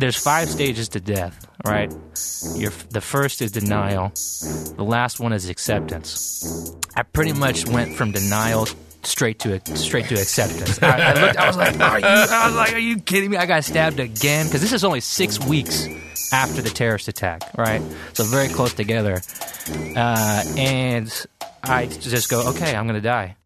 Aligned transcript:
there's 0.00 0.16
five 0.16 0.48
stages 0.48 0.88
to 0.90 1.00
death, 1.00 1.46
right? 1.64 1.90
The 1.90 3.00
first 3.02 3.42
is 3.42 3.52
denial. 3.52 4.12
The 4.76 4.84
last 4.84 5.20
one 5.20 5.32
is 5.32 5.48
acceptance. 5.48 6.74
I 6.96 7.02
pretty 7.02 7.32
much 7.32 7.66
went 7.66 7.94
from 7.94 8.12
denial 8.12 8.66
straight 9.02 9.38
to 9.40 9.60
straight 9.76 10.06
to 10.06 10.14
acceptance. 10.14 10.82
I, 10.82 11.10
I 11.10 11.20
looked. 11.20 11.36
I 11.36 11.46
was 11.46 11.56
like, 11.56 11.78
are 11.80 12.00
you? 12.00 12.06
I 12.06 12.46
was 12.46 12.56
like, 12.56 12.72
are 12.72 12.78
you 12.78 13.00
kidding 13.00 13.30
me? 13.30 13.36
I 13.36 13.46
got 13.46 13.64
stabbed 13.64 14.00
again 14.00 14.46
because 14.46 14.60
this 14.62 14.72
is 14.72 14.84
only 14.84 15.00
six 15.00 15.38
weeks 15.38 15.86
after 16.32 16.62
the 16.62 16.70
terrorist 16.70 17.08
attack, 17.08 17.42
right? 17.56 17.82
So 18.14 18.24
very 18.24 18.48
close 18.48 18.72
together. 18.72 19.20
Uh, 19.96 20.42
and 20.56 21.26
I 21.62 21.86
just 21.86 22.30
go, 22.30 22.48
okay, 22.50 22.74
I'm 22.74 22.86
gonna 22.86 23.00
die. 23.00 23.36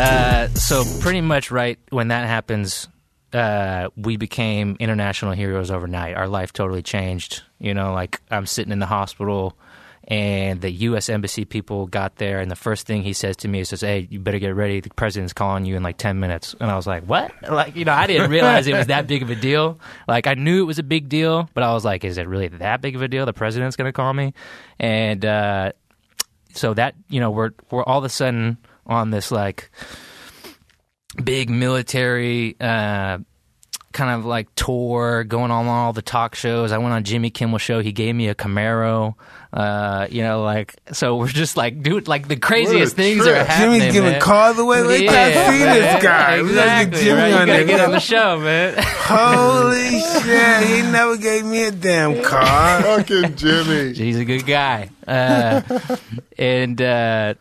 Uh, 0.00 0.48
so 0.54 0.84
pretty 1.00 1.20
much 1.20 1.50
right 1.50 1.78
when 1.90 2.08
that 2.08 2.26
happens, 2.26 2.88
uh, 3.32 3.88
we 3.96 4.16
became 4.16 4.76
international 4.80 5.32
heroes 5.32 5.70
overnight. 5.70 6.16
Our 6.16 6.26
life 6.26 6.52
totally 6.52 6.82
changed. 6.82 7.42
You 7.58 7.74
know, 7.74 7.92
like 7.92 8.20
I'm 8.30 8.46
sitting 8.46 8.72
in 8.72 8.78
the 8.78 8.86
hospital, 8.86 9.58
and 10.04 10.60
the 10.60 10.70
U.S. 10.70 11.08
embassy 11.08 11.44
people 11.44 11.86
got 11.86 12.16
there, 12.16 12.40
and 12.40 12.50
the 12.50 12.56
first 12.56 12.86
thing 12.86 13.02
he 13.02 13.12
says 13.12 13.36
to 13.38 13.48
me 13.48 13.60
is, 13.60 13.68
says, 13.68 13.82
"Hey, 13.82 14.08
you 14.10 14.18
better 14.18 14.38
get 14.38 14.54
ready. 14.54 14.80
The 14.80 14.88
president's 14.90 15.34
calling 15.34 15.66
you 15.66 15.76
in 15.76 15.82
like 15.82 15.98
ten 15.98 16.18
minutes." 16.18 16.54
And 16.58 16.70
I 16.70 16.76
was 16.76 16.86
like, 16.86 17.04
"What?" 17.04 17.32
Like, 17.50 17.76
you 17.76 17.84
know, 17.84 17.92
I 17.92 18.06
didn't 18.06 18.30
realize 18.30 18.66
it 18.66 18.74
was 18.74 18.86
that 18.86 19.06
big 19.06 19.22
of 19.22 19.28
a 19.30 19.36
deal. 19.36 19.78
Like, 20.08 20.26
I 20.26 20.34
knew 20.34 20.62
it 20.62 20.66
was 20.66 20.78
a 20.78 20.82
big 20.82 21.08
deal, 21.08 21.50
but 21.52 21.62
I 21.62 21.74
was 21.74 21.84
like, 21.84 22.04
"Is 22.04 22.16
it 22.16 22.26
really 22.26 22.48
that 22.48 22.80
big 22.80 22.96
of 22.96 23.02
a 23.02 23.08
deal? 23.08 23.26
The 23.26 23.34
president's 23.34 23.76
going 23.76 23.88
to 23.88 23.92
call 23.92 24.12
me?" 24.14 24.32
And 24.78 25.24
uh, 25.24 25.72
so 26.54 26.72
that 26.74 26.94
you 27.08 27.20
know, 27.20 27.30
we're 27.30 27.50
we're 27.70 27.84
all 27.84 27.98
of 27.98 28.04
a 28.04 28.08
sudden 28.08 28.56
on 28.90 29.10
this 29.10 29.30
like 29.30 29.70
big 31.22 31.48
military 31.48 32.56
uh, 32.60 33.18
kind 33.92 34.10
of 34.18 34.24
like 34.26 34.52
tour, 34.54 35.24
going 35.24 35.50
on 35.50 35.66
all 35.66 35.92
the 35.92 36.02
talk 36.02 36.34
shows. 36.34 36.72
I 36.72 36.78
went 36.78 36.92
on 36.92 37.04
Jimmy 37.04 37.30
Kimmel 37.30 37.58
show. 37.58 37.80
He 37.80 37.92
gave 37.92 38.14
me 38.14 38.28
a 38.28 38.34
Camaro. 38.34 39.14
Uh, 39.52 40.06
you 40.10 40.22
know, 40.22 40.42
like 40.44 40.76
so 40.92 41.16
we're 41.16 41.26
just 41.28 41.56
like 41.56 41.82
dude, 41.82 42.06
like 42.08 42.28
the 42.28 42.36
craziest 42.36 42.94
things 42.94 43.24
trip. 43.24 43.36
are 43.36 43.44
happening. 43.44 43.80
Jimmy's 43.80 43.92
giving 43.92 44.10
man. 44.12 44.20
cars 44.20 44.58
away. 44.58 44.82
Like, 44.82 45.02
Yeah, 45.02 45.10
I 45.10 45.32
see 45.52 45.64
man. 45.64 45.74
this 45.80 46.02
guy. 46.04 46.42
We 46.42 46.54
gotta 46.54 46.90
get 46.90 47.00
Jimmy 47.00 47.20
right? 47.20 47.32
on 47.32 47.40
You 47.40 47.46
gotta 47.46 47.46
there. 47.46 47.64
get 47.66 47.80
on 47.80 47.90
the 47.92 48.00
show, 48.00 48.38
man. 48.40 48.74
Holy 48.78 50.00
shit! 50.00 50.68
He 50.68 50.82
never 50.90 51.16
gave 51.16 51.44
me 51.44 51.64
a 51.64 51.70
damn 51.72 52.22
car. 52.22 52.82
Fucking 52.82 53.34
Jimmy. 53.36 53.92
He's 53.94 54.18
a 54.18 54.24
good 54.24 54.46
guy. 54.46 54.90
Uh, 55.06 55.62
and 56.38 56.80
uh, 56.80 57.34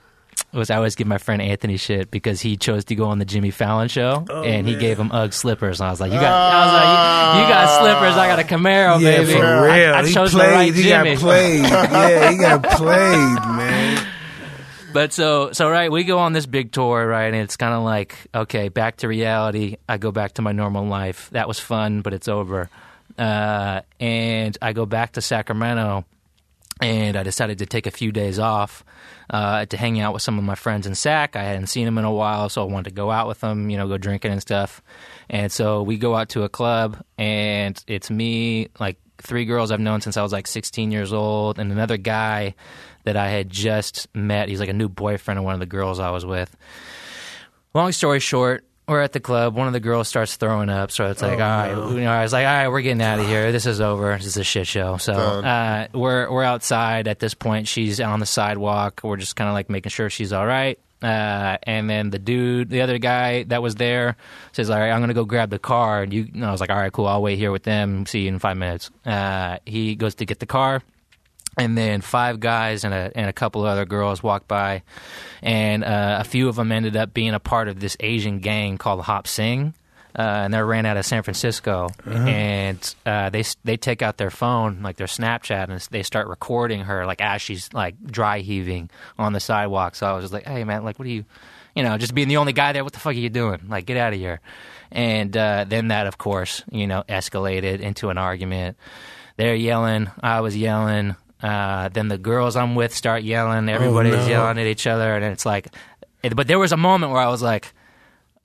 was 0.52 0.70
I 0.70 0.78
always 0.78 0.96
give 0.96 1.06
my 1.08 1.18
friend 1.20 1.42
Anthony 1.42 1.78
shit 1.78 2.10
because 2.10 2.42
he 2.42 2.58
chose 2.58 2.86
to 2.86 2.96
go 2.96 3.06
on 3.06 3.20
the 3.20 3.26
Jimmy 3.26 3.52
Fallon 3.52 3.88
show, 3.88 4.26
and 4.30 4.68
he 4.68 4.76
gave 4.76 4.98
him 5.00 5.12
UGG 5.12 5.34
slippers. 5.34 5.80
And 5.80 5.88
I 5.88 5.92
was 5.92 6.02
like, 6.02 6.12
"You 6.12 6.20
got, 6.20 6.32
I 6.32 6.66
was 6.66 6.74
like, 6.74 7.36
you, 7.36 7.42
you 7.44 7.54
got 7.54 7.80
slippers. 7.82 8.18
I 8.18 8.28
got 8.28 8.40
a 8.40 8.44
Camaro, 8.44 9.00
yeah, 9.00 9.18
baby. 9.18 9.34
for 9.34 9.46
I- 9.46 9.78
real. 9.80 9.94
I, 9.94 10.06
he 10.08 10.14
chose 10.14 10.32
played. 10.34 10.50
the 10.50 10.54
right 10.54 10.74
he 10.74 10.84
Jimmy." 10.84 11.12
got 11.16 11.20
played. 11.20 11.62
yeah, 11.62 12.32
he 12.32 12.38
got 12.38 12.64
played, 12.64 13.56
man. 13.58 14.08
But 14.92 15.14
so 15.14 15.52
so 15.52 15.70
right, 15.70 15.92
we 15.92 16.04
go 16.04 16.18
on 16.18 16.34
this 16.34 16.48
big 16.48 16.72
tour, 16.72 17.06
right, 17.08 17.28
and 17.28 17.36
it's 17.36 17.56
kind 17.58 17.74
of 17.76 17.84
like 17.84 18.16
okay, 18.34 18.70
back 18.70 18.98
to 18.98 19.08
reality. 19.08 19.78
I 19.88 19.98
go 19.98 20.12
back 20.12 20.34
to 20.34 20.42
my 20.42 20.52
normal 20.52 20.86
life. 20.88 21.30
That 21.32 21.48
was 21.48 21.60
fun, 21.60 22.02
but 22.02 22.14
it's 22.14 22.28
over. 22.28 22.70
Uh, 23.18 23.82
and 24.00 24.58
I 24.62 24.74
go 24.74 24.86
back 24.88 25.12
to 25.14 25.22
Sacramento, 25.22 26.06
and 26.82 27.16
I 27.18 27.22
decided 27.24 27.60
to 27.60 27.66
take 27.68 27.86
a 27.86 27.92
few 27.92 28.12
days 28.12 28.40
off 28.40 28.84
uh, 29.30 29.66
to 29.66 29.78
hang 29.78 30.00
out 30.00 30.14
with 30.14 30.22
some 30.22 30.38
of 30.38 30.44
my 30.44 30.56
friends 30.56 30.88
in 30.88 30.96
Sac. 30.96 31.36
I 31.36 31.44
hadn't 31.44 31.68
seen 31.68 31.86
them 31.86 31.98
in 31.98 32.06
a 32.06 32.12
while, 32.12 32.50
so 32.50 32.62
I 32.62 32.72
wanted 32.72 32.90
to 32.90 32.96
go 32.96 33.12
out 33.12 33.28
with 33.28 33.40
them, 33.42 33.70
you 33.70 33.78
know, 33.78 33.88
go 33.88 33.98
drinking 33.98 34.32
and 34.32 34.42
stuff. 34.42 34.82
And 35.30 35.52
so 35.52 35.84
we 35.84 35.98
go 35.98 36.16
out 36.16 36.30
to 36.30 36.44
a 36.44 36.50
club, 36.50 37.04
and 37.18 37.82
it's 37.88 38.10
me, 38.10 38.70
like 38.80 38.98
three 39.22 39.46
girls 39.46 39.72
I've 39.72 39.80
known 39.80 40.02
since 40.02 40.18
I 40.18 40.24
was 40.24 40.32
like 40.32 40.48
16 40.48 40.92
years 40.92 41.14
old, 41.14 41.60
and 41.60 41.72
another 41.72 41.98
guy 41.98 42.56
that 43.04 43.16
I 43.16 43.30
had 43.30 43.50
just 43.50 44.08
met. 44.16 44.50
He's 44.50 44.60
like 44.60 44.70
a 44.70 44.74
new 44.74 44.90
boyfriend 44.90 45.38
of 45.38 45.44
one 45.44 45.54
of 45.54 45.60
the 45.60 45.66
girls 45.66 46.00
I 46.00 46.12
was 46.12 46.26
with. 46.26 46.56
Long 47.74 47.92
story 47.92 48.20
short, 48.20 48.66
we're 48.90 49.02
at 49.02 49.14
the 49.14 49.20
club. 49.20 49.56
One 49.56 49.68
of 49.68 49.74
the 49.74 49.80
girls 49.80 50.08
starts 50.08 50.36
throwing 50.36 50.70
up, 50.70 50.92
so 50.92 51.10
it's 51.10 51.22
like, 51.22 51.34
all 51.34 51.38
right, 51.40 51.92
you 51.94 52.02
know, 52.02 52.12
I 52.12 52.24
was 52.24 52.34
like, 52.34 52.46
all 52.46 52.54
right, 52.54 52.68
we're 52.68 52.82
getting 52.82 53.02
out 53.02 53.20
of 53.20 53.28
here. 53.34 53.52
This 53.52 53.66
is 53.66 53.80
over. 53.80 54.18
This 54.18 54.26
is 54.26 54.38
a 54.38 54.44
shit 54.44 54.68
show. 54.68 54.98
So 54.98 55.14
uh, 55.14 55.88
we're 55.94 56.30
we're 56.32 56.44
outside 56.44 57.08
at 57.08 57.20
this 57.20 57.34
point. 57.34 57.68
She's 57.68 58.00
on 58.02 58.20
the 58.20 58.26
sidewalk. 58.26 59.02
We're 59.04 59.18
just 59.18 59.36
kind 59.36 59.48
of 59.48 59.54
like 59.54 59.70
making 59.70 59.92
sure 59.92 60.10
she's 60.10 60.34
all 60.34 60.46
right. 60.46 60.80
Uh, 61.02 61.58
and 61.64 61.90
then 61.90 62.10
the 62.10 62.20
dude, 62.20 62.70
the 62.70 62.82
other 62.82 62.98
guy 62.98 63.44
that 63.44 63.62
was 63.62 63.76
there, 63.76 64.18
says, 64.52 64.70
"All 64.70 64.78
right, 64.78 64.92
I'm 64.92 65.00
gonna 65.00 65.14
go 65.14 65.24
grab 65.24 65.50
the 65.50 65.60
car." 65.60 66.04
And 66.04 66.12
you, 66.12 66.28
and 66.34 66.44
I 66.44 66.52
was 66.52 66.60
like, 66.60 66.70
"All 66.70 66.76
right, 66.76 66.92
cool. 66.92 67.08
I'll 67.08 67.22
wait 67.22 67.38
here 67.38 67.52
with 67.52 67.64
them. 67.64 68.06
See 68.06 68.22
you 68.22 68.28
in 68.28 68.40
five 68.40 68.58
minutes." 68.58 68.92
Uh, 69.06 69.60
he 69.66 69.96
goes 69.96 70.16
to 70.16 70.26
get 70.26 70.40
the 70.40 70.46
car 70.46 70.82
and 71.58 71.78
then 71.78 72.02
five 72.02 72.40
guys 72.40 72.84
and 72.84 72.94
a 72.94 73.12
and 73.16 73.30
a 73.30 73.34
couple 73.34 73.62
of 73.62 73.68
other 73.68 73.86
girls 73.86 74.24
walked 74.24 74.48
by, 74.48 74.84
and 75.42 75.84
uh, 75.84 76.18
a 76.22 76.24
few 76.24 76.48
of 76.50 76.56
them 76.56 76.72
ended 76.72 76.96
up 76.96 77.14
being 77.14 77.34
a 77.34 77.40
part 77.40 77.68
of 77.68 77.80
this 77.80 77.98
Asian 78.00 78.40
gang 78.40 78.78
called 78.78 79.02
Hop 79.02 79.28
Sing, 79.28 79.74
uh, 80.18 80.22
and 80.22 80.54
they 80.54 80.62
ran 80.62 80.86
out 80.86 80.98
of 80.98 81.06
San 81.06 81.24
Francisco, 81.24 81.90
and 82.06 82.96
uh, 83.06 83.30
they 83.30 83.44
they 83.64 83.78
take 83.78 84.02
out 84.02 84.18
their 84.18 84.32
phone 84.32 84.82
like 84.82 84.98
their 84.98 85.08
Snapchat 85.08 85.70
and 85.70 85.80
they 85.92 86.04
start 86.04 86.28
recording 86.28 86.82
her 86.82 87.06
like 87.06 87.22
as 87.22 87.42
she's 87.42 87.72
like 87.74 88.02
dry 88.04 88.40
heaving 88.40 88.90
on 89.18 89.34
the 89.34 89.40
sidewalk. 89.40 89.96
So 89.96 90.08
I 90.08 90.14
was 90.14 90.24
just 90.24 90.34
like, 90.34 90.46
hey 90.48 90.64
man, 90.64 90.84
like 90.84 90.98
what 90.98 91.08
are 91.08 91.12
you, 91.12 91.26
you 91.76 91.84
know, 91.84 91.98
just 91.98 92.16
being 92.16 92.28
the 92.28 92.38
only 92.38 92.54
guy 92.54 92.74
there, 92.74 92.84
what 92.84 92.94
the 92.94 93.00
fuck 93.00 93.12
are 93.16 93.20
you 93.20 93.30
doing? 93.30 93.62
Like 93.68 93.86
get 93.86 93.98
out 93.98 94.14
of 94.14 94.20
here. 94.20 94.40
And 94.92 95.36
uh, 95.38 95.66
then 95.68 95.90
that, 95.90 96.08
of 96.08 96.18
course, 96.18 96.64
you 96.72 96.88
know, 96.88 97.04
escalated 97.08 97.80
into 97.80 98.10
an 98.10 98.18
argument. 98.18 98.78
They're 99.38 99.56
yelling. 99.56 100.10
I 100.22 100.42
was 100.42 100.58
yelling. 100.58 101.16
Uh, 101.42 101.90
then 101.90 102.08
the 102.08 102.18
girls 102.18 102.56
I'm 102.56 102.76
with 102.76 102.94
start 102.94 103.24
yelling. 103.24 103.70
Everybody's 103.70 104.14
no. 104.14 104.28
yelling 104.28 104.58
at 104.58 104.68
each 104.68 104.88
other, 104.88 105.16
and 105.16 105.24
it's 105.26 105.46
like. 105.46 105.68
It, 106.22 106.36
but 106.36 106.48
there 106.48 106.60
was 106.60 106.74
a 106.74 106.78
moment 106.78 107.14
where 107.14 107.22
I 107.22 107.30
was 107.30 107.42
like, 107.42 107.74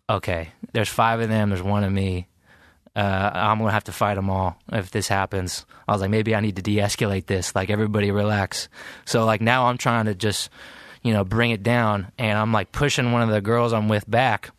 "Okay, 0.08 0.50
there's 0.72 0.88
five 0.88 1.20
of 1.20 1.28
them. 1.28 1.50
There's 1.50 1.62
one 1.62 1.82
of 1.82 1.92
me. 1.92 2.28
Uh, 2.94 3.30
I'm 3.34 3.58
gonna 3.58 3.72
have 3.72 3.84
to 3.84 3.92
fight 3.92 4.14
them 4.14 4.30
all 4.30 4.56
if 4.72 4.92
this 4.92 5.08
happens." 5.08 5.66
I 5.88 5.92
was 5.92 6.00
like, 6.00 6.10
"Maybe 6.10 6.36
I 6.36 6.40
need 6.40 6.56
to 6.56 6.62
de-escalate 6.62 7.26
this. 7.26 7.54
Like 7.54 7.70
everybody 7.70 8.12
relax." 8.12 8.68
So 9.06 9.24
like 9.24 9.40
now 9.40 9.66
I'm 9.66 9.76
trying 9.76 10.04
to 10.04 10.14
just, 10.14 10.50
you 11.02 11.12
know, 11.12 11.24
bring 11.24 11.50
it 11.50 11.64
down, 11.64 12.12
and 12.16 12.38
I'm 12.38 12.52
like 12.52 12.70
pushing 12.70 13.10
one 13.10 13.22
of 13.22 13.30
the 13.30 13.40
girls 13.40 13.72
I'm 13.72 13.88
with 13.88 14.08
back, 14.08 14.50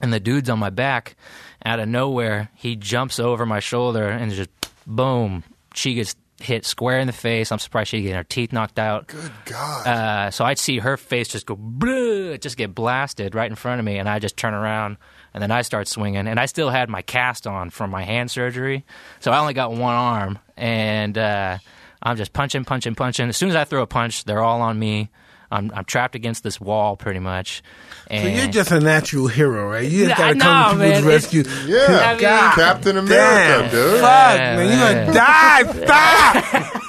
and 0.00 0.12
the 0.12 0.20
dude's 0.20 0.48
on 0.48 0.60
my 0.60 0.70
back. 0.70 1.16
Out 1.64 1.80
of 1.80 1.88
nowhere, 1.88 2.50
he 2.54 2.76
jumps 2.76 3.18
over 3.18 3.46
my 3.46 3.58
shoulder 3.58 4.06
and 4.06 4.30
just 4.30 4.50
boom, 4.86 5.44
she 5.74 5.94
gets 5.94 6.14
hit 6.40 6.64
square 6.64 6.98
in 6.98 7.06
the 7.06 7.12
face. 7.12 7.52
I'm 7.52 7.58
surprised 7.58 7.90
she 7.90 7.98
didn't 7.98 8.08
get 8.08 8.16
her 8.16 8.24
teeth 8.24 8.52
knocked 8.52 8.78
out. 8.78 9.06
Good 9.06 9.32
God. 9.44 9.86
Uh, 9.86 10.30
so 10.30 10.44
I'd 10.44 10.58
see 10.58 10.78
her 10.78 10.96
face 10.96 11.28
just 11.28 11.46
go, 11.46 11.56
"Bleh," 11.56 12.40
just 12.40 12.56
get 12.56 12.74
blasted 12.74 13.34
right 13.34 13.48
in 13.48 13.56
front 13.56 13.78
of 13.78 13.84
me, 13.84 13.98
and 13.98 14.08
I 14.08 14.18
just 14.18 14.36
turn 14.36 14.54
around, 14.54 14.96
and 15.32 15.42
then 15.42 15.50
I 15.50 15.62
start 15.62 15.88
swinging, 15.88 16.26
and 16.26 16.38
I 16.40 16.46
still 16.46 16.70
had 16.70 16.88
my 16.88 17.02
cast 17.02 17.46
on 17.46 17.70
from 17.70 17.90
my 17.90 18.02
hand 18.02 18.30
surgery, 18.30 18.84
so 19.20 19.30
I 19.30 19.38
only 19.38 19.54
got 19.54 19.72
one 19.72 19.94
arm, 19.94 20.38
and 20.56 21.16
uh, 21.16 21.58
I'm 22.02 22.16
just 22.16 22.32
punching, 22.32 22.64
punching, 22.64 22.94
punching. 22.94 23.28
As 23.28 23.36
soon 23.36 23.50
as 23.50 23.56
I 23.56 23.64
throw 23.64 23.82
a 23.82 23.86
punch, 23.86 24.24
they're 24.24 24.42
all 24.42 24.60
on 24.60 24.78
me. 24.78 25.10
I'm, 25.50 25.70
I'm 25.74 25.84
trapped 25.84 26.14
against 26.14 26.42
this 26.42 26.60
wall, 26.60 26.96
pretty 26.96 27.20
much. 27.20 27.62
So 28.10 28.16
you're 28.16 28.48
just 28.48 28.70
a 28.70 28.80
natural 28.80 29.28
hero, 29.28 29.70
right? 29.70 29.90
You 29.90 30.06
just 30.06 30.18
Nah, 30.18 30.32
gotta 30.32 30.38
come 30.40 30.78
no, 30.78 30.84
to 30.84 30.90
people's 30.90 31.04
man, 31.04 31.14
it's- 31.14 31.34
rescue. 31.34 31.42
yeah. 31.66 31.86
I 31.88 32.12
mean- 32.12 32.20
God 32.20 32.54
Captain 32.54 32.96
America, 32.98 33.62
damn, 33.62 33.70
dude. 33.70 34.00
Fuck, 34.00 34.36
Yeah, 34.36 34.56
man, 34.56 34.68
you're 35.06 35.06
gonna 35.06 35.14
die? 35.14 36.42
Stop! 36.64 36.80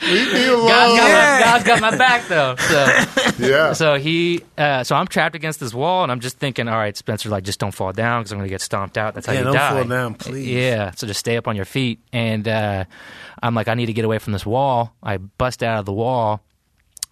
Leave 0.00 0.32
me 0.32 0.46
alone. 0.46 0.68
God's 0.68 0.96
got, 0.98 1.08
Yeah. 1.08 1.38
my, 1.38 1.44
God's 1.44 1.64
got 1.64 1.80
my 1.80 1.96
back 1.98 2.28
though. 2.28 2.54
So 2.56 3.36
yeah. 3.46 3.72
so 3.72 3.96
he 3.96 4.42
uh, 4.56 4.84
so 4.84 4.94
I'm 4.94 5.08
trapped 5.08 5.34
against 5.34 5.58
this 5.60 5.74
wall, 5.74 6.04
and 6.04 6.12
I'm 6.12 6.20
just 6.20 6.38
thinking, 6.38 6.68
all 6.68 6.76
right, 6.78 6.96
Spencer, 6.96 7.28
like 7.28 7.42
just 7.44 7.58
don't 7.58 7.74
fall 7.74 7.92
down 7.92 8.22
because 8.22 8.32
I'm 8.32 8.38
gonna 8.38 8.48
get 8.48 8.60
stomped 8.60 8.96
out. 8.96 9.14
That's 9.14 9.26
how 9.26 9.32
you 9.32 9.40
die. 9.42 9.44
Yeah, 9.44 9.50
you 9.50 9.58
don't 9.58 9.60
die. 9.76 9.80
fall 9.82 9.88
down, 9.88 10.14
please. 10.14 10.48
Yeah, 10.48 10.92
so 10.92 11.06
just 11.06 11.18
stay 11.20 11.36
up 11.36 11.48
on 11.48 11.56
your 11.56 11.64
feet. 11.64 11.98
And 12.12 12.46
uh, 12.46 12.84
I'm 13.42 13.54
like, 13.54 13.66
I 13.68 13.74
need 13.74 13.86
to 13.86 13.92
get 13.92 14.04
away 14.04 14.18
from 14.18 14.32
this 14.32 14.46
wall. 14.46 14.94
I 15.02 15.16
bust 15.16 15.62
out 15.64 15.80
of 15.80 15.84
the 15.84 15.92
wall. 15.92 16.42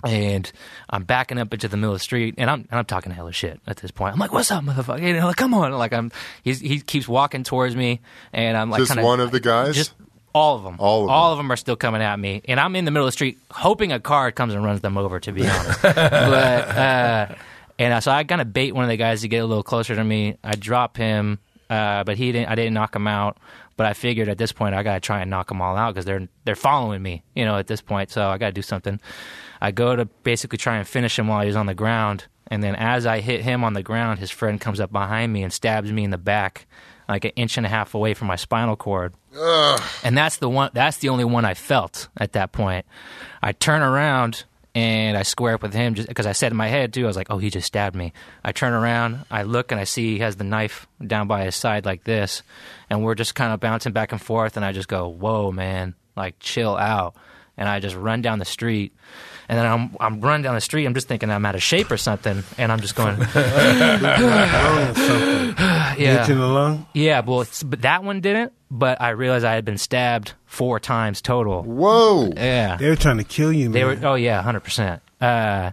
And 0.07 0.51
I'm 0.91 1.05
backing 1.05 1.39
up 1.39 1.53
into 1.53 1.69
the 1.69 1.77
middle 1.77 1.93
of 1.93 2.01
the 2.01 2.03
street, 2.05 2.35
and 2.39 2.49
I'm 2.51 2.61
and 2.71 2.79
I'm 2.79 2.85
talking 2.85 3.13
hella 3.13 3.33
shit 3.33 3.61
at 3.67 3.77
this 3.79 3.91
point. 3.91 4.13
I'm 4.15 4.19
like, 4.19 4.33
"What's 4.33 4.51
up, 4.51 4.65
motherfucker?" 4.65 5.03
You 5.03 5.15
know, 5.15 5.27
like, 5.27 5.37
come 5.37 5.55
on! 5.55 5.73
Like 5.73 5.93
I'm, 5.93 6.13
he's, 6.43 6.61
he 6.61 6.81
keeps 6.81 7.07
walking 7.09 7.43
towards 7.45 7.75
me, 7.77 8.01
and 8.33 8.57
I'm 8.57 8.71
like, 8.71 8.81
Just 8.81 8.93
kinda, 8.93 9.05
one 9.05 9.21
of 9.21 9.31
the 9.31 9.41
guys? 9.41 9.75
just 9.75 9.93
all 10.33 10.57
of 10.57 10.63
them, 10.65 10.77
All 10.79 11.05
of 11.05 11.11
all 11.11 11.31
them. 11.31 11.33
of 11.33 11.45
them 11.45 11.51
are 11.53 11.57
still 11.57 11.77
coming 11.77 12.03
at 12.03 12.19
me, 12.19 12.43
and 12.47 12.61
I'm 12.61 12.77
in 12.77 12.85
the 12.85 12.91
middle 12.91 13.07
of 13.07 13.09
the 13.09 13.13
street, 13.13 13.39
hoping 13.51 13.91
a 13.93 14.01
car 14.01 14.31
comes 14.33 14.53
and 14.55 14.63
runs 14.65 14.81
them 14.83 14.97
over. 14.99 15.19
To 15.21 15.33
be 15.33 15.47
honest, 15.49 15.83
but 15.83 15.97
uh, 15.99 17.35
and 17.79 17.95
uh, 17.95 18.01
so 18.01 18.11
I 18.11 18.25
kind 18.25 18.41
of 18.41 18.53
bait 18.53 18.73
one 18.73 18.85
of 18.85 18.91
the 18.91 18.97
guys 18.97 19.23
to 19.23 19.29
get 19.29 19.39
a 19.39 19.47
little 19.47 19.63
closer 19.63 19.95
to 19.95 20.05
me. 20.05 20.37
I 20.45 20.55
drop 20.57 20.97
him, 20.97 21.39
uh, 21.71 22.05
but 22.05 22.17
he 22.17 22.33
didn't. 22.33 22.49
I 22.51 22.55
didn't 22.55 22.75
knock 22.75 22.95
him 22.95 23.07
out. 23.07 23.39
But 23.77 23.87
I 23.87 23.93
figured 23.93 24.29
at 24.29 24.39
this 24.39 24.53
point 24.53 24.75
I 24.75 24.83
gotta 24.83 25.01
try 25.01 25.21
and 25.21 25.31
knock 25.31 25.49
them 25.49 25.61
all 25.61 25.77
out 25.77 25.95
because 25.95 26.05
they're 26.07 26.29
they're 26.45 26.57
following 26.57 27.03
me, 27.03 27.23
you 27.35 27.45
know, 27.45 27.57
at 27.57 27.67
this 27.67 27.81
point. 27.83 28.11
So 28.11 28.27
I 28.29 28.39
gotta 28.39 28.53
do 28.53 28.63
something. 28.63 29.01
I 29.61 29.71
go 29.71 29.95
to 29.97 30.05
basically 30.23 30.59
try 30.59 30.77
and 30.79 30.87
finish 30.87 31.19
him 31.19 31.29
while 31.29 31.45
he's 31.45 31.57
on 31.57 31.67
the 31.67 31.75
ground, 31.75 32.27
And 32.49 32.63
then 32.63 32.75
as 32.77 33.07
I 33.07 33.21
hit 33.21 33.43
him 33.43 33.65
on 33.65 33.73
the 33.73 33.83
ground, 33.83 34.19
his 34.19 34.31
friend 34.31 34.61
comes 34.61 34.81
up 34.81 34.93
behind 34.93 35.33
me 35.33 35.43
and 35.43 35.53
stabs 35.53 35.91
me 35.91 36.05
in 36.05 36.11
the 36.11 36.19
back, 36.19 36.67
like 37.09 37.25
an 37.25 37.33
inch 37.37 37.57
and 37.57 37.67
a 37.67 37.69
half 37.69 37.95
away 37.95 38.15
from 38.15 38.29
my 38.29 38.37
spinal 38.37 38.77
cord. 38.77 39.15
And 40.05 40.17
that's 40.17 40.37
the 40.37 40.49
one. 40.49 40.71
That's 40.73 40.99
the 40.99 41.09
only 41.09 41.25
one 41.25 41.45
I 41.45 41.55
felt 41.55 42.09
at 42.17 42.33
that 42.33 42.53
point. 42.53 42.87
I 43.43 43.53
turn 43.53 43.83
around 43.83 44.45
and 44.77 45.17
I 45.17 45.23
square 45.23 45.55
up 45.55 45.63
with 45.63 45.73
him 45.73 45.95
just 45.95 46.07
because 46.07 46.27
I 46.27 46.33
said 46.33 46.53
in 46.53 46.59
my 46.59 46.69
head 46.69 46.93
too. 46.93 47.05
I 47.05 47.07
was 47.07 47.17
like, 47.17 47.29
"Oh, 47.31 47.39
he 47.39 47.49
just 47.49 47.67
stabbed 47.67 47.97
me." 47.97 48.13
I 48.45 48.53
turn 48.53 48.75
around, 48.75 49.25
I 49.31 49.45
look, 49.45 49.73
and 49.73 49.81
I 49.81 49.85
see 49.85 50.13
he 50.13 50.19
has 50.19 50.37
the 50.37 50.45
knife 50.45 50.87
down 51.05 51.29
by 51.29 51.45
his 51.45 51.57
side 51.57 51.87
like 51.87 52.05
this, 52.05 52.43
and 52.91 53.03
we're 53.03 53.15
just 53.15 53.35
kind 53.35 53.55
of 53.55 53.61
bouncing 53.61 53.95
back 53.95 54.13
and 54.13 54.21
forth. 54.21 54.55
And 54.55 54.67
I 54.67 54.73
just 54.73 54.87
go, 54.87 55.09
"Whoa, 55.09 55.51
man! 55.51 55.95
Like, 56.15 56.39
chill 56.41 56.77
out." 56.77 57.17
And 57.57 57.71
I 57.71 57.81
just 57.81 57.97
run 57.97 58.21
down 58.21 58.39
the 58.39 58.45
street, 58.45 58.95
and 59.49 59.59
then 59.59 59.67
I'm 59.67 59.97
I'm 60.01 60.21
running 60.21 60.43
down 60.43 60.55
the 60.55 60.61
street. 60.61 60.85
I'm 60.87 60.95
just 60.95 61.09
thinking 61.09 61.31
I'm 61.31 61.45
out 61.47 61.55
of 61.55 61.63
shape 61.63 61.91
or 61.91 61.97
something, 61.97 62.43
and 62.59 62.73
I'm 62.73 62.81
just 62.81 62.95
going, 62.95 63.19
Lung 63.19 63.29
or 63.35 64.95
something. 64.95 65.55
"Yeah." 65.59 66.27
Hit 66.27 66.35
the 66.35 66.35
lung. 66.47 66.87
Yeah, 66.93 67.21
well, 67.21 67.43
it's, 67.43 67.63
but 67.63 67.83
that 67.83 68.03
one 68.05 68.21
didn't. 68.21 68.53
But 68.71 69.01
I 69.01 69.11
realized 69.11 69.45
I 69.45 69.55
had 69.55 69.65
been 69.65 69.79
stabbed 69.79 70.33
four 70.45 70.81
times 70.81 71.23
total. 71.23 71.63
Whoa. 71.63 72.33
Yeah, 72.37 72.77
They 72.77 72.89
were 72.89 72.97
trying 72.97 73.19
to 73.19 73.25
kill 73.25 73.53
you, 73.53 73.67
man. 73.71 73.73
they 73.73 73.85
were. 73.85 73.99
Oh 74.03 74.15
yeah, 74.17 74.43
hundred 74.43 74.61
percent. 74.65 75.03
Uh, 75.21 75.71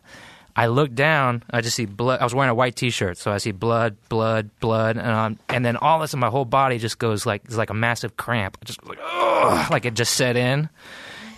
I 0.55 0.67
look 0.67 0.93
down. 0.93 1.41
I 1.49 1.61
just 1.61 1.75
see 1.75 1.85
blood. 1.85 2.19
I 2.19 2.23
was 2.23 2.35
wearing 2.35 2.51
a 2.51 2.53
white 2.53 2.75
T-shirt, 2.75 3.17
so 3.17 3.31
I 3.31 3.39
see 3.39 3.49
blood, 3.51 3.97
blood, 4.09 4.51
blood, 4.59 4.97
and, 4.97 5.07
um, 5.07 5.39
and 5.49 5.65
then 5.65 5.75
all 5.77 5.99
this 5.99 6.13
in 6.13 6.19
my 6.19 6.29
whole 6.29 6.45
body 6.45 6.77
just 6.77 6.99
goes 6.99 7.25
like 7.25 7.41
it's 7.45 7.55
like 7.55 7.71
a 7.71 7.73
massive 7.73 8.15
cramp. 8.17 8.59
I 8.61 8.65
just 8.65 8.85
like 8.85 8.99
Ugh, 9.03 9.71
like 9.71 9.85
it 9.85 9.95
just 9.95 10.13
set 10.13 10.35
in, 10.37 10.69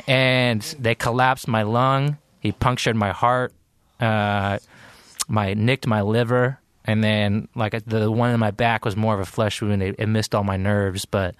and 0.07 0.61
they 0.77 0.95
collapsed 0.95 1.47
my 1.47 1.63
lung. 1.63 2.17
He 2.45 2.51
punctured 2.51 2.95
my 2.95 3.11
heart. 3.11 3.53
Uh, 3.99 4.59
my 5.27 5.55
nicked 5.55 5.87
my 5.87 6.03
liver, 6.03 6.59
and 6.83 7.03
then 7.03 7.47
like 7.55 7.83
the 7.85 8.11
one 8.11 8.29
in 8.29 8.39
my 8.39 8.51
back 8.51 8.85
was 8.85 8.95
more 8.95 9.15
of 9.15 9.19
a 9.19 9.25
flesh 9.25 9.63
wound. 9.63 9.81
It, 9.81 9.95
it 9.97 10.05
missed 10.05 10.35
all 10.35 10.43
my 10.43 10.55
nerves, 10.55 11.05
but 11.05 11.33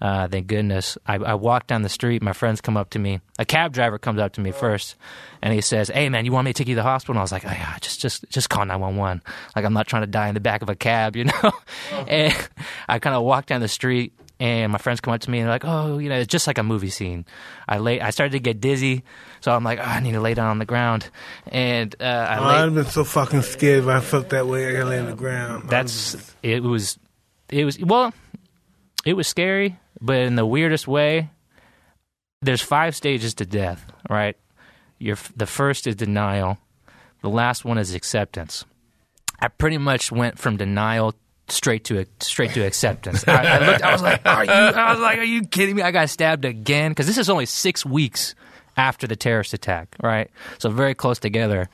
uh, 0.00 0.28
thank 0.28 0.46
goodness. 0.46 0.96
I, 1.06 1.16
I 1.16 1.34
walk 1.34 1.66
down 1.66 1.82
the 1.82 1.88
street. 1.88 2.22
My 2.22 2.34
friends 2.34 2.60
come 2.60 2.76
up 2.76 2.90
to 2.90 3.00
me. 3.00 3.20
A 3.36 3.44
cab 3.44 3.72
driver 3.72 3.98
comes 3.98 4.20
up 4.20 4.34
to 4.34 4.40
me 4.40 4.52
first, 4.52 4.94
and 5.42 5.52
he 5.52 5.60
says, 5.60 5.88
"Hey 5.88 6.08
man, 6.08 6.24
you 6.24 6.30
want 6.30 6.44
me 6.44 6.52
to 6.52 6.56
take 6.56 6.68
you 6.68 6.76
to 6.76 6.80
the 6.80 6.82
hospital?" 6.84 7.14
And 7.14 7.18
I 7.18 7.22
was 7.22 7.32
like, 7.32 7.44
oh, 7.44 7.50
yeah, 7.50 7.76
"Just 7.80 8.00
just 8.00 8.24
just 8.28 8.48
call 8.48 8.64
nine 8.64 8.78
one 8.78 8.94
one. 8.94 9.22
Like 9.56 9.64
I'm 9.64 9.72
not 9.72 9.88
trying 9.88 10.02
to 10.02 10.06
die 10.06 10.28
in 10.28 10.34
the 10.34 10.40
back 10.40 10.62
of 10.62 10.68
a 10.68 10.76
cab, 10.76 11.16
you 11.16 11.24
know." 11.24 11.52
and 12.06 12.32
I 12.88 13.00
kind 13.00 13.16
of 13.16 13.24
walk 13.24 13.46
down 13.46 13.60
the 13.60 13.66
street. 13.66 14.12
And 14.40 14.72
my 14.72 14.78
friends 14.78 15.00
come 15.00 15.14
up 15.14 15.20
to 15.20 15.30
me 15.30 15.38
and 15.38 15.46
they're 15.46 15.54
like, 15.54 15.64
"Oh, 15.64 15.98
you 15.98 16.08
know, 16.08 16.16
it's 16.16 16.26
just 16.30 16.46
like 16.48 16.58
a 16.58 16.62
movie 16.64 16.90
scene." 16.90 17.24
I 17.68 17.78
lay, 17.78 18.00
I 18.00 18.10
started 18.10 18.32
to 18.32 18.40
get 18.40 18.60
dizzy, 18.60 19.04
so 19.40 19.52
I'm 19.52 19.62
like, 19.62 19.78
oh, 19.78 19.82
"I 19.82 20.00
need 20.00 20.12
to 20.12 20.20
lay 20.20 20.34
down 20.34 20.48
on 20.48 20.58
the 20.58 20.64
ground." 20.64 21.08
And 21.46 21.94
uh, 22.00 22.04
I 22.04 22.38
Oh, 22.38 22.42
lay, 22.48 22.54
I'd 22.54 22.60
have 22.64 22.74
been 22.74 22.84
so 22.86 23.04
fucking 23.04 23.42
scared 23.42 23.84
if 23.84 23.88
I 23.88 24.00
felt 24.00 24.30
that 24.30 24.46
way. 24.48 24.68
I 24.68 24.72
gotta 24.72 24.86
lay 24.90 24.98
on 24.98 25.06
the 25.06 25.14
ground. 25.14 25.70
that's 25.70 26.34
it 26.42 26.62
was 26.64 26.98
it 27.48 27.64
was 27.64 27.78
well 27.78 28.12
it 29.04 29.14
was 29.14 29.28
scary 29.28 29.78
but 30.00 30.16
in 30.16 30.34
the 30.34 30.46
weirdest 30.46 30.88
way 30.88 31.28
there's 32.42 32.62
five 32.62 32.96
stages 32.96 33.34
to 33.34 33.44
death 33.46 33.84
right 34.10 34.36
your 34.98 35.16
the 35.36 35.46
first 35.46 35.86
is 35.86 35.94
denial 35.94 36.58
the 37.20 37.28
last 37.28 37.64
one 37.66 37.76
is 37.78 37.94
acceptance 37.94 38.64
i 39.40 39.48
pretty 39.48 39.76
much 39.78 40.10
went 40.10 40.38
from 40.38 40.56
denial 40.56 41.14
straight 41.48 41.84
to 41.84 42.06
straight 42.20 42.52
to 42.52 42.64
acceptance 42.64 43.26
I, 43.28 43.44
I 43.44 43.66
looked 43.66 43.82
i 43.82 43.92
was 43.92 44.02
like 44.02 44.24
are 44.24 44.44
you 44.44 44.50
i 44.50 44.92
was 44.92 45.00
like 45.00 45.18
are 45.18 45.24
you 45.24 45.42
kidding 45.46 45.76
me 45.76 45.82
i 45.82 45.90
got 45.90 46.08
stabbed 46.08 46.44
again 46.46 46.90
because 46.90 47.06
this 47.06 47.18
is 47.18 47.28
only 47.28 47.44
six 47.44 47.84
weeks 47.84 48.34
after 48.76 49.06
the 49.06 49.14
terrorist 49.14 49.52
attack 49.52 49.94
right 50.02 50.30
so 50.58 50.70
very 50.70 50.94
close 50.94 51.18
together 51.18 51.68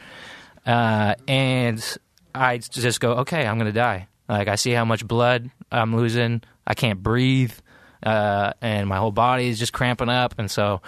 uh, 0.66 1.14
and 1.26 1.98
I 2.34 2.58
just 2.58 3.00
go, 3.00 3.12
okay, 3.18 3.46
I'm 3.46 3.58
gonna 3.58 3.72
die. 3.72 4.08
Like 4.28 4.48
I 4.48 4.56
see 4.56 4.72
how 4.72 4.84
much 4.84 5.06
blood 5.06 5.50
I'm 5.72 5.96
losing. 5.96 6.42
I 6.66 6.74
can't 6.74 7.02
breathe, 7.02 7.52
uh, 8.02 8.52
and 8.60 8.88
my 8.88 8.96
whole 8.96 9.10
body 9.10 9.48
is 9.48 9.58
just 9.58 9.72
cramping 9.72 10.08
up. 10.08 10.34
And 10.38 10.50
so 10.50 10.82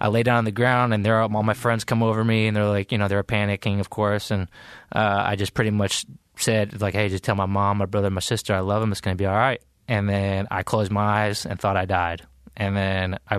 I 0.00 0.08
lay 0.08 0.22
down 0.22 0.38
on 0.38 0.44
the 0.44 0.52
ground, 0.52 0.94
and 0.94 1.04
there 1.04 1.20
all 1.20 1.28
my 1.28 1.54
friends 1.54 1.84
come 1.84 2.02
over 2.02 2.24
me, 2.24 2.46
and 2.46 2.56
they're 2.56 2.64
like, 2.64 2.92
you 2.92 2.98
know, 2.98 3.08
they're 3.08 3.22
panicking, 3.22 3.80
of 3.80 3.90
course. 3.90 4.30
And 4.30 4.48
uh, 4.94 5.22
I 5.26 5.36
just 5.36 5.54
pretty 5.54 5.70
much 5.70 6.06
said, 6.36 6.80
like, 6.80 6.94
hey, 6.94 7.08
just 7.08 7.24
tell 7.24 7.36
my 7.36 7.46
mom, 7.46 7.78
my 7.78 7.86
brother, 7.86 8.10
my 8.10 8.20
sister, 8.20 8.54
I 8.54 8.60
love 8.60 8.80
them. 8.80 8.92
It's 8.92 9.00
gonna 9.00 9.16
be 9.16 9.26
all 9.26 9.34
right. 9.34 9.62
And 9.86 10.08
then 10.08 10.48
I 10.50 10.62
closed 10.62 10.90
my 10.90 11.26
eyes 11.26 11.46
and 11.46 11.60
thought 11.60 11.76
I 11.76 11.84
died. 11.84 12.22
And 12.56 12.76
then 12.76 13.18
I 13.28 13.38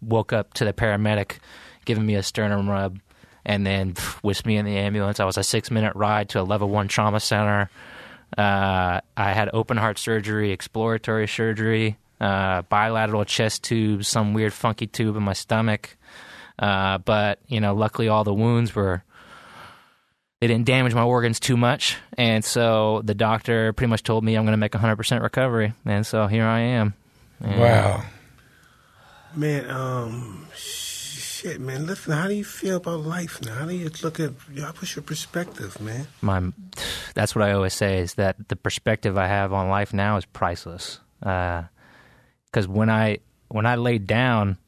woke 0.00 0.32
up 0.32 0.54
to 0.54 0.64
the 0.64 0.72
paramedic 0.72 1.38
giving 1.84 2.04
me 2.04 2.14
a 2.16 2.22
sternum 2.22 2.68
rub 2.68 2.98
and 3.44 3.66
then 3.66 3.94
whisked 4.22 4.46
me 4.46 4.56
in 4.56 4.66
the 4.66 4.76
ambulance. 4.76 5.20
I 5.20 5.24
was 5.24 5.38
a 5.38 5.42
six 5.42 5.70
minute 5.70 5.94
ride 5.96 6.28
to 6.30 6.40
a 6.40 6.42
level 6.42 6.68
one 6.68 6.88
trauma 6.88 7.20
center. 7.20 7.70
Uh, 8.36 9.00
I 9.16 9.32
had 9.32 9.48
open 9.54 9.78
heart 9.78 9.98
surgery, 9.98 10.52
exploratory 10.52 11.26
surgery, 11.26 11.96
uh, 12.20 12.62
bilateral 12.62 13.24
chest 13.24 13.64
tubes, 13.64 14.08
some 14.08 14.34
weird 14.34 14.52
funky 14.52 14.86
tube 14.86 15.16
in 15.16 15.22
my 15.22 15.32
stomach. 15.32 15.96
Uh, 16.58 16.98
but 16.98 17.40
you 17.46 17.60
know, 17.60 17.74
luckily 17.74 18.08
all 18.08 18.24
the 18.24 18.34
wounds 18.34 18.74
were 18.74 19.04
they 20.40 20.46
didn't 20.46 20.66
damage 20.66 20.94
my 20.94 21.02
organs 21.02 21.40
too 21.40 21.56
much, 21.56 21.96
and 22.16 22.44
so 22.44 23.02
the 23.04 23.14
doctor 23.14 23.72
pretty 23.72 23.90
much 23.90 24.02
told 24.02 24.24
me 24.24 24.36
I'm 24.36 24.44
going 24.44 24.52
to 24.52 24.56
make 24.56 24.72
100% 24.72 25.22
recovery, 25.22 25.72
and 25.84 26.06
so 26.06 26.26
here 26.26 26.44
I 26.44 26.60
am. 26.60 26.94
And 27.40 27.60
Wow. 27.60 28.04
Man, 29.34 29.70
um, 29.70 30.46
shit, 30.54 31.60
man. 31.60 31.86
Listen, 31.86 32.12
how 32.12 32.26
do 32.26 32.34
you 32.34 32.44
feel 32.44 32.76
about 32.76 33.00
life 33.00 33.40
now? 33.44 33.54
How 33.54 33.66
do 33.66 33.74
you 33.74 33.90
look 34.02 34.18
at? 34.18 34.32
How 34.58 34.72
what's 34.72 34.96
your 34.96 35.02
perspective, 35.02 35.80
man? 35.80 36.06
my 36.22 36.52
that's 37.14 37.34
what 37.34 37.44
I 37.44 37.52
always 37.52 37.74
say 37.74 37.98
is 37.98 38.14
that 38.14 38.48
the 38.48 38.56
perspective 38.56 39.16
I 39.16 39.26
have 39.26 39.52
on 39.52 39.68
life 39.68 39.92
now 39.92 40.16
is 40.16 40.24
priceless. 40.24 41.00
Because 42.50 42.66
when 42.68 42.90
I 42.90 43.18
when 43.48 43.66
I 43.66 43.76
laid 43.76 44.06
down, 44.06 44.58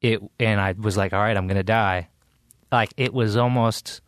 it 0.00 0.20
and 0.38 0.60
I 0.60 0.72
was 0.72 0.96
like, 0.96 1.12
all 1.12 1.20
right, 1.20 1.36
I'm 1.36 1.46
gonna 1.46 1.62
die. 1.62 2.08
Like 2.72 2.92
it 2.96 3.12
was 3.12 3.36
almost 3.36 4.00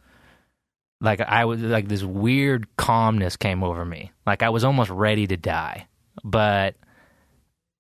like 1.00 1.20
I 1.20 1.44
was 1.44 1.60
like 1.60 1.88
this 1.88 2.04
weird 2.04 2.69
calmness 2.76 3.37
came 3.37 3.62
over 3.64 3.84
me. 3.84 4.12
Like 4.26 4.43
I 4.43 4.50
was 4.50 4.64
almost 4.64 4.90
ready 4.90 5.26
to 5.26 5.37
die, 5.37 5.88
but 6.22 6.76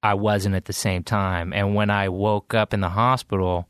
I 0.02 0.14
wasn't 0.14 0.56
at 0.56 0.64
the 0.64 0.72
same 0.72 1.04
time. 1.04 1.52
And 1.52 1.74
when 1.74 1.88
I 1.88 2.08
woke 2.08 2.54
up 2.54 2.74
in 2.74 2.80
the 2.80 2.88
hospital, 2.88 3.68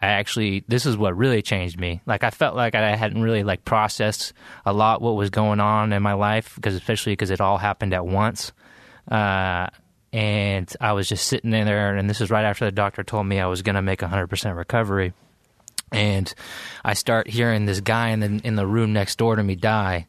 I 0.00 0.06
actually 0.06 0.64
this 0.68 0.86
is 0.86 0.96
what 0.96 1.16
really 1.16 1.42
changed 1.42 1.78
me. 1.78 2.00
Like 2.06 2.22
I 2.22 2.30
felt 2.30 2.54
like 2.54 2.76
I 2.76 2.94
hadn't 2.94 3.20
really 3.20 3.42
like 3.42 3.64
processed 3.64 4.32
a 4.64 4.72
lot 4.72 5.02
what 5.02 5.16
was 5.16 5.30
going 5.30 5.58
on 5.58 5.92
in 5.92 6.02
my 6.02 6.12
life 6.12 6.54
because 6.54 6.76
especially 6.76 7.12
because 7.12 7.32
it 7.32 7.40
all 7.40 7.58
happened 7.58 7.92
at 7.92 8.06
once. 8.06 8.52
Uh, 9.10 9.66
and 10.12 10.72
I 10.80 10.92
was 10.92 11.08
just 11.08 11.26
sitting 11.26 11.52
in 11.52 11.66
there, 11.66 11.96
and 11.96 12.08
this 12.08 12.20
is 12.20 12.30
right 12.30 12.44
after 12.44 12.64
the 12.64 12.72
doctor 12.72 13.02
told 13.02 13.26
me 13.26 13.40
I 13.40 13.46
was 13.46 13.62
going 13.62 13.76
to 13.76 13.82
make 13.82 14.00
100% 14.00 14.56
recovery. 14.56 15.12
And 15.92 16.32
I 16.84 16.94
start 16.94 17.28
hearing 17.28 17.64
this 17.64 17.80
guy 17.80 18.10
in 18.10 18.20
the 18.20 18.40
in 18.44 18.56
the 18.56 18.66
room 18.66 18.92
next 18.92 19.16
door 19.16 19.36
to 19.36 19.42
me 19.42 19.54
die, 19.54 20.06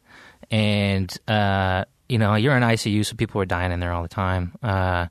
and 0.50 1.10
uh, 1.26 1.86
you 2.06 2.18
know 2.18 2.34
you're 2.34 2.54
in 2.54 2.62
ICU, 2.62 3.06
so 3.06 3.16
people 3.16 3.40
are 3.40 3.46
dying 3.46 3.72
in 3.72 3.80
there 3.80 3.92
all 3.92 4.02
the 4.02 4.08
time. 4.08 4.52
Uh, 4.62 5.06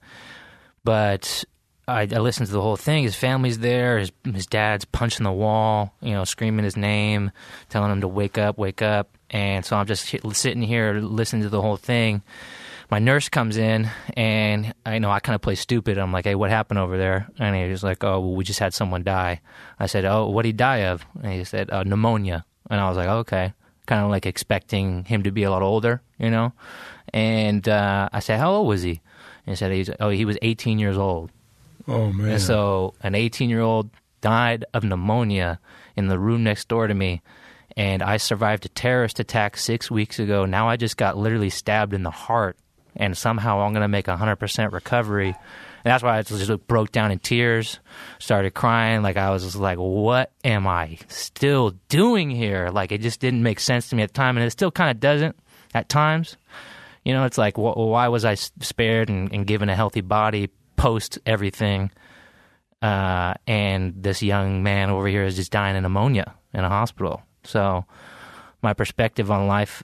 but 0.84 1.44
I, 1.88 2.02
I 2.02 2.20
listened 2.20 2.48
to 2.48 2.54
the 2.54 2.62
whole 2.62 2.78
thing. 2.78 3.04
His 3.04 3.16
family's 3.16 3.60
there. 3.60 3.98
His 3.98 4.12
his 4.24 4.46
dad's 4.46 4.86
punching 4.86 5.24
the 5.24 5.32
wall, 5.32 5.96
you 6.02 6.12
know, 6.12 6.24
screaming 6.24 6.66
his 6.66 6.78
name, 6.78 7.32
telling 7.70 7.92
him 7.92 8.02
to 8.02 8.08
wake 8.08 8.38
up, 8.38 8.58
wake 8.58 8.82
up. 8.82 9.10
And 9.32 9.66
so 9.66 9.76
I'm 9.76 9.88
just 9.88 10.16
sitting 10.34 10.62
here 10.62 11.00
listening 11.00 11.44
to 11.44 11.50
the 11.50 11.62
whole 11.62 11.78
thing. 11.78 12.22
My 12.90 12.98
nurse 12.98 13.30
comes 13.30 13.58
in, 13.58 13.90
and 14.18 14.74
I 14.84 14.98
know 14.98 15.12
I 15.12 15.20
kind 15.20 15.36
of 15.36 15.42
play 15.42 15.56
stupid. 15.56 16.00
I'm 16.00 16.12
like, 16.12 16.26
"Hey, 16.26 16.34
what 16.36 16.50
happened 16.50 16.80
over 16.80 16.98
there?" 16.98 17.28
And 17.38 17.56
he 17.56 17.70
was 17.70 17.84
like, 17.84 18.04
"Oh, 18.04 18.20
well, 18.20 18.34
we 18.36 18.44
just 18.44 18.60
had 18.60 18.74
someone 18.74 19.04
die." 19.04 19.42
I 19.80 19.86
said, 19.86 20.06
"Oh, 20.06 20.30
what 20.30 20.42
did 20.44 20.50
he 20.50 20.54
die 20.54 20.86
of?" 20.86 21.06
And 21.22 21.34
he 21.34 21.44
said, 21.44 21.70
uh, 21.70 21.84
"Pneumonia." 21.84 22.46
And 22.70 22.82
I 22.82 22.90
was 22.90 22.98
like, 22.98 23.08
"Okay." 23.08 23.54
Kind 23.86 24.04
of 24.04 24.10
like 24.10 24.26
expecting 24.26 25.06
him 25.06 25.24
to 25.24 25.32
be 25.32 25.44
a 25.44 25.52
lot 25.52 25.62
older, 25.62 26.02
you 26.18 26.30
know. 26.30 26.54
And 27.14 27.68
uh, 27.70 28.10
I 28.12 28.20
said, 28.20 28.40
"How 28.40 28.52
old 28.52 28.68
was 28.68 28.82
he?" 28.82 29.02
And 29.46 29.54
he 29.54 29.56
said, 29.56 29.72
he's, 29.72 29.90
"Oh, 30.00 30.10
he 30.10 30.26
was 30.26 30.38
18 30.42 30.80
years 30.80 30.98
old." 30.98 31.32
Oh 31.88 32.12
man. 32.12 32.30
And 32.34 32.42
so 32.42 32.94
an 33.02 33.16
18 33.16 33.50
year 33.50 33.62
old 33.62 33.90
died 34.22 34.66
of 34.74 34.84
pneumonia 34.84 35.60
in 35.96 36.08
the 36.08 36.20
room 36.20 36.44
next 36.44 36.68
door 36.68 36.88
to 36.88 36.94
me. 36.94 37.22
And 37.78 38.04
I 38.04 38.18
survived 38.18 38.66
a 38.66 38.70
terrorist 38.70 39.20
attack 39.20 39.58
six 39.58 39.90
weeks 39.90 40.20
ago. 40.20 40.46
Now 40.46 40.68
I 40.68 40.76
just 40.76 40.98
got 40.98 41.18
literally 41.18 41.50
stabbed 41.50 41.94
in 41.94 42.04
the 42.04 42.12
heart. 42.12 42.58
And 42.96 43.18
somehow 43.18 43.62
I'm 43.62 43.74
going 43.74 43.82
to 43.82 43.88
make 43.88 44.08
100% 44.08 44.72
recovery. 44.72 45.30
And 45.30 45.86
that's 45.92 46.04
why 46.04 46.18
I 46.18 46.22
just 46.22 46.68
broke 46.68 46.92
down 46.92 47.12
in 47.12 47.20
tears, 47.20 47.80
started 48.20 48.54
crying. 48.54 49.02
Like 49.02 49.18
I 49.18 49.30
was 49.30 49.44
just 49.44 49.56
like, 49.56 49.78
what 49.78 50.32
am 50.44 50.68
I 50.68 50.98
still 51.08 51.72
doing 51.88 52.30
here? 52.30 52.70
Like 52.70 52.92
it 52.92 53.02
just 53.02 53.20
didn't 53.20 53.44
make 53.44 53.60
sense 53.60 53.90
to 53.90 53.96
me 53.96 54.04
at 54.04 54.10
the 54.10 54.18
time. 54.18 54.38
And 54.38 54.46
it 54.46 54.52
still 54.52 54.72
kind 54.72 54.92
of 54.92 55.00
doesn't 55.00 55.36
at 55.74 55.88
times. 55.90 56.38
You 57.06 57.14
know, 57.14 57.26
it's 57.26 57.38
like, 57.38 57.56
wh- 57.56 57.78
why 57.78 58.10
was 58.10 58.26
I 58.26 58.36
spared 58.36 59.10
and, 59.10 59.32
and 59.34 59.48
given 59.48 59.70
a 59.70 59.76
healthy 59.76 60.02
body 60.02 60.50
post 60.76 61.20
everything? 61.26 61.92
Uh, 62.82 63.34
and 63.48 63.94
this 64.04 64.22
young 64.22 64.64
man 64.64 64.90
over 64.90 65.08
here 65.08 65.24
is 65.24 65.36
just 65.36 65.52
dying 65.52 65.76
of 65.76 65.84
pneumonia 65.84 66.34
in 66.54 66.64
a 66.64 66.70
hospital. 66.70 67.22
So, 67.44 67.86
my 68.62 68.74
perspective 68.74 69.32
on 69.32 69.48
life 69.48 69.84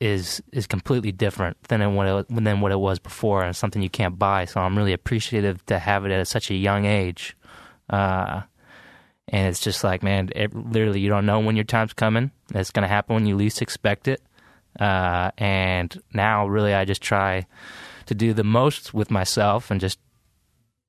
is 0.00 0.42
is 0.52 0.66
completely 0.66 1.12
different 1.12 1.62
than 1.64 1.94
what 1.94 2.06
it, 2.06 2.26
than 2.28 2.60
what 2.60 2.72
it 2.72 2.80
was 2.80 2.98
before, 2.98 3.44
and 3.44 3.54
something 3.54 3.82
you 3.82 3.90
can't 3.90 4.18
buy. 4.18 4.46
So 4.46 4.60
I'm 4.60 4.76
really 4.76 4.94
appreciative 4.94 5.64
to 5.66 5.78
have 5.78 6.06
it 6.06 6.10
at 6.10 6.26
such 6.26 6.50
a 6.50 6.54
young 6.54 6.86
age. 6.86 7.36
Uh, 7.88 8.42
and 9.28 9.46
it's 9.46 9.60
just 9.60 9.84
like, 9.84 10.02
man, 10.02 10.30
it, 10.34 10.54
literally, 10.54 11.00
you 11.00 11.08
don't 11.08 11.26
know 11.26 11.38
when 11.38 11.54
your 11.54 11.64
time's 11.64 11.92
coming. 11.92 12.32
It's 12.52 12.70
going 12.72 12.82
to 12.82 12.88
happen 12.88 13.14
when 13.14 13.26
you 13.26 13.36
least 13.36 13.62
expect 13.62 14.08
it. 14.08 14.20
Uh, 14.78 15.30
and 15.38 16.00
now, 16.12 16.46
really, 16.46 16.74
I 16.74 16.84
just 16.84 17.02
try 17.02 17.46
to 18.06 18.14
do 18.14 18.32
the 18.32 18.44
most 18.44 18.92
with 18.92 19.10
myself 19.10 19.70
and 19.70 19.80
just 19.80 20.00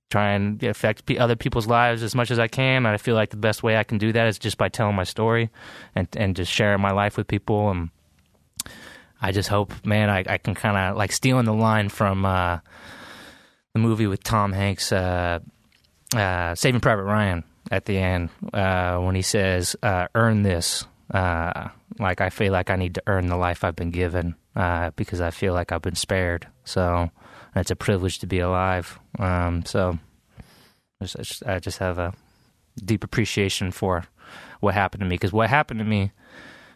try 0.09 0.31
and 0.31 0.61
affect 0.63 1.09
other 1.11 1.35
people's 1.35 1.67
lives 1.67 2.01
as 2.01 2.15
much 2.15 2.31
as 2.31 2.39
I 2.39 2.47
can. 2.47 2.85
And 2.85 2.87
I 2.87 2.97
feel 2.97 3.15
like 3.15 3.29
the 3.29 3.37
best 3.37 3.61
way 3.61 3.77
I 3.77 3.83
can 3.83 3.97
do 3.97 4.11
that 4.11 4.27
is 4.27 4.39
just 4.39 4.57
by 4.57 4.69
telling 4.69 4.95
my 4.95 5.03
story 5.03 5.49
and 5.95 6.07
and 6.15 6.35
just 6.35 6.51
sharing 6.51 6.81
my 6.81 6.91
life 6.91 7.17
with 7.17 7.27
people. 7.27 7.69
And 7.69 7.89
I 9.21 9.31
just 9.31 9.49
hope, 9.49 9.85
man, 9.85 10.09
I, 10.09 10.23
I 10.27 10.37
can 10.37 10.55
kind 10.55 10.75
of 10.75 10.97
like 10.97 11.11
stealing 11.11 11.45
the 11.45 11.53
line 11.53 11.89
from 11.89 12.25
uh, 12.25 12.59
the 13.73 13.79
movie 13.79 14.07
with 14.07 14.23
Tom 14.23 14.51
Hanks, 14.51 14.91
uh, 14.91 15.39
uh, 16.15 16.55
Saving 16.55 16.81
Private 16.81 17.03
Ryan, 17.03 17.43
at 17.69 17.85
the 17.85 17.97
end 17.97 18.29
uh, 18.53 18.97
when 18.97 19.15
he 19.15 19.21
says, 19.21 19.75
uh, 19.83 20.07
"Earn 20.15 20.41
this." 20.41 20.85
Uh, 21.13 21.69
like 21.99 22.21
I 22.21 22.29
feel 22.29 22.51
like 22.51 22.69
I 22.69 22.77
need 22.77 22.95
to 22.95 23.03
earn 23.05 23.27
the 23.27 23.35
life 23.37 23.63
I've 23.63 23.75
been 23.75 23.91
given 23.91 24.35
because 24.95 25.21
I 25.21 25.29
feel 25.29 25.53
like 25.53 25.71
I've 25.71 25.81
been 25.81 25.95
spared. 25.95 26.47
So 26.63 27.11
it's 27.55 27.71
a 27.71 27.75
privilege 27.75 28.19
to 28.19 28.27
be 28.27 28.39
alive. 28.39 28.97
Um, 29.19 29.65
so 29.65 29.99
I 31.01 31.05
just, 31.05 31.45
I 31.45 31.59
just 31.59 31.79
have 31.79 31.99
a 31.99 32.13
deep 32.83 33.03
appreciation 33.03 33.71
for 33.71 34.05
what 34.61 34.73
happened 34.73 35.01
to 35.01 35.05
me 35.05 35.15
because 35.15 35.33
what 35.33 35.49
happened 35.49 35.79
to 35.79 35.85
me 35.85 36.11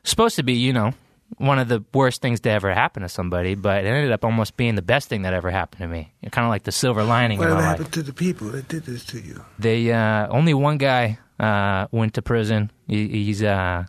supposed 0.03 0.35
to 0.35 0.43
be, 0.43 0.53
you 0.53 0.73
know, 0.73 0.93
one 1.37 1.59
of 1.59 1.67
the 1.67 1.83
worst 1.93 2.21
things 2.21 2.39
to 2.41 2.49
ever 2.49 2.73
happen 2.73 3.03
to 3.03 3.09
somebody, 3.09 3.55
but 3.55 3.83
it 3.83 3.87
ended 3.87 4.11
up 4.11 4.23
almost 4.23 4.55
being 4.57 4.75
the 4.75 4.81
best 4.81 5.09
thing 5.09 5.23
that 5.23 5.33
ever 5.33 5.51
happened 5.51 5.81
to 5.81 5.87
me. 5.87 6.13
Kind 6.31 6.45
of 6.45 6.49
like 6.49 6.63
the 6.63 6.71
silver 6.71 7.03
lining. 7.03 7.39
What 7.39 7.49
happened 7.49 7.85
life. 7.85 7.91
to 7.91 8.03
the 8.03 8.13
people 8.13 8.49
that 8.49 8.67
did 8.67 8.83
this 8.83 9.03
to 9.05 9.19
you? 9.19 9.43
They 9.59 9.91
uh, 9.91 10.27
only 10.29 10.53
one 10.53 10.77
guy 10.77 11.19
uh, 11.39 11.87
went 11.91 12.13
to 12.15 12.21
prison. 12.21 12.71
He, 12.87 13.07
he's 13.07 13.43
uh, 13.43 13.85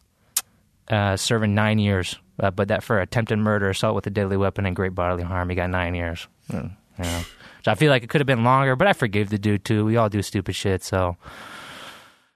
uh, 0.89 1.17
serving 1.17 1.55
nine 1.55 1.79
years, 1.79 2.19
uh, 2.41 2.51
but 2.51 2.69
that 2.69 2.83
for 2.83 3.01
attempted 3.01 3.39
murder, 3.39 3.71
assault 3.71 3.95
with 3.95 4.07
a 4.07 4.11
deadly 4.11 4.37
weapon, 4.37 4.67
and 4.67 4.75
great 4.75 4.95
bodily 4.95 5.23
harm, 5.23 5.49
he 5.49 5.55
got 5.55 5.71
nine 5.71 5.95
years. 5.95 6.27
Mm, 6.51 6.73
you 6.99 7.05
know. 7.05 7.23
So 7.65 7.73
I 7.73 7.75
feel 7.75 7.91
like 7.91 8.05
it 8.05 8.09
could 8.09 8.21
have 8.21 8.27
been 8.27 8.45
longer, 8.45 8.77
but 8.77 8.87
I 8.87 8.93
forgave 8.93 9.29
the 9.29 9.39
dude 9.39 9.65
too. 9.65 9.85
We 9.85 9.97
all 9.97 10.09
do 10.09 10.23
stupid 10.23 10.55
shit, 10.55 10.85
so 10.85 11.17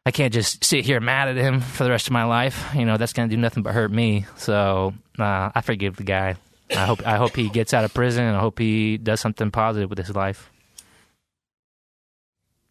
I 0.06 0.10
can't 0.12 0.32
just 0.32 0.64
sit 0.64 0.84
here 0.84 0.98
mad 1.00 1.28
at 1.28 1.36
him 1.36 1.60
for 1.60 1.84
the 1.84 1.90
rest 1.90 2.06
of 2.06 2.12
my 2.12 2.24
life. 2.24 2.70
You 2.74 2.84
know, 2.86 2.96
that's 2.96 3.12
gonna 3.12 3.28
do 3.28 3.36
nothing 3.36 3.62
but 3.62 3.74
hurt 3.74 3.90
me. 3.92 4.24
So 4.36 4.94
uh, 5.18 5.50
I 5.54 5.60
forgive 5.60 5.96
the 5.96 6.04
guy. 6.04 6.36
I 6.70 6.86
hope 6.86 7.06
I 7.06 7.16
hope 7.16 7.36
he 7.36 7.48
gets 7.50 7.74
out 7.74 7.84
of 7.84 7.92
prison, 7.92 8.24
and 8.24 8.36
I 8.36 8.40
hope 8.40 8.58
he 8.58 8.96
does 8.96 9.20
something 9.20 9.50
positive 9.50 9.90
with 9.90 9.98
his 9.98 10.14
life. 10.14 10.50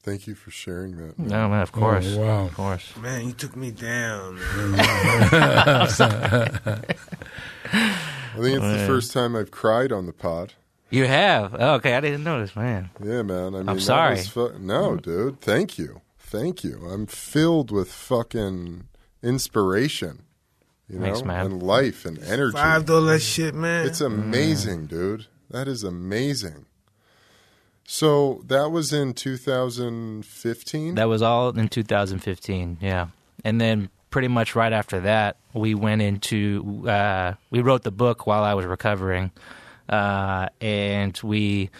Thank 0.02 0.28
you 0.28 0.34
for 0.34 0.50
sharing 0.50 0.96
that. 0.98 1.20
man. 1.20 1.28
No, 1.28 1.50
man, 1.50 1.62
of 1.62 1.72
course, 1.74 2.16
Oh, 2.18 2.22
wow. 2.22 2.46
of 2.46 2.54
course. 2.56 2.96
Man, 2.98 3.28
you 3.28 3.34
took 3.34 3.56
me 3.58 3.70
down. 3.70 4.36
Man. 4.36 4.76
I 4.80 5.86
think 8.36 8.56
it's 8.56 8.56
the 8.56 8.60
Man. 8.62 8.88
first 8.88 9.12
time 9.12 9.36
I've 9.36 9.52
cried 9.52 9.92
on 9.92 10.06
the 10.06 10.14
pod. 10.14 10.54
You 10.90 11.06
have 11.06 11.54
oh, 11.60 11.74
okay. 11.76 11.94
I 11.96 12.00
didn't 12.00 12.24
notice, 12.24 12.56
man. 12.56 12.90
Yeah, 13.04 13.22
man. 13.22 13.54
I 13.54 13.58
mean, 13.60 13.66
that 13.68 13.82
sorry. 13.82 14.22
fu- 14.24 14.58
no, 14.60 14.96
dude. 14.96 15.42
Thank 15.42 15.78
you. 15.78 16.02
Thank 16.30 16.64
you. 16.64 16.86
I'm 16.88 17.08
filled 17.08 17.72
with 17.72 17.92
fucking 17.92 18.88
inspiration. 19.24 20.26
You 20.88 21.00
know, 21.00 21.24
man. 21.24 21.46
and 21.46 21.64
life 21.64 22.06
and 22.06 22.20
energy. 22.20 22.56
Survived 22.56 22.90
all 22.92 23.02
that 23.02 23.22
shit, 23.22 23.56
man. 23.56 23.88
It's 23.88 24.00
amazing, 24.00 24.86
dude. 24.86 25.26
That 25.50 25.68
is 25.68 25.84
amazing. 25.84 26.68
So 27.84 28.44
that 28.46 28.70
was 28.70 28.94
in 28.94 29.16
2015. 29.16 30.94
That 30.96 31.06
was 31.06 31.24
all 31.24 31.50
in 31.50 31.68
2015, 31.68 32.78
yeah. 32.80 33.08
And 33.44 33.60
then 33.60 33.90
pretty 34.12 34.28
much 34.28 34.54
right 34.54 34.72
after 34.72 35.00
that, 35.00 35.38
we 35.54 35.74
went 35.74 36.04
into 36.04 36.86
uh, 36.88 37.34
we 37.50 37.62
wrote 37.62 37.82
the 37.82 37.92
book 37.92 38.28
while 38.28 38.44
I 38.44 38.54
was 38.54 38.68
recovering, 38.68 39.32
uh, 39.90 40.50
and 40.62 41.20
we 41.24 41.72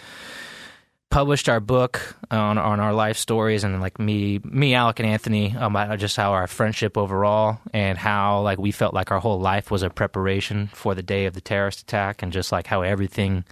published 1.10 1.48
our 1.48 1.60
book 1.60 2.16
on 2.30 2.56
on 2.56 2.78
our 2.78 2.94
life 2.94 3.16
stories 3.16 3.64
and 3.64 3.80
like 3.80 3.98
me 3.98 4.40
me 4.44 4.72
Alek 4.72 5.00
and 5.00 5.08
Anthony 5.08 5.54
about 5.58 5.98
just 5.98 6.16
how 6.16 6.32
our 6.32 6.46
friendship 6.46 6.96
overall 6.96 7.58
and 7.72 7.98
how 7.98 8.40
like 8.42 8.58
we 8.58 8.70
felt 8.70 8.94
like 8.94 9.10
our 9.10 9.18
whole 9.18 9.40
life 9.40 9.70
was 9.70 9.82
a 9.82 9.90
preparation 9.90 10.68
for 10.72 10.94
the 10.94 11.02
day 11.02 11.26
of 11.26 11.34
the 11.34 11.40
terrorist 11.40 11.82
attack 11.82 12.22
and 12.22 12.32
just 12.32 12.52
like 12.52 12.68
how 12.68 12.82
everything 12.82 13.44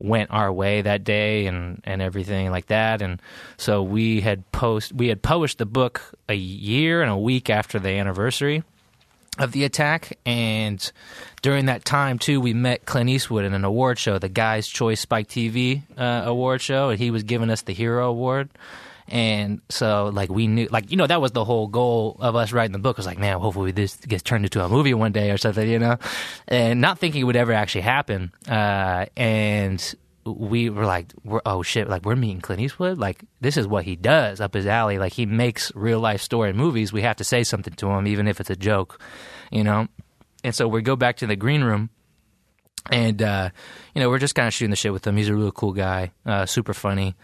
went 0.00 0.30
our 0.30 0.52
way 0.52 0.82
that 0.82 1.04
day 1.04 1.46
and, 1.46 1.80
and 1.84 2.00
everything 2.00 2.50
like 2.50 2.66
that. 2.66 3.02
And 3.02 3.20
so 3.56 3.82
we 3.82 4.20
had 4.20 4.50
post 4.52 4.92
we 4.92 5.08
had 5.08 5.22
published 5.22 5.58
the 5.58 5.66
book 5.66 6.00
a 6.28 6.34
year 6.34 7.02
and 7.02 7.10
a 7.10 7.16
week 7.18 7.50
after 7.50 7.78
the 7.78 7.90
anniversary 7.90 8.62
of 9.38 9.52
the 9.52 9.64
attack 9.64 10.18
and 10.26 10.92
during 11.42 11.66
that 11.66 11.84
time 11.84 12.18
too 12.18 12.40
we 12.40 12.52
met 12.52 12.84
Clint 12.84 13.08
Eastwood 13.08 13.44
in 13.44 13.54
an 13.54 13.64
award 13.64 13.98
show 13.98 14.18
the 14.18 14.28
Guys 14.28 14.66
Choice 14.66 15.00
Spike 15.00 15.28
TV 15.28 15.82
uh, 15.96 16.22
award 16.24 16.60
show 16.60 16.90
and 16.90 16.98
he 16.98 17.10
was 17.10 17.22
giving 17.22 17.50
us 17.50 17.62
the 17.62 17.72
hero 17.72 18.08
award. 18.08 18.50
And 19.10 19.62
so 19.70 20.10
like 20.12 20.28
we 20.28 20.46
knew 20.46 20.68
like 20.70 20.90
you 20.90 20.96
know 20.96 21.06
that 21.06 21.20
was 21.20 21.32
the 21.32 21.44
whole 21.44 21.66
goal 21.66 22.16
of 22.20 22.36
us 22.36 22.52
writing 22.52 22.72
the 22.72 22.78
book 22.78 22.98
was 22.98 23.06
like 23.06 23.18
man 23.18 23.38
hopefully 23.38 23.70
this 23.70 23.96
gets 23.96 24.22
turned 24.22 24.44
into 24.44 24.62
a 24.62 24.68
movie 24.68 24.92
one 24.92 25.12
day 25.12 25.30
or 25.30 25.38
something 25.38 25.66
you 25.66 25.78
know? 25.78 25.96
And 26.46 26.80
not 26.80 26.98
thinking 26.98 27.22
it 27.22 27.24
would 27.24 27.36
ever 27.36 27.52
actually 27.52 27.82
happen 27.82 28.32
uh, 28.48 29.06
and 29.16 29.94
we 30.32 30.70
were 30.70 30.86
like 30.86 31.12
we're, 31.24 31.40
oh 31.46 31.62
shit 31.62 31.88
like 31.88 32.04
we're 32.04 32.16
meeting 32.16 32.40
Clint 32.40 32.62
Eastwood? 32.62 32.98
Like 32.98 33.24
this 33.40 33.56
is 33.56 33.66
what 33.66 33.84
he 33.84 33.96
does 33.96 34.40
up 34.40 34.54
his 34.54 34.66
alley. 34.66 34.98
Like 34.98 35.12
he 35.12 35.26
makes 35.26 35.72
real 35.74 36.00
life 36.00 36.22
story 36.22 36.52
movies. 36.52 36.92
We 36.92 37.02
have 37.02 37.16
to 37.16 37.24
say 37.24 37.44
something 37.44 37.74
to 37.74 37.88
him 37.90 38.06
even 38.06 38.28
if 38.28 38.40
it's 38.40 38.50
a 38.50 38.56
joke 38.56 39.00
you 39.50 39.64
know? 39.64 39.88
And 40.44 40.54
so 40.54 40.68
we 40.68 40.82
go 40.82 40.96
back 40.96 41.16
to 41.18 41.26
the 41.26 41.36
green 41.36 41.62
room 41.64 41.90
and 42.90 43.20
uh, 43.22 43.50
you 43.94 44.00
know 44.00 44.08
we're 44.08 44.18
just 44.18 44.34
kind 44.34 44.46
of 44.46 44.54
shooting 44.54 44.70
the 44.70 44.76
shit 44.76 44.92
with 44.92 45.06
him. 45.06 45.16
He's 45.16 45.28
a 45.28 45.34
really 45.34 45.52
cool 45.54 45.72
guy, 45.72 46.12
uh, 46.24 46.46
super 46.46 46.72
funny, 46.72 47.16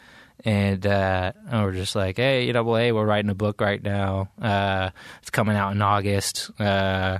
and, 0.44 0.86
uh, 0.86 1.32
and 1.48 1.62
we're 1.62 1.72
just 1.72 1.94
like, 1.94 2.16
hey, 2.16 2.46
you 2.46 2.52
know, 2.52 2.74
hey, 2.74 2.92
we're 2.92 3.06
writing 3.06 3.30
a 3.30 3.34
book 3.34 3.60
right 3.60 3.82
now. 3.82 4.30
Uh, 4.40 4.90
it's 5.20 5.30
coming 5.30 5.56
out 5.56 5.72
in 5.72 5.80
August. 5.80 6.50
Uh, 6.58 6.62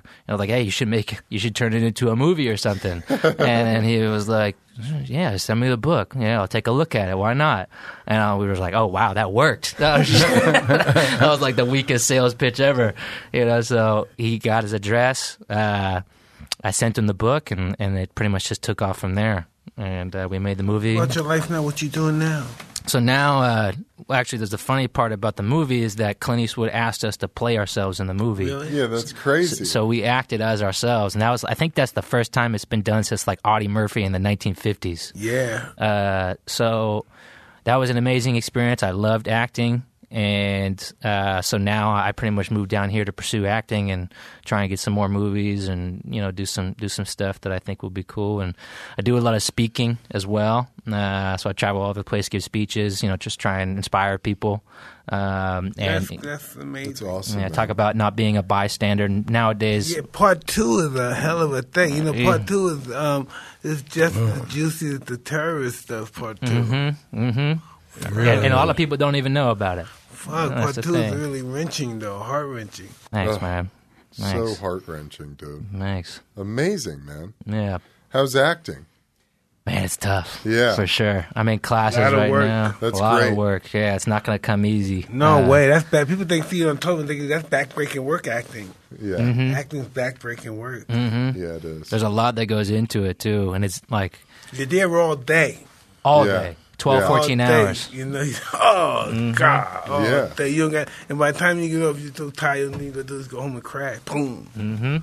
and 0.00 0.02
I 0.28 0.32
was 0.32 0.38
like, 0.38 0.50
hey, 0.50 0.62
you 0.62 0.70
should 0.70 0.88
make, 0.88 1.20
you 1.28 1.38
should 1.38 1.54
turn 1.54 1.72
it 1.72 1.82
into 1.82 2.10
a 2.10 2.16
movie 2.16 2.48
or 2.48 2.56
something. 2.56 3.02
and 3.08 3.38
then 3.38 3.84
he 3.84 4.02
was 4.02 4.28
like, 4.28 4.56
yeah, 5.04 5.36
send 5.36 5.60
me 5.60 5.68
the 5.68 5.76
book. 5.76 6.14
Yeah, 6.18 6.40
I'll 6.40 6.48
take 6.48 6.66
a 6.66 6.72
look 6.72 6.94
at 6.94 7.08
it. 7.08 7.16
Why 7.16 7.32
not? 7.32 7.68
And 8.06 8.18
uh, 8.18 8.36
we 8.38 8.46
were 8.46 8.56
like, 8.56 8.74
oh 8.74 8.86
wow, 8.86 9.14
that 9.14 9.32
worked. 9.32 9.76
That 9.84 9.98
was, 9.98 10.12
that 10.22 11.20
was 11.22 11.40
like 11.40 11.56
the 11.56 11.64
weakest 11.64 12.06
sales 12.06 12.34
pitch 12.34 12.58
ever, 12.58 12.94
you 13.32 13.44
know. 13.44 13.60
So 13.60 14.08
he 14.16 14.38
got 14.38 14.62
his 14.62 14.72
address. 14.72 15.38
Uh, 15.48 16.00
I 16.62 16.70
sent 16.70 16.96
him 16.96 17.06
the 17.06 17.14
book, 17.14 17.50
and, 17.50 17.76
and 17.78 17.98
it 17.98 18.14
pretty 18.14 18.30
much 18.30 18.48
just 18.48 18.62
took 18.62 18.80
off 18.80 18.98
from 18.98 19.14
there. 19.14 19.46
And 19.76 20.14
uh, 20.16 20.28
we 20.30 20.38
made 20.38 20.56
the 20.56 20.62
movie. 20.62 20.96
What's 20.96 21.14
your 21.16 21.24
life 21.24 21.50
now? 21.50 21.62
What 21.62 21.82
you 21.82 21.88
doing 21.88 22.18
now? 22.18 22.46
So 22.86 22.98
now, 22.98 23.40
uh, 23.42 23.72
actually, 24.10 24.38
there's 24.38 24.50
the 24.50 24.58
funny 24.58 24.88
part 24.88 25.12
about 25.12 25.36
the 25.36 25.42
movie 25.42 25.82
is 25.82 25.96
that 25.96 26.20
Clint 26.20 26.42
Eastwood 26.42 26.68
asked 26.68 27.04
us 27.04 27.16
to 27.18 27.28
play 27.28 27.56
ourselves 27.56 27.98
in 27.98 28.06
the 28.06 28.14
movie. 28.14 28.44
Really? 28.46 28.76
yeah, 28.76 28.86
that's 28.86 29.12
crazy. 29.12 29.64
So 29.64 29.86
we 29.86 30.04
acted 30.04 30.40
as 30.42 30.62
ourselves, 30.62 31.14
and 31.14 31.22
that 31.22 31.30
was 31.30 31.44
I 31.44 31.54
think 31.54 31.74
that's 31.74 31.92
the 31.92 32.02
first 32.02 32.32
time 32.32 32.54
it's 32.54 32.66
been 32.66 32.82
done 32.82 33.04
since 33.04 33.26
like 33.26 33.40
Audie 33.44 33.68
Murphy 33.68 34.02
in 34.04 34.12
the 34.12 34.18
1950s. 34.18 35.12
Yeah. 35.14 35.70
Uh, 35.78 36.34
so 36.46 37.06
that 37.64 37.76
was 37.76 37.88
an 37.88 37.96
amazing 37.96 38.36
experience. 38.36 38.82
I 38.82 38.90
loved 38.90 39.28
acting, 39.28 39.84
and 40.14 40.92
uh, 41.02 41.42
so 41.42 41.58
now 41.58 41.92
I 41.92 42.12
pretty 42.12 42.30
much 42.30 42.48
moved 42.48 42.70
down 42.70 42.88
here 42.88 43.04
to 43.04 43.12
pursue 43.12 43.46
acting 43.46 43.90
and 43.90 44.14
try 44.44 44.60
and 44.60 44.70
get 44.70 44.78
some 44.78 44.92
more 44.94 45.08
movies 45.08 45.66
and 45.66 46.02
you 46.08 46.20
know 46.20 46.30
do 46.30 46.46
some 46.46 46.72
do 46.74 46.88
some 46.88 47.04
stuff 47.04 47.40
that 47.40 47.52
I 47.52 47.58
think 47.58 47.82
will 47.82 47.90
be 47.90 48.04
cool. 48.04 48.40
And 48.40 48.54
I 48.96 49.02
do 49.02 49.18
a 49.18 49.20
lot 49.20 49.34
of 49.34 49.42
speaking 49.42 49.98
as 50.12 50.24
well. 50.24 50.68
Uh, 50.90 51.36
so 51.36 51.50
I 51.50 51.52
travel 51.52 51.82
all 51.82 51.90
over 51.90 51.98
the 52.00 52.04
place, 52.04 52.28
give 52.28 52.44
speeches, 52.44 53.02
you 53.02 53.08
know, 53.08 53.16
just 53.16 53.40
try 53.40 53.60
and 53.60 53.76
inspire 53.76 54.16
people. 54.18 54.62
Um, 55.08 55.72
and 55.76 56.06
That's, 56.06 56.22
that's 56.22 56.54
amazing. 56.56 56.90
that's 56.92 57.02
awesome. 57.02 57.38
yeah, 57.40 57.46
man. 57.46 57.52
talk 57.52 57.68
about 57.68 57.94
not 57.96 58.14
being 58.16 58.36
a 58.38 58.42
bystander 58.42 59.06
nowadays. 59.08 59.94
Yeah, 59.94 60.02
part 60.12 60.46
two 60.46 60.78
is 60.78 60.94
a 60.94 61.12
hell 61.14 61.42
of 61.42 61.52
a 61.52 61.62
thing. 61.62 61.96
You 61.96 62.04
know, 62.04 62.14
Yeah. 62.14 62.24
part 62.30 62.46
two 62.46 62.68
is 62.68 62.90
um 62.92 63.26
is 63.64 63.82
just 63.82 64.14
as 64.16 64.48
juicy 64.48 64.90
as 64.94 65.00
the 65.00 65.16
terrorist 65.18 65.80
stuff. 65.80 66.12
Part 66.12 66.40
2 66.40 66.46
Mm-hmm. 66.46 67.18
Mm-hmm. 67.28 68.18
And, 68.18 68.28
and 68.44 68.52
a 68.52 68.56
lot 68.56 68.70
of 68.70 68.76
people 68.76 68.96
don't 68.96 69.16
even 69.16 69.32
know 69.34 69.50
about 69.50 69.78
it. 69.78 69.86
Fuck, 70.24 70.50
That's 70.50 70.62
part 70.62 70.74
the 70.76 70.82
two 70.82 70.94
is 70.94 71.14
really 71.14 71.42
wrenching 71.42 71.98
though, 71.98 72.18
heart 72.18 72.46
wrenching. 72.46 72.88
Thanks, 73.10 73.34
Ugh. 73.36 73.42
man. 73.42 73.70
so 74.12 74.54
heart 74.54 74.86
wrenching, 74.88 75.34
dude. 75.34 75.66
Thanks. 75.76 76.20
Amazing, 76.36 77.04
man. 77.04 77.34
Yeah. 77.46 77.78
How's 78.10 78.34
acting? 78.36 78.86
Man, 79.66 79.82
it's 79.84 79.96
tough. 79.96 80.42
Yeah. 80.44 80.74
for 80.74 80.86
sure. 80.86 81.26
I'm 81.34 81.48
in 81.48 81.58
classes 81.58 81.98
Lot 81.98 82.12
of 82.12 82.18
right 82.20 82.30
work. 82.30 82.44
now. 82.46 82.76
That's 82.80 82.98
a 82.98 83.02
lot 83.02 83.20
great. 83.20 83.30
of 83.32 83.36
work. 83.38 83.72
Yeah, 83.72 83.94
it's 83.96 84.06
not 84.06 84.22
going 84.22 84.36
to 84.36 84.42
come 84.42 84.66
easy. 84.66 85.06
No 85.08 85.42
Uh, 85.42 85.48
way. 85.48 85.68
That's 85.68 85.88
bad. 85.88 86.06
People 86.06 86.26
think 86.26 86.44
feet 86.44 86.66
on 86.66 86.76
toes 86.76 87.00
and 87.00 87.08
think 87.08 87.28
that's 87.28 87.48
backbreaking 87.48 88.00
work 88.00 88.26
acting. 88.28 88.70
Yeah, 89.00 89.16
Mm-hmm. 89.16 89.54
Acting's 89.54 89.86
backbreaking 89.86 90.56
work. 90.58 90.86
Mm. 90.88 91.34
yeah, 91.34 91.54
it 91.54 91.64
is. 91.64 91.88
There's 91.88 92.02
a 92.02 92.10
lot 92.10 92.34
that 92.34 92.44
goes 92.46 92.68
into 92.68 93.04
it 93.04 93.18
too, 93.18 93.52
and 93.54 93.64
it's 93.64 93.80
like 93.88 94.18
You're 94.52 94.66
there 94.66 95.00
all 95.00 95.16
day. 95.16 95.60
all 96.04 96.26
Yeah. 96.26 96.40
day, 96.42 96.56
12, 96.78 97.00
Yeah. 97.02 97.08
14 97.08 97.40
all 97.40 97.46
day. 97.46 97.54
hours. 97.54 97.90
You 97.92 98.04
know, 98.06 98.20
oh 98.54 99.04
mm-hmm. 99.08 99.32
God, 99.32 99.88
all 99.88 100.02
Yeah. 100.04 100.30
day. 100.36 100.48
You 100.50 100.62
don't 100.62 100.72
got, 100.72 100.88
and 101.08 101.18
by 101.18 101.32
the 101.32 101.38
time 101.38 101.58
you 101.60 101.68
get 101.68 101.86
up, 101.86 101.96
you're 101.98 102.14
so 102.14 102.30
tired. 102.30 102.80
You 102.80 102.90
gotta 102.90 103.04
do 103.04 103.16
is 103.16 103.28
go 103.28 103.40
home 103.40 103.54
and 103.54 103.62
crack. 103.64 104.04
Boom. 104.04 104.48
Mm-hmm. 104.56 104.96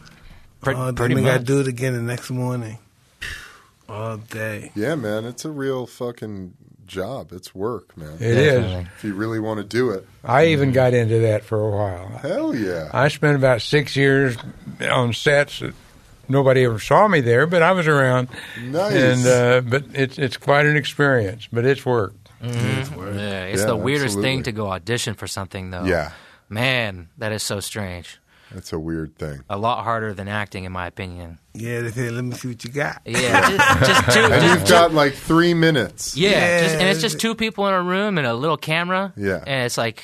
Pre- 0.62 0.75
oh, 0.75 0.94
pretty 0.94 1.16
then 1.16 1.24
we 1.24 1.30
much. 1.30 1.34
gotta 1.34 1.44
do 1.44 1.60
it 1.60 1.68
again 1.68 1.94
the 1.94 2.01
next 2.01 2.30
morning. 2.30 2.78
All 3.90 4.18
day. 4.18 4.72
yeah, 4.74 4.96
man, 4.96 5.25
it's 5.25 5.44
a 5.44 5.51
real 5.51 5.86
fucking 5.86 6.54
job. 6.88 7.32
It's 7.34 7.54
work, 7.54 7.98
man. 7.98 8.13
It 8.16 8.22
is. 8.22 8.62
Definitely. 8.62 8.88
If 8.98 9.04
you 9.04 9.13
really 9.16 9.40
want 9.40 9.58
to 9.58 9.66
do 9.66 9.90
it, 9.92 10.08
I 10.24 10.48
even 10.48 10.70
mm-hmm. 10.70 10.75
got 10.75 10.94
into 10.94 11.20
that 11.20 11.44
for 11.44 11.60
a 11.60 11.70
while. 11.70 12.08
hell 12.20 12.56
yeah. 12.56 12.90
I 12.94 13.10
spent 13.10 13.36
about 13.36 13.62
six 13.62 13.96
years 13.96 14.38
on 14.90 15.12
sets. 15.13 15.62
That 16.31 16.38
Nobody 16.38 16.63
ever 16.65 16.79
saw 16.79 17.07
me 17.07 17.21
there, 17.21 17.45
but 17.47 17.61
I 17.61 17.71
was 17.73 17.88
around. 17.88 18.29
Nice. 18.61 18.93
And 18.93 19.27
uh, 19.27 19.61
but 19.69 19.83
it's 19.93 20.17
it's 20.17 20.38
quite 20.38 20.65
an 20.65 20.75
experience, 20.77 21.47
but 21.51 21.65
it's 21.65 21.85
work. 21.85 22.13
Yeah, 22.43 22.50
it's 23.45 23.61
Yeah, 23.61 23.67
the 23.67 23.75
weirdest 23.75 24.05
absolutely. 24.17 24.29
thing 24.31 24.43
to 24.43 24.51
go 24.51 24.67
audition 24.71 25.13
for 25.13 25.27
something, 25.27 25.69
though. 25.71 25.83
Yeah, 25.85 26.11
Man, 26.50 27.09
that 27.19 27.31
is 27.31 27.43
so 27.43 27.59
strange. 27.59 28.19
that's 28.51 28.73
a 28.73 28.79
weird 28.79 29.15
thing. 29.17 29.43
A 29.50 29.57
lot 29.57 29.83
harder 29.83 30.13
than 30.13 30.27
acting, 30.27 30.63
in 30.63 30.71
my 30.71 30.88
opinion. 30.88 31.38
Yeah, 31.53 31.81
they 31.81 31.91
say, 31.91 32.09
let 32.09 32.23
me 32.23 32.33
see 32.33 32.47
what 32.50 32.63
you 32.63 32.71
got. 32.71 33.01
Yeah, 33.05 33.50
just, 33.51 33.79
just 33.88 34.11
two. 34.13 34.19
And 34.25 34.33
just, 34.41 34.59
you've 34.61 34.69
got 34.69 34.93
like 34.93 35.13
three 35.13 35.53
minutes. 35.53 36.17
yeah, 36.17 36.29
Yeah. 36.31 36.61
just, 36.63 36.75
and 36.75 36.89
it's 36.89 37.01
just 37.01 37.19
two 37.19 37.35
people 37.35 37.67
in 37.67 37.73
a 37.73 37.81
room 37.83 38.17
and 38.17 38.25
a 38.25 38.33
little 38.33 38.57
camera. 38.57 39.13
Yeah. 39.15 39.43
and 39.45 39.65
it's 39.65 39.77
like 39.77 40.03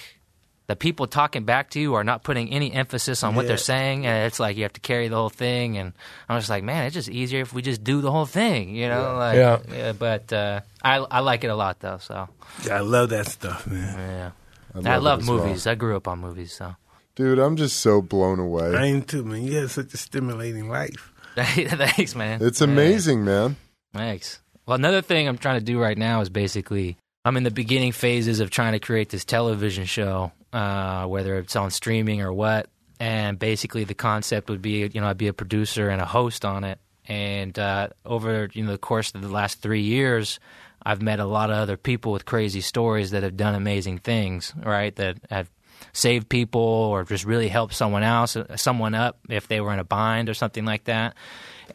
the 0.68 0.76
people 0.76 1.08
talking 1.08 1.44
back 1.46 1.70
to 1.72 1.80
you 1.80 1.96
are 1.96 2.04
not 2.04 2.24
putting 2.24 2.50
any 2.50 2.72
emphasis 2.74 3.24
on 3.24 3.36
what 3.36 3.44
Yeah. 3.44 3.48
they're 3.50 3.58
saying, 3.58 4.06
and 4.06 4.26
it's 4.28 4.40
like 4.40 4.58
you 4.58 4.64
have 4.64 4.74
to 4.74 4.82
carry 4.82 5.08
the 5.08 5.16
whole 5.16 5.30
thing. 5.30 5.78
And 5.78 5.94
I'm 6.28 6.38
just 6.40 6.50
like, 6.50 6.64
man, 6.64 6.86
it's 6.86 6.94
just 6.94 7.10
easier 7.10 7.42
if 7.42 7.54
we 7.54 7.62
just 7.62 7.84
do 7.84 8.02
the 8.02 8.12
whole 8.12 8.26
thing, 8.26 8.76
you 8.76 8.88
know? 8.90 9.16
Like, 9.18 9.38
Yeah. 9.38 9.94
but 9.94 10.32
uh, 10.34 10.62
I 10.84 10.98
I 10.98 11.20
like 11.22 11.44
it 11.44 11.48
a 11.48 11.56
lot 11.56 11.80
though. 11.80 11.98
So 12.00 12.28
Yeah, 12.66 12.76
I 12.78 12.80
love 12.82 13.10
that 13.10 13.28
stuff, 13.28 13.66
man. 13.68 13.98
yeah, 13.98 14.32
I 14.76 14.94
I 14.96 14.98
love, 14.98 15.04
love 15.04 15.20
it 15.20 15.22
as 15.24 15.28
well. 15.30 15.38
movies. 15.46 15.68
I 15.68 15.76
grew 15.76 15.96
up 15.96 16.08
on 16.08 16.20
movies, 16.20 16.52
so. 16.54 16.76
Dude, 17.16 17.40
I'm 17.40 17.56
just 17.56 17.80
so 17.80 18.02
blown 18.02 18.38
away. 18.40 18.66
I 18.66 18.68
away. 18.70 18.92
am 18.92 19.02
too, 19.02 19.24
man. 19.24 19.42
You 19.44 19.58
have 19.58 19.72
such 19.72 19.94
a 19.94 19.98
stimulating 19.98 20.70
life. 20.70 21.12
Thanks, 21.36 22.14
man. 22.16 22.42
It's 22.44 22.62
Yeah. 22.62 22.68
amazing, 22.68 23.24
man. 23.26 23.56
Thanks. 23.94 24.40
Well, 24.66 24.76
another 24.76 25.02
thing 25.02 25.28
I'm 25.28 25.38
trying 25.38 25.60
to 25.60 25.66
do 25.66 25.80
right 25.80 25.98
now 25.98 26.20
is 26.22 26.30
basically 26.30 26.98
I'm 27.27 27.36
in 27.36 27.43
the 27.43 27.51
beginning 27.51 27.91
phases 27.91 28.39
of 28.39 28.51
trying 28.51 28.72
to 28.72 28.79
create 28.79 29.10
this 29.10 29.25
television 29.25 29.84
show, 29.84 30.31
uh, 30.53 31.05
whether 31.07 31.36
it's 31.39 31.57
on 31.57 31.72
streaming 31.72 32.22
or 32.22 32.31
what. 32.31 32.69
And 33.01 33.38
basically, 33.38 33.84
the 33.84 33.93
concept 33.93 34.50
would 34.50 34.62
be, 34.62 34.88
you 34.88 35.01
know, 35.01 35.07
I'd 35.07 35.17
be 35.17 35.27
a 35.27 35.34
producer 35.34 35.89
and 35.89 36.01
a 36.01 36.05
host 36.05 36.46
on 36.46 36.63
it. 36.63 36.79
And 37.05 37.60
uh, 37.60 37.89
over 38.05 38.48
you 38.53 38.63
know 38.63 38.72
the 38.72 38.77
course 38.77 39.13
of 39.13 39.22
the 39.22 39.27
last 39.27 39.62
three 39.62 39.81
years, 39.81 40.39
I've 40.81 41.01
met 41.01 41.19
a 41.19 41.25
lot 41.25 41.50
of 41.50 41.57
other 41.57 41.75
people 41.75 42.13
with 42.13 42.24
crazy 42.24 42.62
stories 42.62 43.12
that 43.12 43.24
have 43.24 43.36
done 43.36 43.55
amazing 43.55 43.98
things, 43.98 44.53
right? 44.63 44.96
That 44.96 45.17
have 45.29 45.50
saved 45.91 46.29
people 46.29 46.62
or 46.62 47.03
just 47.03 47.25
really 47.25 47.50
helped 47.50 47.74
someone 47.74 48.03
else, 48.03 48.38
someone 48.55 48.96
up 48.96 49.19
if 49.27 49.50
they 49.50 49.60
were 49.60 49.74
in 49.74 49.79
a 49.79 49.84
bind 49.84 50.29
or 50.29 50.34
something 50.34 50.63
like 50.63 50.86
that. 50.86 51.13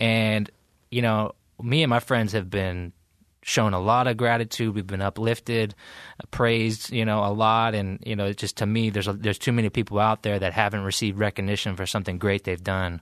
And 0.00 0.50
you 0.90 1.02
know, 1.02 1.34
me 1.62 1.82
and 1.82 1.90
my 1.90 2.00
friends 2.00 2.32
have 2.32 2.48
been 2.48 2.94
shown 3.42 3.74
a 3.74 3.80
lot 3.80 4.06
of 4.06 4.16
gratitude. 4.16 4.74
We've 4.74 4.86
been 4.86 5.02
uplifted, 5.02 5.74
praised, 6.30 6.92
you 6.92 7.04
know, 7.04 7.24
a 7.24 7.32
lot. 7.32 7.74
And 7.74 7.98
you 8.06 8.16
know, 8.16 8.32
just 8.32 8.58
to 8.58 8.66
me, 8.66 8.90
there's 8.90 9.08
a, 9.08 9.12
there's 9.12 9.38
too 9.38 9.52
many 9.52 9.68
people 9.68 9.98
out 9.98 10.22
there 10.22 10.38
that 10.38 10.52
haven't 10.52 10.84
received 10.84 11.18
recognition 11.18 11.76
for 11.76 11.86
something 11.86 12.18
great 12.18 12.44
they've 12.44 12.62
done. 12.62 13.00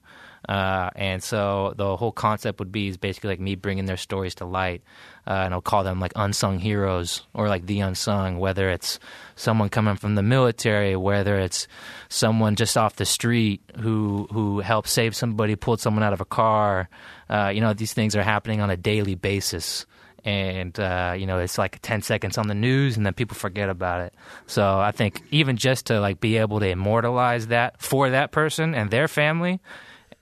Uh, 0.49 0.89
and 0.97 1.23
so 1.23 1.75
the 1.77 1.97
whole 1.97 2.13
concept 2.13 2.59
would 2.61 2.73
be 2.73 2.89
is 2.89 2.97
basically 2.97 3.29
like 3.29 3.41
me 3.41 3.55
bringing 3.55 3.85
their 3.85 3.99
stories 3.99 4.35
to 4.37 4.47
light, 4.47 4.83
uh, 5.27 5.33
and 5.33 5.53
I'll 5.53 5.61
call 5.61 5.85
them 5.85 6.01
like 6.01 6.13
unsung 6.17 6.59
heroes 6.59 7.23
or 7.35 7.49
like 7.49 7.67
the 7.67 7.81
unsung. 7.81 8.39
Whether 8.39 8.71
it's 8.71 8.99
someone 9.37 9.69
coming 9.69 9.97
from 9.97 10.15
the 10.15 10.23
military, 10.23 10.97
whether 10.97 11.39
it's 11.39 11.69
someone 12.09 12.57
just 12.57 12.79
off 12.79 12.97
the 12.97 13.05
street 13.05 13.61
who 13.81 14.29
who 14.33 14.61
helped 14.61 14.89
save 14.89 15.15
somebody, 15.15 15.57
pulled 15.57 15.81
someone 15.81 16.03
out 16.03 16.15
of 16.15 16.23
a 16.23 16.25
car. 16.25 16.89
Uh, 17.29 17.53
you 17.55 17.61
know, 17.61 17.75
these 17.75 17.93
things 17.93 18.17
are 18.17 18.23
happening 18.23 18.63
on 18.63 18.71
a 18.71 18.79
daily 18.79 19.15
basis 19.15 19.85
and 20.25 20.79
uh, 20.79 21.15
you 21.17 21.27
know 21.27 21.39
it's 21.39 21.57
like 21.59 21.81
10 21.83 22.03
seconds 22.03 22.37
on 22.39 22.47
the 22.49 22.55
news 22.55 22.97
and 22.97 23.05
then 23.07 23.15
people 23.15 23.35
forget 23.37 23.69
about 23.71 24.01
it 24.03 24.15
so 24.47 24.79
i 24.79 24.91
think 24.93 25.23
even 25.31 25.57
just 25.57 25.87
to 25.87 26.01
like 26.01 26.21
be 26.21 26.37
able 26.37 26.61
to 26.61 26.69
immortalize 26.69 27.47
that 27.49 27.81
for 27.81 28.11
that 28.11 28.31
person 28.33 28.75
and 28.75 28.91
their 28.91 29.09
family 29.09 29.61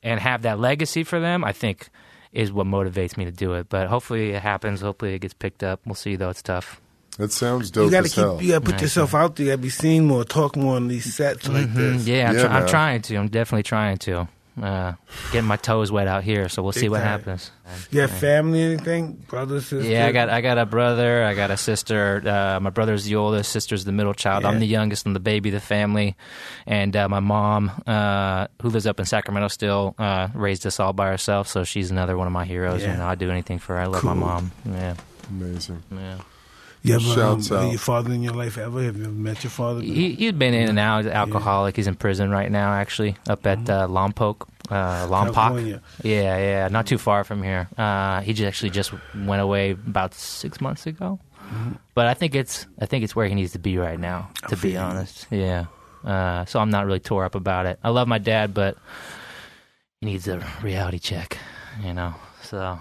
and 0.03 0.21
have 0.21 0.43
that 0.43 0.59
legacy 0.61 1.03
for 1.05 1.19
them 1.21 1.43
i 1.45 1.53
think 1.53 1.89
is 2.33 2.53
what 2.53 2.67
motivates 2.67 3.17
me 3.17 3.25
to 3.25 3.33
do 3.33 3.55
it 3.55 3.69
but 3.69 3.89
hopefully 3.89 4.31
it 4.31 4.43
happens 4.43 4.81
hopefully 4.81 5.15
it 5.15 5.19
gets 5.21 5.35
picked 5.35 5.63
up 5.65 5.81
we'll 5.87 5.95
see 5.95 6.15
though 6.17 6.31
it's 6.31 6.43
tough 6.43 6.81
That 7.19 7.33
sounds 7.33 7.71
dope 7.73 7.87
you 7.87 7.91
gotta 7.91 8.05
as 8.05 8.15
hell. 8.15 8.37
keep. 8.37 8.45
You 8.47 8.53
gotta 8.53 8.65
put 8.65 8.73
Nice. 8.75 8.83
yourself 8.83 9.15
out 9.15 9.35
there. 9.35 9.47
You 9.47 9.53
gotta 9.53 9.63
be 9.63 9.71
seen 9.71 10.05
more. 10.07 10.23
Talk 10.25 10.55
more 10.55 10.77
on 10.77 10.87
these 10.87 11.13
sets 11.17 11.49
like 11.49 11.75
this. 11.75 12.07
yeah, 12.07 12.29
I'm, 12.29 12.37
Yeah, 12.37 12.43
try- 12.47 12.57
I'm 12.61 12.69
trying 12.69 13.03
to 13.03 13.17
i'm 13.17 13.27
definitely 13.29 13.65
trying 13.65 13.97
to 14.07 14.29
uh, 14.63 14.93
getting 15.33 15.47
my 15.49 15.57
toes 15.57 15.91
wet 15.93 16.09
out 16.09 16.25
here 16.25 16.49
so 16.49 16.63
we'll 16.63 16.73
see 16.73 16.89
what 16.89 16.99
time. 16.99 17.07
happens 17.07 17.51
You 17.91 18.01
have 18.01 18.11
family, 18.11 18.63
anything, 18.63 19.13
brothers, 19.29 19.67
sisters? 19.67 19.87
Yeah, 19.87 20.07
I 20.07 20.13
got 20.13 20.29
I 20.31 20.41
got 20.41 20.59
a 20.59 20.67
brother, 20.67 21.23
I 21.25 21.35
got 21.35 21.51
a 21.51 21.57
sister. 21.57 22.23
Uh, 22.27 22.59
my 22.61 22.71
brother's 22.71 23.05
the 23.05 23.17
oldest, 23.17 23.53
sister's 23.53 23.85
the 23.85 23.93
middle 23.93 24.15
child. 24.15 24.43
Yeah. 24.43 24.49
I'm 24.51 24.59
the 24.59 24.67
youngest 24.67 25.07
and 25.07 25.15
the 25.15 25.21
baby 25.21 25.51
of 25.51 25.55
the 25.55 25.61
family. 25.61 26.17
And 26.67 26.97
uh, 26.97 27.09
my 27.09 27.21
mom, 27.21 27.71
uh, 27.87 28.47
who 28.63 28.71
lives 28.71 28.87
up 28.87 28.99
in 29.01 29.07
Sacramento 29.07 29.49
still, 29.49 29.95
uh, 29.99 30.29
raised 30.35 30.67
us 30.67 30.81
all 30.81 30.93
by 30.93 31.09
herself. 31.09 31.49
So 31.49 31.65
she's 31.65 31.91
another 31.91 32.17
one 32.17 32.27
of 32.27 32.33
my 32.33 32.45
heroes. 32.47 32.83
Yeah. 32.83 32.93
You 32.93 32.99
know, 32.99 33.07
I'd 33.07 33.19
do 33.19 33.31
anything 33.31 33.59
for 33.59 33.75
her. 33.77 33.81
I 33.83 33.87
love 33.87 34.05
my 34.05 34.15
mom. 34.15 34.51
Yeah, 34.65 34.95
Amazing. 35.31 35.83
yeah. 35.93 36.19
You 36.83 36.95
ever 36.95 37.05
Shouts 37.05 37.51
um, 37.51 37.59
out. 37.59 37.71
your 37.71 37.79
father 37.79 38.13
in 38.13 38.23
your 38.23 38.35
life 38.35 38.57
ever? 38.57 38.83
Have 38.83 38.97
you 38.97 39.05
ever 39.05 39.13
met 39.13 39.43
your 39.43 39.51
father? 39.51 39.81
He, 39.81 40.15
he'd 40.15 40.39
been 40.39 40.55
in 40.55 40.69
and 40.69 40.79
out, 40.79 41.05
he's 41.05 41.13
alcoholic. 41.13 41.77
He's 41.77 41.87
in 41.87 41.97
prison 41.97 42.31
right 42.31 42.51
now, 42.51 42.73
actually, 42.73 43.17
up 43.29 43.47
at 43.47 43.69
uh, 43.69 43.89
Lompoc, 43.89 44.49
uh, 44.71 45.07
Lompoc. 45.09 45.35
California. 45.35 45.83
Yeah, 46.03 46.39
yeah, 46.39 46.69
not 46.69 46.87
too 46.87 46.99
far 46.99 47.25
from 47.25 47.43
here. 47.43 47.69
Uh, 47.77 48.21
he 48.21 48.33
just 48.33 48.47
actually 48.47 48.71
just 48.71 48.93
went 49.15 49.43
away 49.43 49.73
about 49.73 50.15
six 50.15 50.61
months 50.61 50.87
ago, 50.87 51.19
but 51.95 52.07
I 52.07 52.15
think 52.15 52.35
it's 52.35 52.67
I 52.81 52.87
think 52.87 53.05
it's 53.05 53.17
where 53.17 53.27
he 53.27 53.35
needs 53.35 53.53
to 53.53 53.59
be 53.59 53.77
right 53.79 53.99
now. 53.99 54.31
To 54.49 54.57
be 54.57 54.57
feel 54.57 54.71
you. 54.73 54.79
honest, 54.79 55.27
yeah. 55.31 55.67
Uh, 56.05 56.45
so 56.45 56.61
I'm 56.61 56.71
not 56.71 56.87
really 56.87 57.01
tore 57.01 57.25
up 57.25 57.35
about 57.35 57.67
it. 57.67 57.79
I 57.83 57.91
love 57.91 58.07
my 58.07 58.19
dad, 58.19 58.55
but 58.55 58.79
he 60.01 60.07
needs 60.07 60.29
a 60.29 60.47
reality 60.63 61.01
check, 61.01 61.39
you 61.83 61.93
know. 61.93 62.15
So 62.43 62.79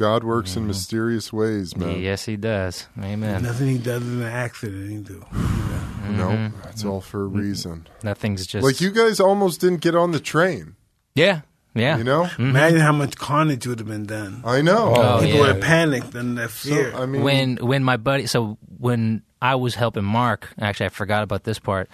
God 0.00 0.24
works 0.24 0.56
in 0.56 0.62
mm-hmm. 0.62 0.68
mysterious 0.68 1.30
ways, 1.30 1.76
man. 1.76 2.00
yes, 2.00 2.24
he 2.24 2.38
does. 2.38 2.86
Amen. 2.98 3.42
Nothing 3.42 3.68
he 3.68 3.76
does 3.76 4.02
is 4.02 4.20
an 4.20 4.22
accident. 4.22 4.90
He 4.90 4.96
do. 4.96 5.24
No, 6.10 6.26
mm-hmm. 6.26 6.60
that's 6.62 6.84
all 6.84 7.00
for 7.00 7.24
a 7.24 7.28
mm-hmm. 7.28 7.38
reason. 7.38 7.86
Nothing's 8.02 8.44
just 8.44 8.64
Like 8.64 8.80
you 8.80 8.90
guys 8.90 9.20
almost 9.20 9.60
didn't 9.60 9.80
get 9.80 9.94
on 9.94 10.10
the 10.10 10.18
train. 10.18 10.74
Yeah, 11.14 11.42
yeah. 11.72 11.98
You 11.98 12.04
know? 12.04 12.28
Imagine 12.36 12.80
how 12.80 12.90
much 12.90 13.16
carnage 13.16 13.64
would 13.68 13.78
have 13.78 13.86
been 13.86 14.06
done. 14.06 14.42
I 14.44 14.60
know. 14.60 14.92
Oh, 14.96 15.20
People 15.20 15.28
yeah. 15.28 15.40
would 15.40 15.48
have 15.50 15.60
panicked 15.60 16.14
and 16.16 16.36
that 16.36 16.50
So, 16.50 16.70
fear. 16.70 16.92
I 16.96 17.06
mean, 17.06 17.22
when 17.22 17.56
when 17.58 17.84
my 17.84 17.96
buddy 17.96 18.26
so 18.26 18.58
when 18.78 19.22
I 19.40 19.54
was 19.54 19.76
helping 19.76 20.04
Mark, 20.04 20.52
actually 20.58 20.86
I 20.86 20.88
forgot 20.88 21.22
about 21.22 21.44
this 21.44 21.60
part. 21.60 21.88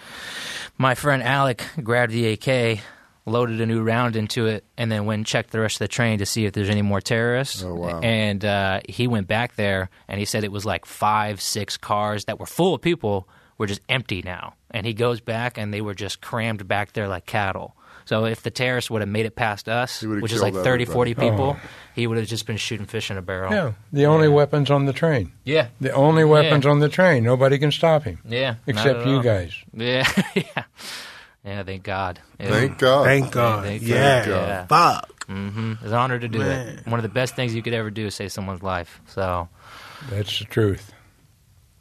My 0.79 0.95
friend 0.95 1.21
Alek 1.21 1.83
grabbed 1.83 2.13
the 2.13 2.31
AK, 2.31 2.79
loaded 3.27 3.61
a 3.61 3.65
new 3.65 3.83
round 3.83 4.15
into 4.15 4.47
it, 4.47 4.63
and 4.77 4.91
then 4.91 5.05
went 5.05 5.19
and 5.19 5.25
checked 5.27 5.51
the 5.51 5.59
rest 5.59 5.75
of 5.75 5.79
the 5.79 5.87
train 5.89 6.17
to 6.19 6.25
see 6.25 6.45
if 6.45 6.53
there's 6.53 6.69
any 6.69 6.81
more 6.81 7.01
terrorists. 7.01 7.61
Oh, 7.61 7.75
wow. 7.75 7.99
And 7.99 8.43
uh, 8.43 8.79
he 8.89 9.05
went 9.07 9.27
back 9.27 9.55
there 9.55 9.89
and 10.07 10.17
he 10.19 10.25
said 10.25 10.43
it 10.43 10.51
was 10.51 10.65
like 10.65 10.85
five, 10.85 11.41
six 11.41 11.77
cars 11.77 12.25
that 12.25 12.39
were 12.39 12.45
full 12.45 12.73
of 12.73 12.81
people 12.81 13.27
were 13.57 13.67
just 13.67 13.81
empty 13.89 14.21
now. 14.23 14.53
And 14.71 14.85
he 14.85 14.93
goes 14.93 15.19
back 15.19 15.57
and 15.57 15.73
they 15.73 15.81
were 15.81 15.93
just 15.93 16.21
crammed 16.21 16.67
back 16.67 16.93
there 16.93 17.07
like 17.07 17.25
cattle. 17.25 17.75
So 18.05 18.23
if 18.23 18.41
the 18.41 18.51
terrorists 18.51 18.89
would 18.89 19.01
have 19.01 19.09
made 19.09 19.25
it 19.25 19.35
past 19.35 19.67
us, 19.67 20.01
which 20.01 20.31
is 20.31 20.41
like 20.41 20.53
killed 20.53 20.63
30, 20.63 20.83
everybody. 20.83 21.13
40 21.13 21.29
people, 21.29 21.57
he 21.93 22.07
would 22.07 22.17
have 22.17 22.27
just 22.27 22.45
been 22.47 22.55
shooting 22.55 22.85
fish 22.85 23.11
in 23.11 23.17
a 23.17 23.21
barrel. 23.21 23.51
Yeah, 23.51 23.73
the 23.91 24.05
only 24.05 24.29
weapons 24.29 24.71
on 24.71 24.85
the 24.85 24.93
train. 24.93 25.33
Yeah. 25.43 25.67
The 25.81 25.91
only 25.91 26.23
weapons 26.23 26.65
on 26.65 26.79
the 26.79 26.87
train. 26.87 27.25
Nobody 27.25 27.57
can 27.57 27.69
stop 27.69 28.03
him 28.03 28.19
Yeah. 28.25 28.55
except 28.65 29.05
you 29.05 29.15
all. 29.17 29.21
guys. 29.21 29.53
Yeah, 29.73 30.09
yeah, 30.35 30.63
yeah. 31.47 31.63
Thank 31.63 31.83
God. 31.83 32.19
Yeah. 32.39 32.49
thank 32.49 32.77
God. 32.77 33.05
Thank 33.05 33.31
God. 33.31 33.63
thank 33.63 33.81
yeah. 33.83 34.25
God. 34.25 34.47
Yeah. 34.47 34.65
Fuck. 34.67 35.25
hmm 35.25 35.73
It's 35.81 35.83
an 35.83 35.93
honor 35.93 36.19
to 36.19 36.27
do 36.27 36.39
Man. 36.39 36.67
it. 36.79 36.87
One 36.87 36.99
of 36.99 37.03
the 37.03 37.09
best 37.09 37.35
things 37.35 37.55
you 37.55 37.61
could 37.61 37.73
ever 37.73 37.89
do 37.89 38.07
is 38.07 38.15
save 38.15 38.31
someone's 38.31 38.63
life. 38.63 39.01
So 39.07 39.49
That's 40.09 40.39
the 40.39 40.45
truth. 40.45 40.91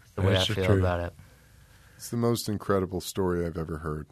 that's 0.01 0.13
the 0.13 0.23
way 0.23 0.33
That's 0.35 0.45
I 0.45 0.49
the 0.49 0.55
feel 0.55 0.67
truth. 0.67 0.79
about 0.81 1.01
it. 1.01 1.13
It's 1.97 2.11
the 2.11 2.17
most 2.17 2.49
incredible 2.49 3.01
story 3.01 3.45
I've 3.47 3.57
ever 3.57 3.79
heard. 3.79 4.07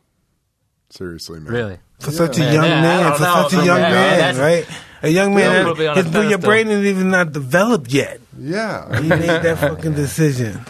Seriously, 0.91 1.41
man. 1.41 1.53
Really. 1.53 1.79
For 2.01 2.11
such 2.11 2.39
a 2.39 2.53
young 2.53 2.65
yeah, 2.65 2.81
man, 2.81 3.15
for 3.15 3.21
know, 3.23 3.49
such 3.49 3.53
a 3.55 3.65
young 3.65 3.81
yeah, 3.81 3.91
man, 3.91 4.37
right? 4.39 4.67
A 5.03 5.09
young 5.09 5.35
man, 5.35 5.65
me 5.77 5.87
on 5.87 5.99
a 5.99 6.03
his, 6.03 6.13
your 6.13 6.23
pedestal. 6.23 6.39
brain 6.41 6.69
is 6.69 6.85
even 6.87 7.11
not 7.11 7.33
developed 7.33 7.93
yet. 7.93 8.21
Yeah. 8.39 9.01
He 9.01 9.09
made 9.09 9.21
that 9.21 9.59
fucking 9.61 9.95
decision. 9.95 10.61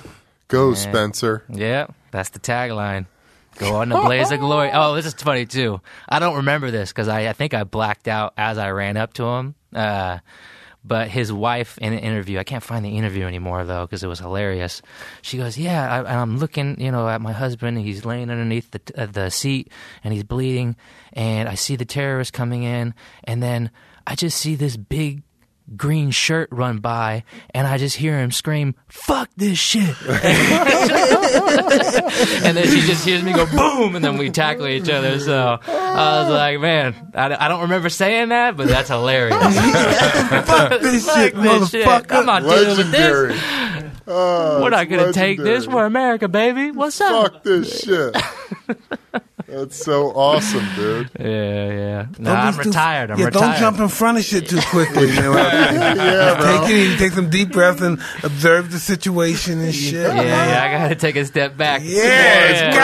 Go, 0.48 0.74
Spencer. 0.74 1.44
Yeah, 1.48 1.86
that's 2.10 2.30
the 2.30 2.38
tagline. 2.38 3.06
Go 3.58 3.76
on 3.76 3.88
the 3.88 3.96
blaze 4.00 4.30
of 4.30 4.40
glory. 4.40 4.70
Oh, 4.72 4.94
this 4.94 5.06
is 5.06 5.14
funny 5.14 5.46
too. 5.46 5.80
I 6.08 6.18
don't 6.18 6.36
remember 6.36 6.70
this 6.70 6.90
because 6.90 7.08
I, 7.08 7.28
I 7.28 7.32
think 7.32 7.54
I 7.54 7.64
blacked 7.64 8.08
out 8.08 8.34
as 8.36 8.58
I 8.58 8.70
ran 8.70 8.96
up 8.96 9.14
to 9.14 9.24
him. 9.24 9.54
Uh, 9.74 10.18
but 10.84 11.08
his 11.08 11.32
wife 11.32 11.78
in 11.78 11.92
an 11.94 11.98
interview, 12.00 12.38
I 12.38 12.44
can't 12.44 12.62
find 12.62 12.84
the 12.84 12.96
interview 12.96 13.24
anymore 13.24 13.64
though 13.64 13.86
because 13.86 14.04
it 14.04 14.06
was 14.06 14.18
hilarious. 14.18 14.82
She 15.22 15.38
goes, 15.38 15.56
"Yeah, 15.56 15.90
I, 15.90 16.20
I'm 16.20 16.36
looking, 16.38 16.78
you 16.78 16.90
know, 16.90 17.08
at 17.08 17.22
my 17.22 17.32
husband. 17.32 17.78
He's 17.78 18.04
laying 18.04 18.30
underneath 18.30 18.70
the 18.70 18.80
uh, 18.96 19.06
the 19.06 19.30
seat 19.30 19.72
and 20.02 20.12
he's 20.12 20.24
bleeding, 20.24 20.76
and 21.14 21.48
I 21.48 21.54
see 21.54 21.76
the 21.76 21.86
terrorists 21.86 22.30
coming 22.30 22.64
in, 22.64 22.94
and 23.24 23.42
then 23.42 23.70
I 24.06 24.14
just 24.14 24.38
see 24.38 24.54
this 24.54 24.76
big." 24.76 25.22
Green 25.76 26.10
shirt 26.10 26.50
run 26.52 26.78
by, 26.78 27.24
and 27.54 27.66
I 27.66 27.78
just 27.78 27.96
hear 27.96 28.18
him 28.18 28.30
scream, 28.30 28.74
"Fuck 28.88 29.30
this 29.34 29.58
shit!" 29.58 29.96
and 30.06 30.20
then 32.54 32.66
she 32.66 32.82
just 32.82 33.02
hears 33.02 33.22
me 33.22 33.32
go 33.32 33.46
boom, 33.46 33.96
and 33.96 34.04
then 34.04 34.18
we 34.18 34.28
tackle 34.28 34.66
each 34.66 34.90
other. 34.90 35.18
So 35.20 35.58
I 35.66 36.20
was 36.20 36.30
like, 36.30 36.60
man, 36.60 37.12
I, 37.14 37.46
I 37.46 37.48
don't 37.48 37.62
remember 37.62 37.88
saying 37.88 38.28
that, 38.28 38.58
but 38.58 38.68
that's 38.68 38.90
hilarious. 38.90 39.36
Fuck 40.46 40.80
this 40.82 41.06
Fuck 41.06 41.16
shit, 41.16 41.34
this 41.34 41.70
shit. 41.70 41.88
I'm 41.88 42.26
not 42.26 42.42
dealing 42.42 42.76
with 42.76 42.90
this. 42.90 43.40
Oh, 44.06 44.62
We're 44.62 44.70
not 44.70 44.88
gonna 44.90 45.04
oh, 45.04 45.12
take 45.12 45.38
this. 45.38 45.66
We're 45.66 45.86
America, 45.86 46.28
baby. 46.28 46.72
What's 46.72 47.00
up? 47.00 47.32
Fuck 47.32 47.42
this 47.42 47.80
shit. 47.80 48.14
That's 49.54 49.76
so 49.84 50.10
awesome, 50.12 50.66
dude. 50.76 51.10
Yeah, 51.18 51.26
yeah. 51.28 52.06
No, 52.18 52.30
Don't 52.30 52.36
I'm 52.36 52.56
be 52.56 52.62
too- 52.64 52.68
retired. 52.70 53.10
I'm 53.10 53.18
yeah, 53.18 53.26
retired. 53.26 53.42
don't 53.52 53.58
jump 53.58 53.78
in 53.80 53.88
front 53.88 54.18
of 54.18 54.24
shit 54.24 54.48
too 54.48 54.60
quickly. 54.70 55.08
You 55.08 55.20
know, 55.22 55.32
Yeah, 55.36 56.38
bro. 56.40 56.60
take 56.60 56.70
it 56.70 56.74
easy, 56.76 56.96
take 56.96 57.12
some 57.12 57.30
deep 57.30 57.52
breaths 57.52 57.80
and 57.80 58.00
observe 58.22 58.72
the 58.72 58.78
situation 58.78 59.60
and 59.60 59.74
shit. 59.74 59.94
Yeah, 59.94 60.22
yeah. 60.22 60.62
I 60.64 60.72
gotta 60.82 60.94
take 60.96 61.16
a 61.16 61.24
step 61.24 61.56
back. 61.56 61.82
Yes, 61.84 62.74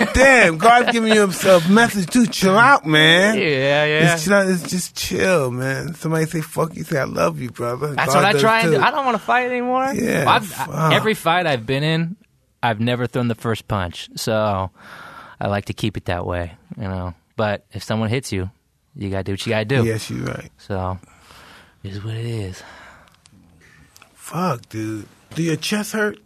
God 0.00 0.08
damn. 0.14 0.58
God's 0.58 0.92
giving 0.92 1.12
you 1.14 1.22
a, 1.24 1.28
a 1.56 1.68
message 1.68 2.06
too. 2.10 2.26
Chill 2.26 2.56
out, 2.58 2.84
man. 2.84 3.36
Yeah, 3.36 3.42
yeah. 3.84 4.14
It's, 4.14 4.24
chill 4.24 4.34
out, 4.34 4.46
it's 4.48 4.68
just 4.70 4.96
chill, 4.96 5.50
man. 5.50 5.94
Somebody 5.94 6.26
say 6.26 6.40
fuck 6.40 6.74
you, 6.76 6.84
say 6.84 6.98
I 6.98 7.04
love 7.04 7.40
you, 7.40 7.50
brother. 7.50 7.94
That's 7.94 8.12
God 8.12 8.16
what 8.16 8.24
I 8.24 8.32
does 8.32 8.40
try 8.42 8.60
and 8.60 8.70
too. 8.72 8.78
do. 8.78 8.82
I 8.82 8.90
don't 8.90 9.04
want 9.04 9.16
to 9.16 9.22
fight 9.22 9.46
anymore. 9.50 9.92
Yeah, 9.94 10.24
I've, 10.28 10.46
fuck. 10.46 10.68
I, 10.68 10.94
every 10.94 11.14
fight 11.14 11.46
I've 11.46 11.64
been 11.66 11.82
in, 11.84 12.16
I've 12.62 12.80
never 12.80 13.06
thrown 13.06 13.28
the 13.28 13.34
first 13.34 13.68
punch. 13.68 14.08
So 14.16 14.70
I 15.40 15.48
like 15.48 15.66
to 15.66 15.72
keep 15.72 15.96
it 15.96 16.06
that 16.06 16.26
way, 16.26 16.52
you 16.76 16.84
know. 16.88 17.14
But 17.36 17.66
if 17.72 17.82
someone 17.82 18.08
hits 18.08 18.32
you, 18.32 18.50
you 18.94 19.10
gotta 19.10 19.24
do 19.24 19.32
what 19.32 19.46
you 19.46 19.50
gotta 19.50 19.64
do. 19.64 19.84
Yes, 19.84 20.10
you're 20.10 20.24
right. 20.24 20.50
So 20.58 20.98
is 21.84 22.02
what 22.04 22.14
it 22.14 22.26
is. 22.26 22.62
Fuck, 24.14 24.68
dude. 24.68 25.06
Do 25.34 25.42
your 25.42 25.56
chest 25.56 25.92
hurt? 25.92 26.18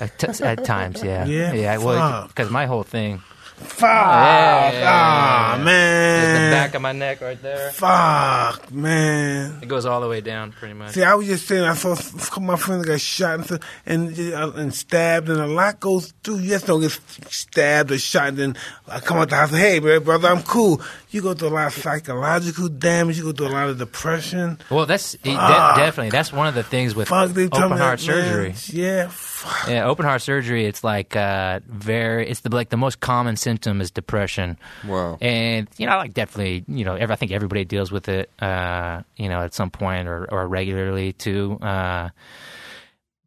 At, 0.00 0.18
t- 0.18 0.42
at 0.44 0.64
times, 0.64 1.02
yeah, 1.02 1.26
Yeah, 1.26 1.52
yeah. 1.52 1.78
Well, 1.78 2.28
because 2.28 2.50
my 2.50 2.64
whole 2.66 2.82
thing 2.82 3.20
Fuck. 3.56 3.88
Yeah. 3.90 4.84
Ah, 4.86 5.54
is 5.54 5.58
the 5.60 5.64
man. 5.64 6.52
back 6.52 6.74
of 6.74 6.82
my 6.82 6.92
neck 6.92 7.20
right 7.22 7.40
there. 7.40 7.70
Fuck, 7.70 8.70
man. 8.70 9.60
It 9.62 9.68
goes 9.68 9.86
all 9.86 10.00
the 10.00 10.08
way 10.08 10.20
down, 10.20 10.52
pretty 10.52 10.74
much. 10.74 10.92
See, 10.92 11.02
I 11.02 11.14
was 11.14 11.26
just 11.26 11.46
saying, 11.46 11.64
I 11.64 11.74
saw 11.74 11.94
my 12.40 12.56
friends 12.56 12.82
that 12.84 12.88
got 12.88 13.00
shot 13.00 13.50
and, 13.50 13.62
and 13.86 14.34
uh, 14.34 14.52
and 14.56 14.74
stabbed, 14.74 15.28
and 15.30 15.40
a 15.40 15.46
lot 15.46 15.80
goes 15.80 16.12
through. 16.22 16.38
You 16.38 16.50
just 16.50 16.66
don't 16.66 16.80
get 16.82 16.98
stabbed 17.30 17.90
or 17.92 17.98
shot, 17.98 18.28
and 18.28 18.38
then 18.38 18.56
I 18.88 19.00
come 19.00 19.18
out 19.18 19.30
the 19.30 19.36
house, 19.36 19.50
hey, 19.50 19.80
man, 19.80 20.02
brother, 20.02 20.28
I'm 20.28 20.42
cool. 20.42 20.82
You 21.10 21.22
go 21.22 21.32
through 21.32 21.48
a 21.48 21.50
lot 21.50 21.66
of 21.68 21.72
psychological 21.82 22.68
damage. 22.68 23.16
You 23.16 23.24
go 23.24 23.32
through 23.32 23.48
a 23.48 23.56
lot 23.56 23.68
of 23.70 23.78
depression. 23.78 24.58
Well, 24.70 24.84
that's 24.84 25.12
de- 25.12 25.32
definitely 25.32 26.10
that's 26.10 26.30
one 26.30 26.46
of 26.46 26.54
the 26.54 26.62
things 26.62 26.94
with 26.94 27.08
Fuck, 27.08 27.30
open 27.30 27.50
heart 27.52 28.00
that, 28.00 28.06
man. 28.06 28.54
surgery. 28.54 28.54
Yeah, 28.78 29.08
fuck. 29.08 29.68
Yeah, 29.68 29.86
open 29.86 30.04
heart 30.04 30.20
surgery. 30.20 30.66
It's 30.66 30.84
like 30.84 31.16
uh, 31.16 31.60
very. 31.66 32.28
It's 32.28 32.40
the 32.40 32.54
like 32.54 32.68
the 32.68 32.76
most 32.76 33.00
common 33.00 33.36
symptom 33.46 33.80
is 33.80 33.92
depression. 33.92 34.58
Wow. 34.84 35.18
And 35.20 35.68
you 35.78 35.86
know, 35.86 35.96
like 35.98 36.14
definitely, 36.14 36.64
you 36.66 36.84
know, 36.84 36.96
ev- 36.96 37.12
I 37.12 37.14
think 37.14 37.30
everybody 37.30 37.64
deals 37.64 37.92
with 37.92 38.08
it. 38.08 38.28
Uh, 38.42 39.02
you 39.16 39.28
know, 39.28 39.40
at 39.40 39.54
some 39.54 39.70
point 39.70 40.08
or 40.08 40.26
or 40.32 40.48
regularly 40.48 41.12
too. 41.12 41.56
Uh, 41.62 42.08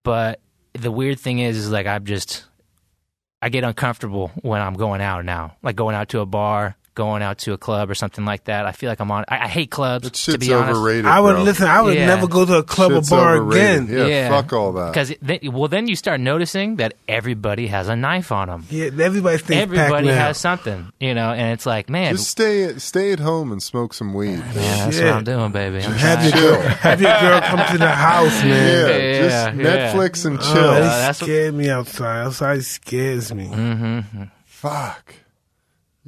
but 0.03 0.41
the 0.73 0.91
weird 0.91 1.19
thing 1.19 1.39
is, 1.39 1.55
is 1.57 1.71
like 1.71 1.87
I'm 1.87 2.03
just, 2.03 2.43
I 3.41 3.47
get 3.47 3.63
uncomfortable 3.63 4.31
when 4.41 4.59
I'm 4.61 4.73
going 4.73 4.99
out 5.01 5.23
now, 5.23 5.55
like 5.63 5.77
going 5.77 5.95
out 5.95 6.09
to 6.09 6.19
a 6.19 6.25
bar. 6.25 6.75
Going 6.99 7.23
out 7.23 7.37
to 7.39 7.53
a 7.53 7.57
club 7.57 7.89
or 7.89 7.95
something 7.95 8.25
like 8.25 8.43
that, 8.45 8.65
I 8.65 8.73
feel 8.73 8.89
like 8.89 8.99
I'm 8.99 9.09
on. 9.09 9.23
I, 9.29 9.45
I 9.45 9.47
hate 9.47 9.71
clubs. 9.71 10.03
That 10.03 10.13
to 10.33 10.37
be 10.37 10.51
honest, 10.53 10.77
overrated. 10.77 11.05
I 11.05 11.21
would 11.21 11.35
bro. 11.35 11.43
listen. 11.43 11.67
I 11.67 11.81
would 11.81 11.95
Yeah. 11.95 12.07
never 12.07 12.27
go 12.27 12.43
to 12.45 12.55
a 12.57 12.63
club 12.63 12.91
Shit's 12.91 13.09
or 13.09 13.15
bar 13.15 13.37
overrated. 13.37 13.83
again. 13.89 14.09
Yeah, 14.09 14.29
fuck 14.29 14.51
all 14.51 14.73
that. 14.73 14.91
Because 14.91 15.13
well, 15.53 15.69
then 15.69 15.87
you 15.87 15.95
start 15.95 16.19
noticing 16.19 16.75
that 16.75 16.95
everybody 17.07 17.67
has 17.67 17.87
a 17.87 17.95
knife 17.95 18.33
on 18.33 18.49
them. 18.49 18.65
Yeah, 18.69 18.89
everybody 18.99 19.37
thinks 19.37 19.61
Everybody 19.63 20.07
now. 20.07 20.15
has 20.15 20.37
something, 20.37 20.91
you 20.99 21.13
know, 21.13 21.31
and 21.31 21.53
it's 21.53 21.65
like, 21.65 21.89
man, 21.89 22.15
Just 22.17 22.29
stay 22.31 22.77
stay 22.79 23.13
at 23.13 23.19
home 23.21 23.53
and 23.53 23.63
smoke 23.63 23.93
some 23.93 24.13
weed. 24.13 24.39
man, 24.39 24.53
that's 24.55 24.97
Shit. 24.97 25.05
what 25.05 25.13
I'm 25.13 25.23
doing, 25.23 25.51
baby. 25.53 25.77
I'm 25.81 25.93
Have 25.93 26.21
your, 26.23 26.33
girl, 26.33 26.61
have 26.61 27.01
your 27.01 27.17
girl 27.21 27.39
come 27.41 27.65
to 27.71 27.77
the 27.77 27.89
house, 27.91 28.43
Yeah, 28.43 28.49
man. 28.49 28.89
Yeah, 28.89 29.21
just 29.21 29.57
yeah. 29.57 29.93
Netflix 29.93 30.25
and 30.25 30.37
Oh, 30.37 30.53
chill. 30.53 30.73
they 30.73 30.79
that's 30.81 31.21
what- 31.21 31.27
scared 31.27 31.53
me 31.53 31.69
outside. 31.69 32.25
Outside 32.25 32.65
scares 32.65 33.33
me. 33.33 33.47
Mm-hmm. 33.47 34.23
Fuck. 34.45 35.13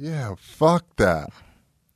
Yeah, 0.02 0.34
fuck 0.36 0.84
that. 0.96 1.30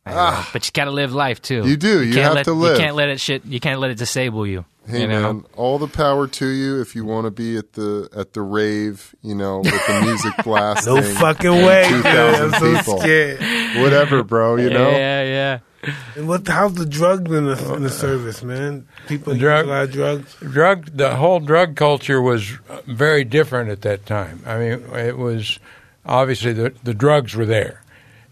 Yeah, 0.07 0.45
but 0.53 0.65
you 0.65 0.71
gotta 0.73 0.93
live 0.93 1.13
life 1.13 1.43
too. 1.43 1.67
You 1.67 1.77
do. 1.77 2.05
You 2.05 2.15
can't 2.15 2.25
have 2.27 2.35
let, 2.37 2.45
to 2.45 2.53
live. 2.53 2.77
You 2.79 2.85
can't 2.85 2.95
let 2.95 3.09
it 3.09 3.19
shit. 3.19 3.45
You 3.45 3.59
can't 3.59 3.81
let 3.81 3.91
it 3.91 3.99
disable 3.99 4.47
you. 4.47 4.65
Hey 4.87 5.01
you 5.01 5.09
know? 5.09 5.33
man, 5.33 5.45
all 5.57 5.79
the 5.81 5.89
power 5.89 6.29
to 6.29 6.47
you 6.47 6.81
if 6.81 6.95
you 6.95 7.05
want 7.05 7.25
to 7.25 7.33
be 7.33 7.57
at 7.57 7.73
the 7.73 8.09
at 8.17 8.33
the 8.33 8.43
rave, 8.43 9.17
you 9.23 9.35
know, 9.35 9.59
with 9.59 9.87
the 9.89 10.03
music 10.03 10.33
blasting. 10.45 10.95
No 10.95 11.03
fucking 11.03 11.51
way, 11.51 11.89
2,000 11.89 12.45
I'm 12.55 12.61
so 12.61 12.77
people. 12.79 13.01
scared. 13.01 13.41
Whatever, 13.83 14.23
bro, 14.23 14.55
you 14.55 14.71
know? 14.71 14.89
Yeah, 14.91 15.25
yeah. 15.25 15.93
And 16.15 16.29
what? 16.29 16.47
How's 16.47 16.75
the 16.75 16.87
drugs 16.87 17.29
in 17.33 17.47
the 17.47 17.75
in 17.75 17.83
the 17.83 17.91
service, 17.91 18.45
man? 18.45 18.87
People 19.09 19.33
The 19.33 19.39
use 19.41 19.43
drug- 19.43 19.67
a 19.67 19.69
lot 19.69 19.83
of 19.83 19.91
drugs. 19.91 20.37
drug 20.37 20.97
the 20.97 21.17
whole 21.17 21.41
drug 21.41 21.75
culture 21.75 22.23
was 22.23 22.49
very 22.87 23.25
different 23.25 23.71
at 23.71 23.83
that 23.83 24.07
time. 24.07 24.45
I 24.47 24.59
mean, 24.61 24.85
it 24.95 25.19
was 25.19 25.59
obviously 26.05 26.53
the 26.53 26.73
the 26.85 26.95
drugs 26.95 27.35
were 27.35 27.45
there, 27.47 27.83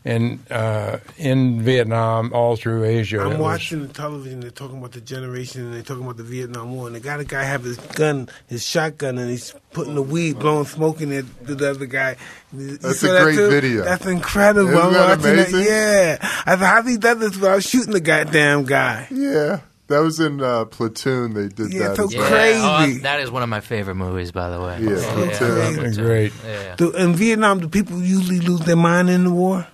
and 0.05 0.39
uh, 0.51 0.99
in 1.17 1.63
Vietnam, 1.63 2.33
all 2.35 2.57
through 2.57 2.85
Asia. 2.85 3.21
I'm 3.21 3.31
was- 3.31 3.39
watching 3.39 3.87
the 3.87 3.93
television. 3.93 4.41
They're 4.41 4.51
talking 4.51 4.79
about 4.79 4.93
the 4.93 5.01
generation, 5.01 5.63
and 5.63 5.75
they're 5.75 5.83
talking 5.83 6.05
about 6.05 6.19
the 6.19 6.23
Vietnam 6.25 6.75
War. 6.75 6.87
And 6.89 6.97
they 6.97 7.01
got 7.01 7.21
a 7.21 7.25
guy 7.25 7.43
have 7.45 7.65
his 7.65 7.79
gun, 7.79 8.29
his 8.47 8.67
shotgun, 8.67 9.17
and 9.19 9.31
he's 9.31 9.55
putting 9.73 9.95
the 9.95 10.03
weed, 10.03 10.39
blowing 10.39 10.67
smoke 10.67 11.01
in 11.01 11.11
it 11.13 11.25
to 11.47 11.55
the 11.55 11.71
other 11.71 11.87
guy. 11.87 12.17
You 12.53 12.77
That's 12.77 13.03
a 13.03 13.07
that 13.09 13.23
great 13.23 13.37
too? 13.37 13.49
video. 13.51 13.85
That's 13.85 14.07
incredible. 14.07 14.69
Isn't 14.71 14.81
I'm 14.85 14.93
that 14.93 15.19
watching 15.19 15.33
amazing? 15.33 15.61
Yeah. 15.65 16.19
I 16.21 16.51
said, 16.51 16.59
how's 16.59 16.89
he 16.89 16.97
done 16.99 17.19
this 17.21 17.35
without 17.37 17.63
shooting 17.63 17.93
the 17.93 18.01
goddamn 18.01 18.65
guy? 18.65 19.09
Yeah. 19.11 19.61
That 19.89 19.99
was 19.99 20.19
in 20.19 20.41
uh, 20.43 20.65
Platoon. 20.65 21.35
They 21.35 21.49
did 21.49 21.73
Yeah, 21.73 21.89
that. 21.89 21.97
so 21.97 22.09
yeah. 22.09 22.27
crazy. 22.27 22.61
Oh, 22.99 23.03
that 23.03 23.21
is 23.21 23.31
one 23.31 23.43
of 23.43 23.51
my 23.51 23.61
favorite 23.61 23.97
movies, 23.97 24.33
by 24.33 24.49
the 24.49 24.59
way. 24.59 24.79
Yeah, 24.81 25.13
Platoon. 25.13 25.77
They're 25.93 26.05
great. 26.07 26.33
Yeah. 26.45 26.75
Do, 26.77 26.93
in 26.93 27.15
Vietnam, 27.15 27.61
do 27.61 27.69
people 27.69 28.01
usually 28.03 28.41
lose 28.41 28.61
their 28.61 28.77
mind 28.77 29.11
in 29.11 29.25
the 29.25 29.31
war? 29.31 29.67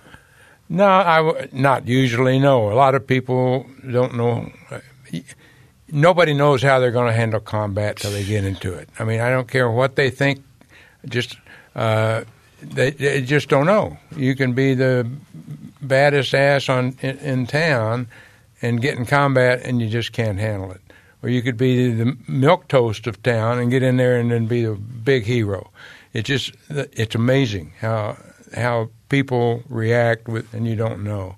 No, 0.71 0.87
I 0.87 1.49
not 1.51 1.85
usually. 1.85 2.39
No, 2.39 2.71
a 2.71 2.75
lot 2.75 2.95
of 2.95 3.05
people 3.05 3.65
don't 3.91 4.15
know. 4.15 4.49
Nobody 5.91 6.33
knows 6.33 6.63
how 6.63 6.79
they're 6.79 6.91
going 6.91 7.07
to 7.07 7.13
handle 7.13 7.41
combat 7.41 7.97
till 7.97 8.11
they 8.11 8.23
get 8.23 8.45
into 8.45 8.73
it. 8.73 8.87
I 8.97 9.03
mean, 9.03 9.19
I 9.19 9.29
don't 9.29 9.49
care 9.49 9.69
what 9.69 9.97
they 9.97 10.09
think. 10.09 10.41
Just 11.05 11.35
uh, 11.75 12.23
they, 12.61 12.91
they 12.91 13.21
just 13.21 13.49
don't 13.49 13.65
know. 13.65 13.97
You 14.15 14.33
can 14.33 14.53
be 14.53 14.73
the 14.73 15.11
baddest 15.81 16.33
ass 16.33 16.69
on 16.69 16.95
in, 17.01 17.17
in 17.17 17.47
town 17.47 18.07
and 18.61 18.81
get 18.81 18.97
in 18.97 19.05
combat, 19.05 19.65
and 19.65 19.81
you 19.81 19.89
just 19.89 20.13
can't 20.13 20.39
handle 20.39 20.71
it. 20.71 20.81
Or 21.21 21.27
you 21.27 21.41
could 21.41 21.57
be 21.57 21.91
the 21.91 22.15
milk 22.29 22.69
toast 22.69 23.07
of 23.07 23.21
town 23.23 23.59
and 23.59 23.69
get 23.69 23.83
in 23.83 23.97
there 23.97 24.17
and 24.17 24.31
then 24.31 24.45
be 24.45 24.63
the 24.63 24.75
big 24.75 25.25
hero. 25.25 25.69
It 26.13 26.23
just 26.23 26.53
it's 26.69 27.15
amazing 27.15 27.73
how 27.81 28.15
how 28.55 28.89
people 29.09 29.63
react 29.69 30.27
with, 30.27 30.53
and 30.53 30.67
you 30.67 30.75
don't 30.75 31.03
know. 31.03 31.35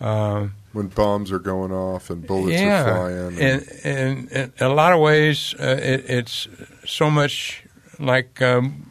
Um, 0.00 0.54
When 0.72 0.88
bombs 0.88 1.32
are 1.32 1.38
going 1.38 1.72
off 1.72 2.10
and 2.10 2.26
bullets 2.26 2.60
yeah, 2.60 2.82
are 2.82 2.94
flying. 2.94 3.40
and, 3.40 3.68
and, 3.84 4.32
and 4.32 4.52
in 4.58 4.66
a 4.66 4.74
lot 4.74 4.92
of 4.92 5.00
ways, 5.00 5.54
uh, 5.58 5.78
it, 5.80 6.04
it's 6.08 6.48
so 6.84 7.10
much 7.10 7.64
like 7.98 8.42
um, 8.42 8.90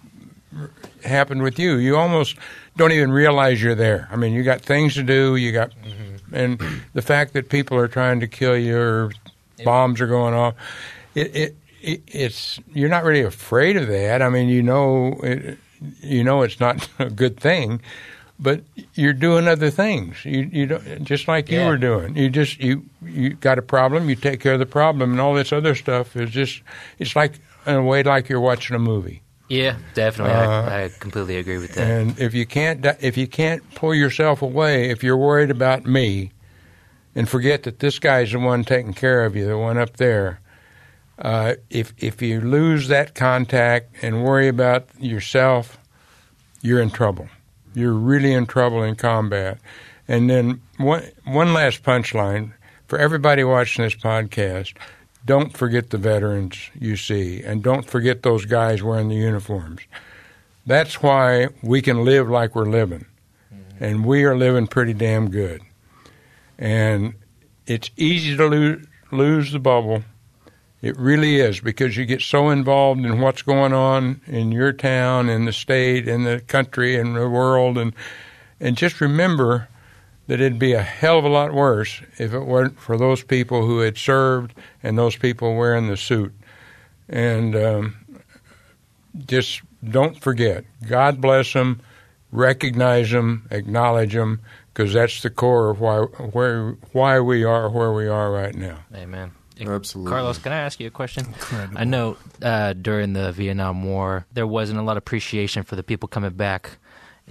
happened 1.04 1.44
with 1.44 1.60
you. 1.60 1.76
You 1.76 1.96
almost 1.98 2.38
don't 2.76 2.92
even 2.92 3.12
realize 3.12 3.62
you're 3.62 3.76
there. 3.76 4.08
I 4.12 4.16
mean, 4.16 4.34
you 4.34 4.44
got 4.44 4.62
things 4.62 4.96
to 4.96 5.04
do. 5.04 5.36
You 5.36 5.52
got, 5.52 5.74
and 6.34 6.60
the 6.94 7.02
fact 7.02 7.34
that 7.34 7.50
people 7.50 7.78
are 7.78 7.88
trying 7.88 8.20
to 8.22 8.28
kill 8.28 8.58
you 8.58 8.78
or 8.78 9.12
bombs 9.64 10.02
are 10.02 10.08
going 10.08 10.34
off, 10.34 10.56
it, 11.14 11.36
it, 11.36 11.56
it 11.82 12.02
it's 12.08 12.60
you're 12.74 12.90
not 12.90 13.04
really 13.04 13.22
afraid 13.22 13.78
of 13.78 13.88
that. 13.88 14.22
I 14.24 14.30
mean, 14.30 14.50
you 14.50 14.64
know, 14.64 15.20
it, 15.24 15.60
you 16.02 16.24
know, 16.24 16.42
it's 16.42 16.60
not 16.60 16.88
a 17.00 17.10
good 17.10 17.40
thing. 17.40 17.82
but 18.38 18.62
you're 18.96 19.14
doing 19.14 19.48
other 19.48 19.70
things. 19.70 20.26
You 20.26 20.50
you 20.52 20.66
don't 20.66 21.04
just 21.04 21.28
like 21.28 21.50
you 21.50 21.62
were 21.66 21.78
doing. 21.78 22.16
You 22.18 22.30
just 22.30 22.60
you 22.60 22.84
you 23.02 23.30
got 23.36 23.58
a 23.58 23.62
problem, 23.62 24.10
you 24.10 24.16
take 24.16 24.42
care 24.42 24.54
of 24.54 24.60
the 24.60 24.66
problem, 24.66 25.12
and 25.12 25.22
all 25.22 25.34
this 25.34 25.54
other 25.54 25.74
stuff 25.76 26.16
is 26.16 26.32
just 26.32 26.62
it's 27.00 27.16
like 27.16 27.40
in 27.66 27.76
a 27.76 27.84
way 27.84 28.04
like 28.04 28.28
you're 28.30 28.42
watching 28.42 28.76
a 28.76 28.80
movie. 28.80 29.22
Yeah, 29.48 29.78
definitely. 29.94 30.34
Uh, 30.34 30.64
I, 30.64 30.84
I 30.86 30.90
completely 31.00 31.38
agree 31.38 31.60
with 31.60 31.76
that. 31.76 31.88
And 31.88 32.20
if 32.20 32.34
you 32.34 32.46
can't 32.46 32.86
if 33.00 33.16
you 33.16 33.28
can't 33.28 33.64
pull 33.76 33.94
yourself 33.94 34.42
away, 34.42 34.90
if 34.90 35.04
you're 35.04 35.18
worried 35.18 35.52
about 35.52 35.86
me, 35.86 36.32
and 37.14 37.30
forget 37.30 37.64
that 37.64 37.80
this 37.80 38.00
guy's 38.00 38.32
the 38.32 38.40
one 38.40 38.64
taking 38.64 38.94
care 38.94 39.24
of 39.24 39.36
you, 39.36 39.48
the 39.48 39.58
one 39.58 39.78
up 39.78 39.98
there. 39.98 40.42
Uh, 41.18 41.56
if 41.70 41.94
if 41.98 42.22
you 42.22 42.42
lose 42.42 42.88
that 42.90 43.16
contact 43.16 43.96
and 44.02 44.24
worry 44.24 44.48
about 44.48 44.88
yourself, 45.00 45.78
you're 46.62 46.82
in 46.82 46.90
trouble. 46.90 47.30
You're 47.74 47.94
really 47.94 48.34
in 48.34 48.46
trouble 48.46 48.84
in 48.84 48.96
combat. 48.96 49.60
And 50.08 50.30
then 50.30 50.62
one 50.78 51.04
one 51.24 51.54
last 51.54 51.84
punchline 51.84 52.54
for 52.88 53.00
everybody 53.00 53.44
watching 53.44 53.86
this 53.86 53.96
podcast: 53.96 54.74
don't 55.26 55.56
forget 55.56 55.90
the 55.90 55.98
veterans 55.98 56.70
you 56.78 56.98
see, 56.98 57.42
and 57.42 57.64
don't 57.64 57.86
forget 57.86 58.24
those 58.24 58.46
guys 58.46 58.84
wearing 58.84 59.10
the 59.10 59.16
uniforms. 59.16 59.82
That's 60.66 61.02
why 61.02 61.48
we 61.62 61.82
can 61.82 62.04
live 62.04 62.30
like 62.30 62.56
we're 62.56 62.66
living, 62.66 63.06
and 63.80 64.06
we 64.06 64.24
are 64.26 64.36
living 64.36 64.68
pretty 64.68 64.94
damn 64.94 65.30
good. 65.30 65.62
And 66.58 67.14
it's 67.68 67.90
easy 67.98 68.36
to 68.38 68.48
lose, 68.48 68.86
lose 69.12 69.52
the 69.52 69.60
bubble. 69.60 70.04
It 70.86 71.00
really 71.00 71.38
is 71.38 71.62
because 71.62 71.98
you 71.98 72.06
get 72.06 72.22
so 72.22 72.52
involved 72.52 73.04
in 73.04 73.20
what's 73.20 73.42
going 73.42 73.74
on 73.74 74.22
in 74.28 74.52
your 74.52 74.72
town, 74.72 75.30
in 75.30 75.46
the 75.46 75.52
state, 75.52 76.08
in 76.08 76.26
the 76.26 76.42
country, 76.42 76.96
in 76.96 77.16
the 77.16 77.28
world, 77.28 77.80
and 77.80 77.92
and 78.60 78.78
just 78.78 79.02
remember 79.02 79.68
that 80.28 80.40
it'd 80.40 80.60
be 80.60 80.74
a 80.74 80.84
hell 80.84 81.18
of 81.18 81.26
a 81.26 81.28
lot 81.28 81.56
worse 81.56 82.04
if 82.20 82.36
it 82.36 82.42
weren't 82.42 82.80
for 82.80 83.00
those 83.00 83.24
people 83.24 83.66
who 83.66 83.80
had 83.80 83.98
served 83.98 84.54
and 84.84 84.96
those 84.96 85.16
people 85.16 85.56
wearing 85.56 85.88
the 85.88 85.98
suit. 85.98 86.36
And 87.10 87.56
um, 87.56 87.96
just 89.26 89.64
don't 89.84 90.22
forget, 90.22 90.66
God 90.88 91.20
bless 91.20 91.52
them, 91.52 91.82
recognize 92.32 93.10
them, 93.10 93.48
acknowledge 93.50 94.14
them, 94.14 94.40
because 94.72 94.94
that's 94.94 95.24
the 95.24 95.32
core 95.32 95.72
of 95.72 95.80
why 95.80 96.02
where 96.02 96.78
why 96.92 97.20
we 97.22 97.44
are 97.44 97.72
where 97.72 97.92
we 97.92 98.08
are 98.08 98.32
right 98.32 98.54
now. 98.54 98.82
Amen. 98.94 99.32
Absolutely. 99.60 100.10
Carlos, 100.10 100.38
can 100.38 100.52
I 100.52 100.58
ask 100.58 100.80
you 100.80 100.88
a 100.88 100.92
question? 100.92 101.26
I 101.76 101.84
know 101.84 102.18
uh, 102.42 102.74
during 102.74 103.14
the 103.14 103.32
Vietnam 103.32 103.84
War, 103.84 104.26
there 104.34 104.48
wasn't 104.48 104.80
a 104.80 104.82
lot 104.82 104.94
of 104.94 104.98
appreciation 104.98 105.64
for 105.64 105.76
the 105.76 105.84
people 105.84 106.08
coming 106.08 106.32
back. 106.32 106.78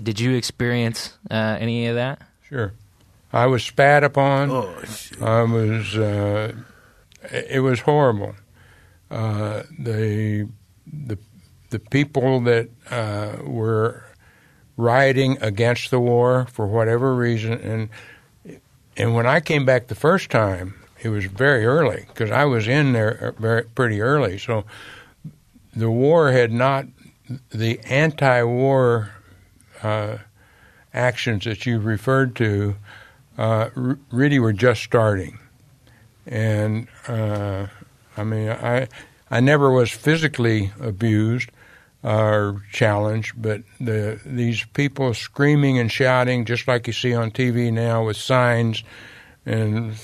Did 0.02 0.18
you 0.18 0.34
experience 0.34 1.16
uh, 1.30 1.56
any 1.60 1.86
of 1.86 1.94
that? 1.96 2.20
Sure, 2.48 2.72
I 3.32 3.46
was 3.46 3.62
spat 3.62 4.04
upon. 4.04 4.50
Oh, 4.50 4.82
shit. 4.84 5.22
I 5.22 5.42
was. 5.42 5.96
Uh, 5.96 6.52
it 7.30 7.62
was 7.62 7.80
horrible. 7.80 8.34
Uh, 9.10 9.62
the 9.78 10.48
the 10.86 11.18
the 11.70 11.78
people 11.78 12.40
that 12.40 12.68
uh, 12.90 13.36
were 13.44 14.04
rioting 14.76 15.38
against 15.40 15.90
the 15.90 16.00
war 16.00 16.46
for 16.50 16.66
whatever 16.66 17.14
reason, 17.14 17.52
and 17.52 17.88
and 18.96 19.14
when 19.14 19.26
I 19.26 19.40
came 19.40 19.64
back 19.64 19.86
the 19.88 19.94
first 19.94 20.30
time, 20.30 20.74
it 21.04 21.10
was 21.10 21.26
very 21.26 21.66
early 21.66 22.06
because 22.08 22.30
I 22.30 22.46
was 22.46 22.66
in 22.66 22.94
there 22.94 23.34
very 23.38 23.64
pretty 23.64 24.00
early. 24.00 24.38
So 24.38 24.64
the 25.76 25.90
war 25.90 26.32
had 26.32 26.50
not 26.50 26.86
the 27.50 27.78
anti-war 27.80 29.10
uh, 29.82 30.18
actions 30.94 31.44
that 31.44 31.66
you 31.66 31.78
referred 31.78 32.34
to 32.36 32.76
uh, 33.36 33.68
really 34.10 34.38
were 34.38 34.52
just 34.52 34.82
starting, 34.82 35.38
and 36.26 36.88
uh, 37.06 37.66
I 38.16 38.24
mean, 38.24 38.48
I 38.48 38.88
I 39.30 39.40
never 39.40 39.70
was 39.70 39.90
physically 39.90 40.72
abused 40.80 41.50
or 42.02 42.62
challenged, 42.72 43.34
but 43.40 43.62
the 43.80 44.20
these 44.24 44.64
people 44.72 45.12
screaming 45.12 45.78
and 45.78 45.90
shouting, 45.90 46.44
just 46.44 46.68
like 46.68 46.86
you 46.86 46.92
see 46.92 47.12
on 47.14 47.30
TV 47.30 47.72
now, 47.72 48.04
with 48.04 48.16
signs 48.16 48.84
and 49.46 49.94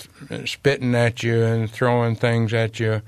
spitting 0.44 0.94
at 0.94 1.22
you 1.22 1.42
and 1.42 1.70
throwing 1.70 2.16
things 2.16 2.53
at 2.53 2.79
you. 2.79 3.03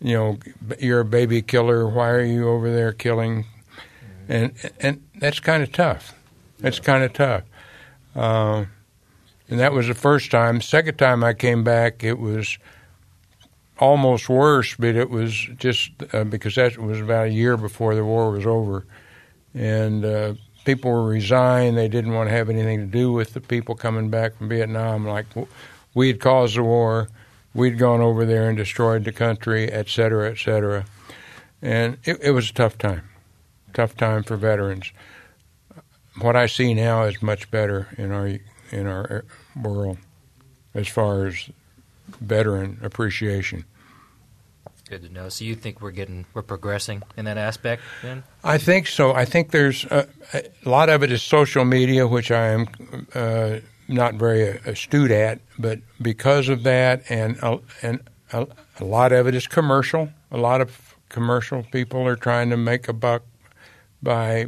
You 0.00 0.16
know, 0.16 0.38
you're 0.78 1.00
a 1.00 1.04
baby 1.04 1.42
killer. 1.42 1.88
Why 1.88 2.10
are 2.10 2.24
you 2.24 2.48
over 2.48 2.72
there 2.72 2.92
killing? 2.92 3.46
And 4.28 4.52
and 4.80 5.02
that's 5.16 5.40
kind 5.40 5.62
of 5.62 5.72
tough. 5.72 6.14
That's 6.58 6.80
kind 6.80 7.04
of 7.04 7.12
tough. 7.12 7.42
Uh, 8.14 8.66
and 9.48 9.60
that 9.60 9.72
was 9.72 9.88
the 9.88 9.94
first 9.94 10.30
time. 10.30 10.60
Second 10.60 10.96
time 10.96 11.22
I 11.22 11.34
came 11.34 11.64
back, 11.64 12.02
it 12.04 12.18
was 12.18 12.58
almost 13.78 14.28
worse, 14.28 14.74
but 14.76 14.94
it 14.94 15.10
was 15.10 15.34
just 15.58 15.90
uh, 16.12 16.24
because 16.24 16.54
that 16.54 16.78
was 16.78 17.00
about 17.00 17.26
a 17.26 17.30
year 17.30 17.56
before 17.56 17.94
the 17.94 18.04
war 18.04 18.30
was 18.30 18.46
over, 18.46 18.86
and 19.54 20.04
uh, 20.04 20.34
people 20.64 20.90
were 20.90 21.04
resigned. 21.04 21.76
They 21.76 21.88
didn't 21.88 22.12
want 22.12 22.28
to 22.28 22.34
have 22.34 22.48
anything 22.48 22.78
to 22.78 22.86
do 22.86 23.12
with 23.12 23.34
the 23.34 23.40
people 23.40 23.74
coming 23.74 24.08
back 24.08 24.36
from 24.36 24.48
Vietnam. 24.48 25.06
Like 25.06 25.26
we 25.94 26.08
had 26.08 26.20
caused 26.20 26.56
the 26.56 26.62
war, 26.62 27.08
we'd 27.54 27.78
gone 27.78 28.00
over 28.00 28.24
there 28.24 28.48
and 28.48 28.56
destroyed 28.56 29.04
the 29.04 29.12
country, 29.12 29.70
et 29.70 29.88
cetera, 29.88 30.30
et 30.30 30.38
cetera, 30.38 30.84
and 31.60 31.98
it, 32.04 32.18
it 32.22 32.30
was 32.32 32.50
a 32.50 32.52
tough 32.52 32.78
time, 32.78 33.08
tough 33.72 33.96
time 33.96 34.22
for 34.22 34.36
veterans. 34.36 34.92
What 36.20 36.36
I 36.36 36.46
see 36.46 36.74
now 36.74 37.04
is 37.04 37.22
much 37.22 37.50
better 37.50 37.88
in 37.96 38.12
our 38.12 38.38
in 38.70 38.86
our 38.86 39.24
world 39.62 39.98
as 40.74 40.88
far 40.88 41.26
as 41.26 41.50
veteran 42.20 42.78
appreciation. 42.82 43.64
Good 44.88 45.02
to 45.04 45.08
know. 45.08 45.30
So 45.30 45.44
you 45.44 45.54
think 45.54 45.80
we're 45.80 45.90
getting 45.90 46.26
we're 46.34 46.42
progressing 46.42 47.02
in 47.16 47.24
that 47.24 47.38
aspect 47.38 47.82
then? 48.02 48.24
I 48.44 48.58
think 48.58 48.86
so. 48.88 49.14
I 49.14 49.24
think 49.24 49.50
there's 49.50 49.84
a, 49.86 50.06
a 50.34 50.68
lot 50.68 50.90
of 50.90 51.02
it 51.02 51.10
is 51.10 51.22
social 51.22 51.64
media, 51.64 52.06
which 52.06 52.30
I 52.30 52.48
am 52.48 52.66
uh, 53.14 53.56
not 53.92 54.14
very 54.14 54.42
astute 54.42 55.10
at, 55.10 55.40
but 55.58 55.80
because 56.00 56.48
of 56.48 56.62
that, 56.64 57.02
and 57.08 57.38
uh, 57.42 57.58
and 57.82 58.00
a, 58.32 58.46
a 58.80 58.84
lot 58.84 59.12
of 59.12 59.26
it 59.26 59.34
is 59.34 59.46
commercial. 59.46 60.10
A 60.30 60.38
lot 60.38 60.60
of 60.60 60.96
commercial 61.08 61.62
people 61.64 62.06
are 62.06 62.16
trying 62.16 62.50
to 62.50 62.56
make 62.56 62.88
a 62.88 62.92
buck 62.92 63.22
by 64.02 64.46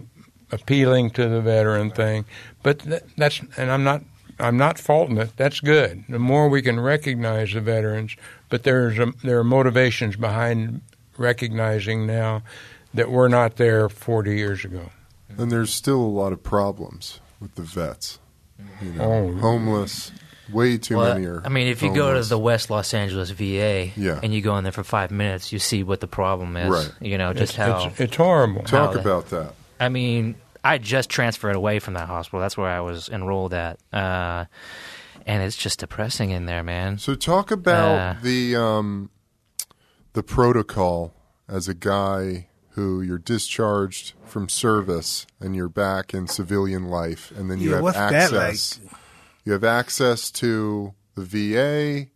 appealing 0.51 1.11
to 1.11 1.29
the 1.29 1.41
veteran 1.41 1.91
thing, 1.91 2.25
but 2.63 2.81
th- 2.81 3.03
that's 3.17 3.41
and 3.57 3.71
I'm 3.71 3.85
not 3.85 4.03
I'm 4.39 4.57
not 4.57 4.79
faulting 4.79 5.19
it. 5.19 5.37
That's 5.37 5.61
good. 5.61 6.05
The 6.09 6.19
more 6.19 6.49
we 6.49 6.63
can 6.63 6.81
recognize 6.81 7.53
the 7.53 7.61
veterans, 7.61 8.17
but 8.49 8.65
there's 8.65 8.99
a, 8.99 9.13
there 9.23 9.39
are 9.39 9.45
motivations 9.45 10.17
behind 10.17 10.81
recognizing 11.17 12.07
now 12.07 12.43
that 12.93 13.11
we're 13.11 13.29
not 13.29 13.57
there 13.57 13.89
40 13.89 14.37
years 14.37 14.65
ago. 14.65 14.91
And 15.37 15.51
there's 15.51 15.73
still 15.73 16.01
a 16.01 16.07
lot 16.07 16.33
of 16.33 16.43
problems 16.43 17.21
with 17.41 17.55
the 17.57 17.63
vets. 17.63 18.19
You 18.83 18.93
know, 18.93 19.05
Oh. 19.05 19.37
homeless. 19.41 20.13
Way 20.53 20.77
too 20.77 20.99
Well, 20.99 21.15
many 21.15 21.27
are. 21.27 21.43
I 21.45 21.49
mean, 21.49 21.69
if 21.69 21.83
you 21.83 21.93
go 21.95 22.13
to 22.13 22.23
the 22.23 22.39
West 22.39 22.69
Los 22.69 22.93
Angeles 22.93 23.31
VA 23.31 23.93
Yeah. 23.97 24.21
and 24.23 24.35
you 24.35 24.43
go 24.43 24.57
in 24.59 24.65
there 24.65 24.73
for 24.73 24.85
five 24.85 25.11
minutes, 25.11 25.53
you 25.53 25.59
see 25.59 25.83
what 25.83 26.01
the 26.01 26.07
problem 26.07 26.55
is. 26.59 26.69
Right. 26.71 26.93
You 27.01 27.17
know, 27.17 27.33
just 27.33 27.53
it's, 27.53 27.57
how. 27.57 27.87
it's, 27.87 27.99
it's 28.01 28.17
horrible. 28.17 28.63
talk 28.63 28.93
how- 28.95 29.01
about 29.01 29.31
that. 29.31 29.55
I 29.81 29.89
mean, 29.89 30.35
I 30.63 30.77
just 30.79 31.09
transferred 31.09 31.57
away 31.57 31.79
from 31.79 31.95
that 31.95 32.09
hospital. 32.09 32.41
That's 32.41 32.59
where 32.59 32.69
I 32.69 32.81
was 32.81 33.09
enrolled 33.09 33.55
at, 33.55 33.79
uh, 33.93 34.45
and 35.27 35.43
it's 35.43 35.57
just 35.57 35.81
depressing 35.81 36.31
in 36.31 36.45
there, 36.45 36.63
man. 36.63 36.99
So 36.99 37.15
talk 37.15 37.51
about 37.51 37.99
Uh. 37.99 38.21
the 38.23 38.55
um, 38.57 39.09
the 40.13 40.23
protocol 40.23 41.15
as 41.49 41.69
a 41.69 41.75
guy 41.75 42.49
who 42.75 43.01
you're 43.01 43.19
discharged 43.19 44.15
from 44.25 44.49
service 44.49 45.27
and 45.41 45.55
you're 45.55 45.69
back 45.69 46.13
in 46.13 46.27
civilian 46.27 46.85
life, 46.87 47.33
and 47.37 47.51
then 47.51 47.61
you 47.61 47.71
Yeah, 47.71 47.77
have 47.77 47.83
what's 47.85 47.97
that 47.97 48.15
access. 48.15 48.81
You 49.45 49.53
have 49.53 49.65
access 49.65 50.31
to 50.33 50.95
the 51.15 51.23
VA. 51.25 52.09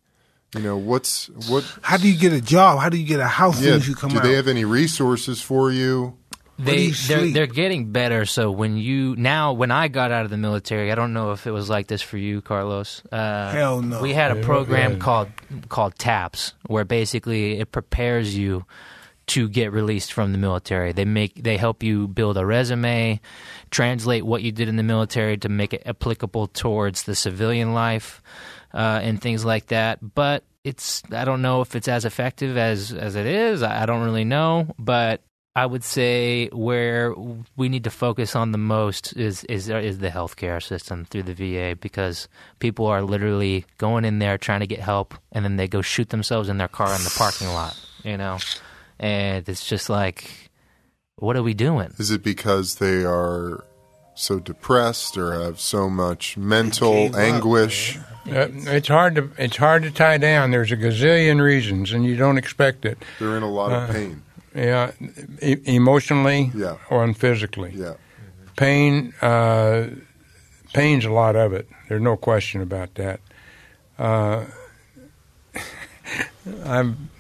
You 0.57 0.63
know 0.65 0.77
what's 0.77 1.27
what? 1.49 1.65
How 1.83 1.97
do 1.97 2.11
you 2.11 2.19
get 2.19 2.33
a 2.33 2.41
job? 2.41 2.81
How 2.81 2.89
do 2.89 2.97
you 2.97 3.07
get 3.07 3.21
a 3.21 3.27
house 3.27 3.61
Yeah, 3.61 3.77
you 3.77 3.95
come 3.95 4.11
do 4.11 4.19
out? 4.19 4.23
they 4.25 4.33
have 4.33 4.49
any 4.49 4.65
resources 4.65 5.41
for 5.43 5.71
you? 5.71 6.17
They 6.59 6.87
you 6.87 6.95
they're, 7.07 7.31
they're 7.31 7.47
getting 7.47 7.93
better. 7.93 8.25
So 8.27 8.51
when 8.51 8.77
you 8.79 9.15
now 9.15 9.53
when 9.53 9.71
I 9.71 9.87
got 9.89 10.11
out 10.11 10.25
of 10.25 10.31
the 10.31 10.39
military, 10.39 10.91
I 10.91 10.97
don't 10.97 11.13
know 11.13 11.31
if 11.33 11.47
it 11.47 11.53
was 11.53 11.71
like 11.71 11.87
this 11.87 12.03
for 12.03 12.17
you, 12.17 12.41
Carlos. 12.41 13.03
Uh, 13.13 13.53
Hell 13.53 13.83
no. 13.83 14.03
We 14.03 14.13
had 14.13 14.33
a 14.33 14.41
program 14.43 14.95
yeah. 14.95 14.99
called 14.99 15.29
called 15.69 15.97
TAPS, 15.99 16.55
where 16.67 16.85
basically 16.85 17.61
it 17.61 17.71
prepares 17.71 18.37
you 18.37 18.65
to 19.29 19.49
get 19.49 19.73
released 19.73 20.13
from 20.13 20.33
the 20.33 20.39
military. 20.39 20.93
They 20.93 21.05
make 21.05 21.43
they 21.43 21.57
help 21.57 21.83
you 21.83 22.09
build 22.09 22.37
a 22.37 22.47
resume, 22.47 23.21
translate 23.71 24.25
what 24.25 24.43
you 24.43 24.53
did 24.53 24.69
in 24.69 24.77
the 24.77 24.83
military 24.83 25.37
to 25.39 25.49
make 25.49 25.73
it 25.73 25.83
applicable 25.87 26.49
towards 26.49 27.05
the 27.05 27.15
civilian 27.15 27.75
life, 27.75 28.23
uh, 28.75 29.01
and 29.03 29.21
things 29.21 29.45
like 29.45 29.67
that. 29.67 30.15
But 30.15 30.45
it's 30.65 31.03
I 31.13 31.25
don't 31.25 31.43
know 31.43 31.61
if 31.61 31.77
it's 31.77 31.89
as 31.89 32.05
effective 32.05 32.57
as 32.57 32.93
as 32.93 33.15
it 33.15 33.27
is. 33.27 33.63
I 33.63 33.87
don't 33.87 34.05
really 34.05 34.25
know, 34.25 34.75
but 34.79 35.23
I 35.59 35.67
would 35.67 35.83
say 35.83 36.49
where 36.53 37.13
we 37.57 37.69
need 37.69 37.83
to 37.83 37.91
focus 37.91 38.37
on 38.37 38.53
the 38.53 38.59
most 38.59 39.17
is 39.17 39.43
is 39.45 39.69
is 39.69 39.99
the 39.99 40.09
healthcare 40.09 40.63
system 40.63 41.05
through 41.05 41.25
the 41.25 41.35
VA 41.35 41.75
because 41.75 42.29
people 42.61 42.87
are 42.87 43.03
literally 43.03 43.65
going 43.77 44.05
in 44.05 44.21
there 44.21 44.39
trying 44.39 44.61
to 44.61 44.69
get 44.69 44.79
help 44.79 45.15
and 45.33 45.45
then 45.45 45.57
they 45.57 45.67
go 45.67 45.83
shoot 45.83 46.11
themselves 46.11 46.49
in 46.49 46.59
their 46.59 46.69
car 46.69 46.95
in 46.95 47.03
the 47.03 47.13
parking 47.19 47.49
lot, 47.49 47.77
you 48.05 48.17
know, 48.17 48.39
and 49.01 49.49
it's 49.49 49.67
just 49.67 49.89
like, 49.91 50.51
what 51.17 51.37
are 51.37 51.43
we 51.43 51.55
doing? 51.55 51.93
Is 51.99 52.11
it 52.11 52.23
because 52.23 52.77
they 52.77 53.05
are 53.05 53.65
so 54.15 54.39
depressed 54.41 55.17
or 55.17 55.33
have 55.41 55.61
so 55.61 55.89
much 55.89 56.37
mental 56.37 57.15
anguish? 57.17 57.97
Uh, 58.27 58.49
it's 58.51 58.89
hard 58.89 59.15
to 59.15 59.31
it's 59.39 59.57
hard 59.57 59.83
to 59.85 59.91
tie 59.91 60.19
down. 60.19 60.51
There's 60.51 60.71
a 60.73 60.77
gazillion 60.77 61.41
reasons, 61.41 61.93
and 61.93 62.05
you 62.05 62.15
don't 62.17 62.37
expect 62.39 62.85
it. 62.85 62.99
They're 63.19 63.37
in 63.37 63.43
a 63.43 63.51
lot 63.51 63.73
of 63.73 63.91
pain. 63.95 64.23
Yeah, 64.55 64.91
e- 65.41 65.57
emotionally 65.65 66.51
Yeah. 66.55 66.77
or 66.91 67.11
physically. 67.15 67.73
Yeah. 67.75 67.95
Pain, 68.57 69.15
uh, 69.23 69.87
pain's 70.73 71.05
a 71.05 71.11
lot 71.13 71.37
of 71.37 71.53
it. 71.53 71.69
There's 71.89 72.03
no 72.03 72.17
question 72.17 72.61
about 72.61 72.95
that. 72.97 73.21
Uh, 73.99 74.47
I'm. 76.65 77.11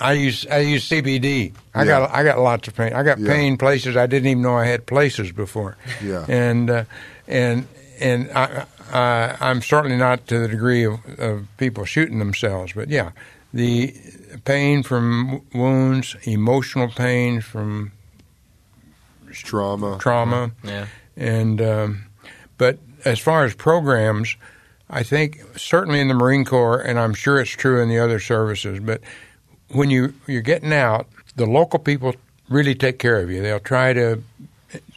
I 0.00 0.12
use 0.12 0.46
I 0.50 0.58
use 0.58 0.88
CBD. 0.88 1.52
I 1.74 1.80
Yeah. 1.80 1.86
got 1.86 2.10
I 2.14 2.22
got 2.24 2.38
lots 2.38 2.68
of 2.68 2.74
pain. 2.76 2.92
I 2.92 3.02
got 3.02 3.18
Yeah. 3.18 3.28
pain 3.32 3.56
places 3.56 3.96
I 3.96 4.06
didn't 4.06 4.28
even 4.28 4.42
know 4.42 4.56
I 4.56 4.66
had 4.66 4.86
places 4.86 5.32
before. 5.32 5.76
Yeah. 6.02 6.24
and 6.28 6.70
uh, 6.70 6.84
and 7.28 7.66
and 8.00 8.30
I, 8.34 8.66
I 8.92 9.36
I'm 9.40 9.62
certainly 9.62 9.96
not 9.96 10.26
to 10.28 10.38
the 10.38 10.48
degree 10.48 10.84
of, 10.84 10.98
of 11.18 11.46
people 11.56 11.84
shooting 11.84 12.18
themselves, 12.18 12.72
but 12.74 12.88
yeah, 12.88 13.10
the 13.54 13.94
pain 14.44 14.82
from 14.82 15.42
wounds, 15.54 16.16
emotional 16.24 16.88
pain 16.88 17.40
from 17.40 17.92
Trauma. 19.32 19.98
trauma, 20.00 20.50
Yeah. 20.64 20.86
and 21.16 21.60
um, 21.60 22.04
but 22.58 22.78
as 23.04 23.18
far 23.18 23.44
as 23.44 23.54
programs, 23.54 24.36
I 24.88 25.02
think 25.02 25.40
certainly 25.56 26.00
in 26.00 26.08
the 26.08 26.14
Marine 26.14 26.44
Corps, 26.44 26.80
and 26.80 26.98
I'm 26.98 27.12
sure 27.14 27.40
it's 27.40 27.50
true 27.50 27.80
in 27.82 27.88
the 27.88 27.98
other 27.98 28.18
services, 28.18 28.78
but 28.80 29.00
when 29.70 29.90
you 29.90 30.14
you're 30.26 30.42
getting 30.42 30.72
out, 30.72 31.06
the 31.36 31.46
local 31.46 31.78
people 31.78 32.14
really 32.48 32.74
take 32.74 32.98
care 32.98 33.20
of 33.20 33.30
you. 33.30 33.42
They'll 33.42 33.60
try 33.60 33.92
to 33.92 34.22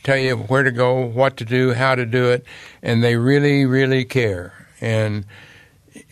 tell 0.03 0.17
you 0.17 0.37
where 0.37 0.63
to 0.63 0.71
go, 0.71 1.05
what 1.05 1.37
to 1.37 1.45
do, 1.45 1.73
how 1.73 1.95
to 1.95 2.05
do 2.05 2.29
it, 2.29 2.45
and 2.81 3.03
they 3.03 3.15
really, 3.15 3.65
really 3.65 4.05
care. 4.05 4.53
And 4.81 5.25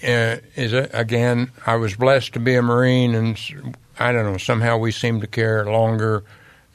uh, 0.04 0.38
is 0.56 0.74
again, 0.74 1.52
I 1.65 1.76
was 1.76 1.96
blessed 1.96 2.34
to 2.34 2.39
be 2.39 2.56
a 2.56 2.62
Marine, 2.62 3.15
and 3.15 3.76
I 4.00 4.12
don't 4.12 4.32
know 4.32 4.38
somehow 4.38 4.78
we 4.78 4.91
seem 4.91 5.22
to 5.22 5.28
care 5.28 5.65
longer 5.65 6.24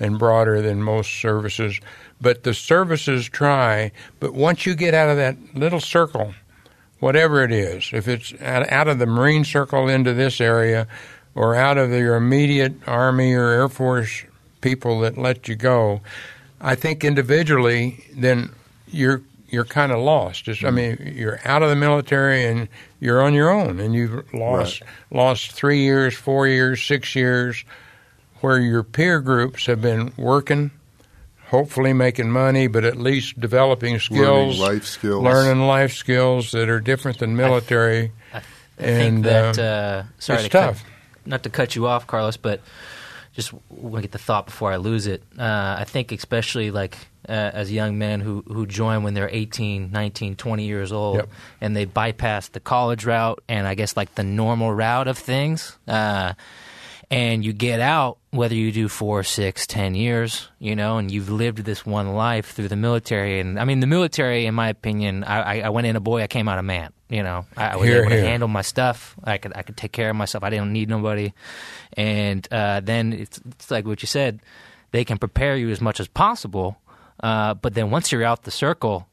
and 0.00 0.18
broader 0.18 0.60
than 0.60 0.82
most 0.82 1.20
services. 1.20 1.78
But 2.20 2.44
the 2.44 2.54
services 2.54 3.28
try. 3.28 3.92
But 4.20 4.34
once 4.34 4.66
you 4.66 4.74
get 4.74 4.94
out 4.94 5.10
of 5.10 5.16
that 5.16 5.36
little 5.54 5.80
circle, 5.80 6.34
whatever 7.00 7.42
it 7.42 7.52
is, 7.52 7.90
if 7.92 8.08
it's 8.08 8.32
out 8.40 8.88
of 8.88 8.98
the 8.98 9.06
Marine 9.06 9.44
circle 9.44 9.88
into 9.88 10.14
this 10.14 10.40
area, 10.40 10.86
or 11.34 11.54
out 11.54 11.78
of 11.78 11.90
your 11.90 12.16
immediate 12.16 12.74
Army 12.86 13.32
or 13.34 13.48
Air 13.48 13.68
Force 13.68 14.24
people 14.60 15.00
that 15.00 15.16
let 15.18 15.48
you 15.48 15.56
go, 15.56 16.00
I 16.60 16.74
think 16.74 17.04
individually, 17.04 18.04
then 18.14 18.50
you're 18.88 19.22
you're 19.48 19.64
kind 19.66 19.92
of 19.92 19.98
lost. 19.98 20.48
It's, 20.48 20.64
I 20.64 20.70
mean, 20.70 21.12
you're 21.14 21.38
out 21.44 21.62
of 21.62 21.68
the 21.68 21.76
military 21.76 22.46
and 22.46 22.68
you're 23.00 23.20
on 23.22 23.34
your 23.34 23.50
own, 23.50 23.80
and 23.80 23.94
you've 23.94 24.32
lost 24.32 24.82
lost 25.10 25.52
three 25.52 25.80
years, 25.80 26.14
four 26.14 26.46
years, 26.46 26.82
six 26.82 27.14
years, 27.14 27.64
where 28.40 28.58
your 28.58 28.82
peer 28.82 29.20
groups 29.20 29.66
have 29.66 29.82
been 29.82 30.12
working, 30.16 30.70
hopefully 31.48 31.92
making 31.92 32.30
money, 32.30 32.66
but 32.66 32.84
at 32.84 32.96
least 32.96 33.38
developing 33.40 33.98
skills, 33.98 34.58
Learning 34.58 34.74
life 34.74 34.86
skills. 34.86 35.22
learning 35.22 35.66
life 35.66 35.92
skills 35.92 36.52
that 36.52 36.68
are 36.70 36.80
different 36.80 37.18
than 37.18 37.36
military. 37.36 38.12
I 38.32 38.40
And, 38.78 39.22
think 39.22 39.24
that 39.24 39.58
uh, 39.58 39.62
uh, 39.62 40.04
sorry 40.18 40.38
it's 40.38 40.44
to 40.44 40.50
cut- 40.50 40.66
tough. 40.76 40.84
Not 41.26 41.42
to 41.44 41.50
cut 41.50 41.74
you 41.76 41.86
off, 41.86 42.06
Carlos, 42.06 42.36
but 42.36 42.60
just 43.34 43.52
want 43.70 43.96
to 43.96 44.02
get 44.02 44.12
the 44.12 44.18
thought 44.18 44.46
before 44.46 44.70
I 44.72 44.76
lose 44.76 45.06
it. 45.06 45.22
Uh, 45.38 45.76
I 45.78 45.84
think 45.84 46.12
especially 46.12 46.70
like 46.70 46.96
uh, 47.28 47.32
as 47.32 47.72
young 47.72 47.96
men 47.98 48.20
who 48.20 48.42
who 48.46 48.66
join 48.66 49.02
when 49.04 49.14
they're 49.14 49.30
18, 49.30 49.90
19, 49.90 50.36
20 50.36 50.64
years 50.64 50.92
old, 50.92 51.16
Yep. 51.16 51.28
and 51.60 51.76
they 51.76 51.84
bypass 51.86 52.48
the 52.48 52.60
college 52.60 53.06
route 53.06 53.42
and 53.48 53.66
I 53.66 53.74
guess 53.74 53.96
like 53.96 54.14
the 54.16 54.24
normal 54.24 54.72
route 54.74 55.08
of 55.08 55.16
things. 55.16 55.78
Uh, 55.88 56.34
and 57.10 57.44
you 57.44 57.52
get 57.52 57.80
out, 57.80 58.16
whether 58.30 58.54
you 58.54 58.72
do 58.72 58.88
four, 58.88 59.22
six, 59.22 59.66
ten 59.66 59.94
years, 59.94 60.48
you 60.58 60.74
know, 60.74 60.96
and 60.96 61.10
you've 61.10 61.28
lived 61.28 61.58
this 61.58 61.84
one 61.84 62.14
life 62.14 62.52
through 62.52 62.68
the 62.68 62.76
military. 62.76 63.38
And 63.38 63.60
I 63.60 63.66
mean, 63.66 63.80
the 63.80 63.86
military, 63.86 64.46
in 64.46 64.54
my 64.54 64.68
opinion, 64.70 65.22
I, 65.24 65.40
I, 65.42 65.60
I 65.60 65.68
went 65.68 65.86
in 65.86 65.94
a 65.96 66.00
boy, 66.00 66.22
I 66.22 66.26
came 66.26 66.48
out 66.48 66.58
a 66.58 66.62
man. 66.62 66.90
You 67.12 67.22
know, 67.22 67.44
I, 67.58 67.68
I 67.68 67.76
was 67.76 67.86
Here, 67.86 68.00
able 68.00 68.10
to 68.10 68.20
handle 68.22 68.48
my 68.48 68.62
stuff. 68.62 69.14
I 69.22 69.36
could, 69.36 69.52
I 69.54 69.60
could 69.60 69.76
take 69.76 69.92
care 69.92 70.08
of 70.08 70.16
myself. 70.16 70.42
I 70.42 70.48
didn't 70.48 70.72
need 70.72 70.88
nobody. 70.88 71.34
And 71.92 72.48
uh, 72.50 72.80
then 72.80 73.12
it's, 73.12 73.38
it's 73.50 73.70
like 73.70 73.84
what 73.84 74.00
you 74.00 74.06
said. 74.06 74.40
They 74.92 75.04
can 75.04 75.18
prepare 75.18 75.54
you 75.54 75.68
as 75.68 75.82
much 75.82 76.00
as 76.00 76.08
possible, 76.08 76.78
uh, 77.22 77.52
but 77.52 77.74
then 77.74 77.90
once 77.90 78.12
you're 78.12 78.24
out 78.24 78.44
the 78.44 78.50
circle, 78.50 79.06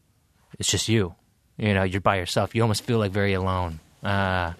it's 0.57 0.71
just 0.71 0.87
you. 0.87 1.13
You 1.57 1.73
know, 1.73 1.83
you're 1.83 1.99
by 1.99 2.15
yourself. 2.15 2.55
You 2.55 2.61
almost 2.61 2.83
feel 2.83 2.99
like 2.99 3.11
very 3.11 3.33
alone. 3.33 3.81
Uh, 4.01 4.53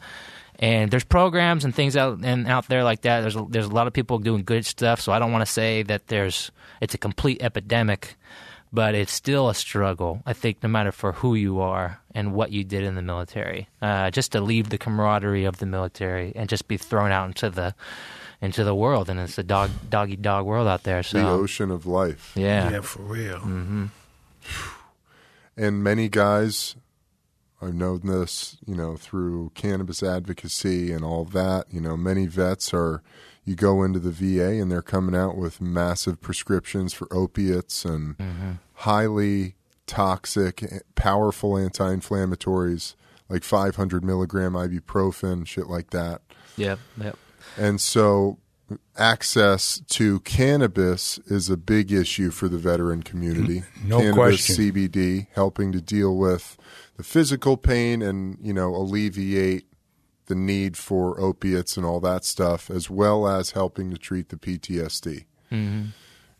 and 0.60 0.92
there's 0.92 1.06
programs 1.06 1.64
and 1.64 1.74
things 1.74 1.96
out 1.96 2.20
and 2.22 2.46
out 2.46 2.68
there 2.68 2.84
like 2.84 3.04
that. 3.04 3.22
There's 3.22 3.38
a, 3.38 3.46
there's 3.50 3.68
a 3.68 3.74
lot 3.74 3.88
of 3.88 3.94
people 3.94 4.20
doing 4.20 4.44
good 4.44 4.66
stuff. 4.66 5.00
So 5.00 5.14
I 5.14 5.20
don't 5.20 5.32
want 5.32 5.46
to 5.46 5.52
say 5.52 5.84
that 5.84 6.08
there's 6.08 6.52
it's 6.82 6.94
a 6.94 6.98
complete 6.98 7.42
epidemic, 7.42 8.18
but 8.72 8.96
it's 8.96 9.12
still 9.14 9.50
a 9.50 9.56
struggle. 9.56 10.22
I 10.26 10.34
think 10.34 10.62
no 10.62 10.70
matter 10.70 10.92
for 10.92 11.14
who 11.14 11.36
you 11.36 11.60
are 11.60 12.00
and 12.14 12.34
what 12.34 12.52
you 12.52 12.64
did 12.64 12.84
in 12.84 12.96
the 12.96 13.02
military, 13.02 13.68
uh, 13.82 14.12
just 14.12 14.32
to 14.34 14.42
leave 14.42 14.70
the 14.70 14.78
camaraderie 14.78 15.46
of 15.46 15.58
the 15.58 15.66
military 15.66 16.34
and 16.36 16.48
just 16.50 16.68
be 16.68 16.78
thrown 16.78 17.12
out 17.12 17.28
into 17.28 17.50
the 17.50 17.74
into 18.42 18.64
the 18.64 18.74
world, 18.76 19.10
and 19.10 19.20
it's 19.20 19.38
a 19.38 19.44
dog 19.44 19.70
dog 19.90 20.10
eat 20.12 20.22
dog 20.22 20.46
world 20.46 20.68
out 20.68 20.84
there. 20.84 21.04
So 21.04 21.20
The 21.20 21.28
ocean 21.28 21.72
of 21.72 21.86
life. 21.86 22.32
yeah, 22.36 22.72
Yeah, 22.72 22.82
for 22.82 23.02
real. 23.02 23.42
And 25.58 25.84
many 25.84 26.08
guys, 26.08 26.76
I've 27.62 27.74
known 27.74 28.02
this, 28.06 28.56
you 28.66 28.76
know, 28.76 28.96
through 28.96 29.52
cannabis 29.56 30.02
advocacy 30.02 30.94
and 30.94 31.04
all 31.04 31.26
that. 31.26 31.66
You 31.70 31.82
know, 31.82 31.98
many 31.98 32.28
vets 32.28 32.74
are, 32.74 33.04
you 33.50 33.56
go 33.56 33.82
into 33.82 33.98
the 33.98 34.12
VA 34.12 34.62
and 34.62 34.72
they're 34.72 34.84
coming 34.84 35.20
out 35.20 35.36
with 35.36 35.60
massive 35.60 36.22
prescriptions 36.22 36.94
for 36.94 37.12
opiates 37.12 37.84
and 37.84 38.16
mm-hmm. 38.20 38.52
highly 38.74 39.56
toxic, 39.88 40.64
powerful 40.94 41.58
anti 41.58 41.96
inflammatories 41.96 42.94
like 43.28 43.44
500 43.44 44.04
milligram 44.04 44.54
ibuprofen, 44.54 45.48
shit 45.48 45.66
like 45.66 45.90
that. 45.90 46.22
yep, 46.58 46.78
yep. 47.02 47.18
And 47.58 47.82
so 47.82 48.38
access 48.96 49.82
to 49.88 50.20
cannabis 50.20 51.18
is 51.26 51.50
a 51.50 51.58
big 51.58 51.92
issue 51.92 52.30
for 52.30 52.48
the 52.48 52.60
veteran 52.60 53.02
community. 53.02 53.62
Mm-hmm. 53.62 53.90
No 53.90 53.98
cannabis 53.98 54.16
question. 54.16 54.56
CBD 54.58 55.28
helping 55.34 55.72
to 55.72 55.82
deal 55.82 56.16
with 56.16 56.56
the 56.98 57.04
physical 57.04 57.58
pain 57.58 58.04
and, 58.04 58.38
you 58.42 58.54
know, 58.54 58.76
alleviate 58.76 59.66
the 60.30 60.36
need 60.36 60.78
for 60.78 61.20
opiates 61.20 61.76
and 61.76 61.86
all 61.86 62.00
that 62.00 62.24
stuff 62.24 62.72
as 62.72 62.90
well 62.90 63.28
as 63.28 63.52
helping 63.52 63.92
to 63.92 63.98
treat 63.98 64.30
the 64.30 64.38
PTSD. 64.38 65.26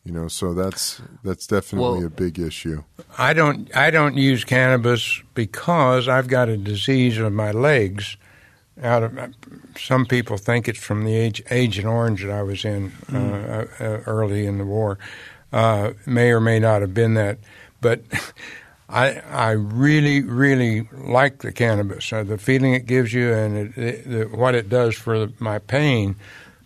You 0.06 0.14
know, 0.14 0.28
so 0.30 0.54
that's 0.54 1.02
that's 1.24 1.46
definitely 1.46 2.00
Well- 2.00 2.08
a 2.08 2.10
big 2.10 2.40
issue. 2.40 2.84
I 3.18 3.34
don't 3.34 3.70
I 3.76 3.92
don't 3.92 4.16
use 4.16 4.44
cannabis 4.46 5.22
because 5.34 6.08
I've 6.08 6.28
got 6.28 6.48
a 6.48 6.56
disease 6.58 7.18
of 7.18 7.34
my 7.34 7.52
legs. 7.52 8.16
Out 8.82 9.04
of 9.04 9.20
some 9.78 10.06
people 10.06 10.38
think 10.38 10.70
it's 10.70 10.80
from 10.80 11.04
the 11.04 11.14
age, 11.14 11.44
Agent 11.52 11.86
Orange 11.86 12.24
that 12.24 12.32
I 12.32 12.44
was 12.44 12.64
in 12.64 12.94
uh, 13.14 13.18
uh, 13.18 13.84
uh, 13.84 13.86
early 14.06 14.46
in 14.46 14.58
the 14.58 14.66
war. 14.66 14.98
Uh, 15.52 15.92
may 16.06 16.32
or 16.32 16.40
may 16.40 16.60
not 16.60 16.80
have 16.82 16.94
been 16.94 17.16
that, 17.16 17.40
but 17.82 18.02
I 18.90 19.22
I 19.32 19.52
really 19.52 20.22
really 20.22 20.90
like 20.92 21.40
the 21.40 21.52
cannabis, 21.52 22.12
uh, 22.12 22.24
the 22.24 22.38
feeling 22.38 22.74
it 22.74 22.86
gives 22.88 23.14
you, 23.14 23.32
and 23.34 23.58
it, 23.58 23.78
it, 23.78 24.10
the, 24.10 24.24
what 24.38 24.56
it 24.56 24.68
does 24.70 24.96
for 24.96 25.30
my 25.40 25.60
pain. 25.60 26.16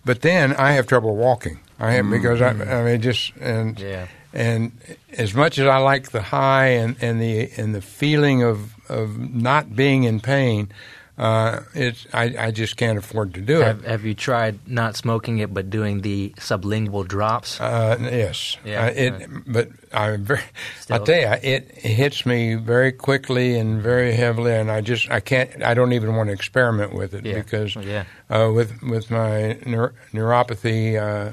But 0.05 0.21
then 0.21 0.53
I 0.53 0.71
have 0.73 0.87
trouble 0.87 1.15
walking. 1.15 1.59
I 1.79 1.91
have 1.93 2.09
because 2.09 2.41
I, 2.41 2.49
I 2.51 2.83
mean 2.85 3.01
just 3.01 3.33
and 3.41 3.77
Yeah. 3.79 4.07
and 4.33 4.71
as 5.17 5.33
much 5.33 5.57
as 5.59 5.67
I 5.67 5.77
like 5.77 6.11
the 6.11 6.21
high 6.21 6.67
and, 6.67 6.95
and 7.01 7.19
the 7.21 7.49
and 7.57 7.75
the 7.75 7.81
feeling 7.81 8.41
of, 8.43 8.73
of 8.89 9.17
not 9.17 9.75
being 9.75 10.03
in 10.03 10.19
pain, 10.21 10.69
uh, 11.17 11.59
it's 11.75 12.07
I, 12.13 12.33
I 12.47 12.51
just 12.51 12.75
can't 12.75 12.97
afford 12.97 13.33
to 13.35 13.41
do 13.41 13.61
it. 13.61 13.65
Have, 13.65 13.85
have 13.85 14.03
you 14.05 14.13
tried 14.15 14.59
not 14.67 14.95
smoking 14.95 15.37
it 15.39 15.53
but 15.53 15.69
doing 15.69 16.01
the 16.01 16.33
sublingual 16.37 17.07
drops? 17.07 17.59
Uh, 17.61 17.97
yes, 18.01 18.57
Yeah, 18.65 18.85
Uh, 18.85 18.89
it, 18.89 19.13
yeah. 19.19 19.27
but 19.45 19.69
I 19.93 20.17
very, 20.17 20.41
Still. 20.79 20.95
I 21.01 21.05
tell 21.05 21.19
you, 21.21 21.27
it, 21.53 21.69
it 21.69 21.91
hits 21.91 22.25
me 22.25 22.55
very 22.55 22.91
quickly 22.91 23.57
and 23.59 23.81
very 23.81 24.13
heavily, 24.13 24.53
and 24.53 24.71
I 24.71 24.81
just 24.81 25.09
I 25.11 25.19
can't 25.19 25.61
I 25.63 25.73
don't 25.75 25.93
even 25.93 26.15
want 26.15 26.29
to 26.29 26.33
experiment 26.33 26.93
with 26.95 27.13
it 27.13 27.25
Yeah. 27.25 27.35
because 27.35 27.75
Yeah. 27.75 28.05
uh, 28.29 28.51
with 28.51 28.81
with 28.81 29.11
my 29.11 29.57
neur- 29.65 29.93
neuropathy, 30.13 30.95
uh, 30.99 31.31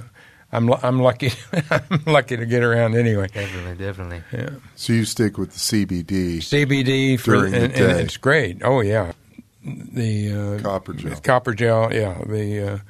I'm 0.53 0.69
I'm 0.83 1.01
lucky 1.01 1.31
I'm 1.71 2.03
lucky 2.07 2.37
to 2.37 2.45
get 2.45 2.63
around 2.63 2.97
anyway. 2.97 3.29
Definitely, 3.33 3.77
definitely. 3.83 4.23
Yeah. 4.33 4.51
So 4.77 4.93
you 4.93 5.05
stick 5.05 5.39
with 5.39 5.53
the 5.53 5.59
CBD. 5.59 6.39
CBD 6.39 7.19
for 7.19 7.31
During 7.37 7.53
the 7.53 7.57
and, 7.65 7.73
and 7.73 7.93
day. 7.97 8.03
it's 8.03 8.17
great. 8.17 8.61
Oh 8.65 8.81
yeah, 8.81 9.13
the 9.65 10.59
uh, 10.59 10.63
Copper 10.63 10.93
gel. 10.95 11.21
Copper 11.21 11.55
gel. 11.55 11.93
Yeah, 11.93 12.19
the 12.27 12.83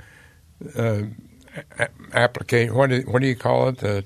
uh, 0.76 0.80
uh, 0.80 1.02
a- 1.78 1.88
application. 2.12 2.74
What 2.74 2.90
do 2.90 3.00
what 3.02 3.20
do 3.22 3.28
you 3.28 3.36
call 3.36 3.68
it? 3.68 3.78
The 3.78 4.04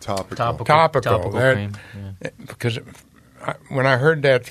Topical. 0.00 0.36
Topical, 0.36 0.64
Topical, 0.66 1.02
topical 1.12 1.30
that- 1.32 1.54
cream. 1.54 1.72
Yeah. 2.22 2.30
because 2.46 2.78
I, 3.40 3.54
when 3.68 3.86
I 3.86 3.96
heard 3.98 4.22
that 4.22 4.50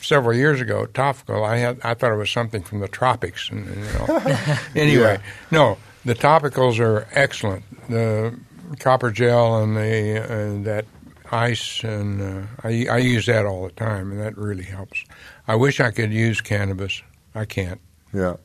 several 0.00 0.34
years 0.34 0.60
ago, 0.60 0.86
topical, 0.86 1.44
I 1.44 1.56
had 1.58 1.80
I 1.84 1.94
thought 1.94 2.12
it 2.12 2.16
was 2.16 2.30
something 2.30 2.62
from 2.62 2.80
the 2.80 2.88
tropics. 2.88 3.50
And, 3.50 3.66
you 3.66 3.82
know. 3.98 4.22
anyway, 4.74 5.18
no, 5.50 5.76
the 6.04 6.14
topicals 6.14 6.78
are 6.80 7.06
excellent. 7.12 7.64
The 7.90 8.38
copper 8.78 9.10
gel 9.10 9.62
and 9.62 9.76
the 9.76 10.22
uh, 10.22 10.62
that 10.64 10.86
ice, 11.30 11.82
and 11.84 12.20
uh, 12.22 12.46
I 12.62 12.86
I 12.90 12.96
use 12.98 13.26
that 13.26 13.46
all 13.46 13.64
the 13.66 13.72
time, 13.72 14.12
and 14.12 14.20
that 14.20 14.36
really 14.36 14.64
helps. 14.64 15.04
I 15.48 15.54
wish 15.56 15.80
I 15.80 15.90
could 15.90 16.12
use 16.12 16.40
cannabis. 16.40 17.02
I 17.34 17.44
can't. 17.44 17.80
Yeah. 18.12 18.36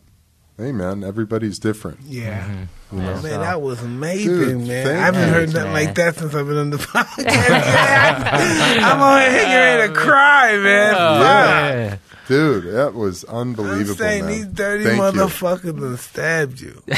Hey 0.58 0.72
man, 0.74 1.04
everybody's 1.06 1.58
different. 1.58 2.00
Yeah. 2.04 2.46
You 2.92 2.98
know? 2.98 3.04
Man, 3.14 3.22
So- 3.22 3.40
that 3.40 3.62
was 3.62 3.82
amazing, 3.82 4.28
Dude, 4.36 4.68
man. 4.68 4.86
thank 4.86 5.00
I 5.00 5.06
haven't 5.06 5.28
you. 5.28 5.34
heard 5.34 5.48
nothing 5.54 5.72
Man. 5.72 5.86
like 5.86 5.96
that 5.96 6.16
since 6.18 6.36
I've 6.36 6.48
been 6.48 6.58
on 6.58 6.70
the 6.72 6.78
podcast. 6.94 7.24
I'm 8.84 9.02
on 9.02 9.22
here 9.22 9.32
getting 9.32 9.80
ready 9.80 9.94
to 9.94 10.00
cry, 10.00 10.58
man. 10.58 10.96
Oh, 10.96 10.98
Fuck. 10.98 11.22
yeah. 11.22 11.98
Dude, 12.28 12.74
that 12.76 12.94
was 12.94 13.24
unbelievable. 13.24 13.64
I'm 13.64 13.70
unbelievable, 13.70 13.96
saying 13.98 14.26
man. 14.26 14.32
these 14.34 14.46
dirty 14.48 14.84
Thank 14.84 14.98
you. 14.98 15.02
motherfuckers 15.22 15.80
done 15.80 15.98
stabbed 15.98 16.60
you. 16.62 16.84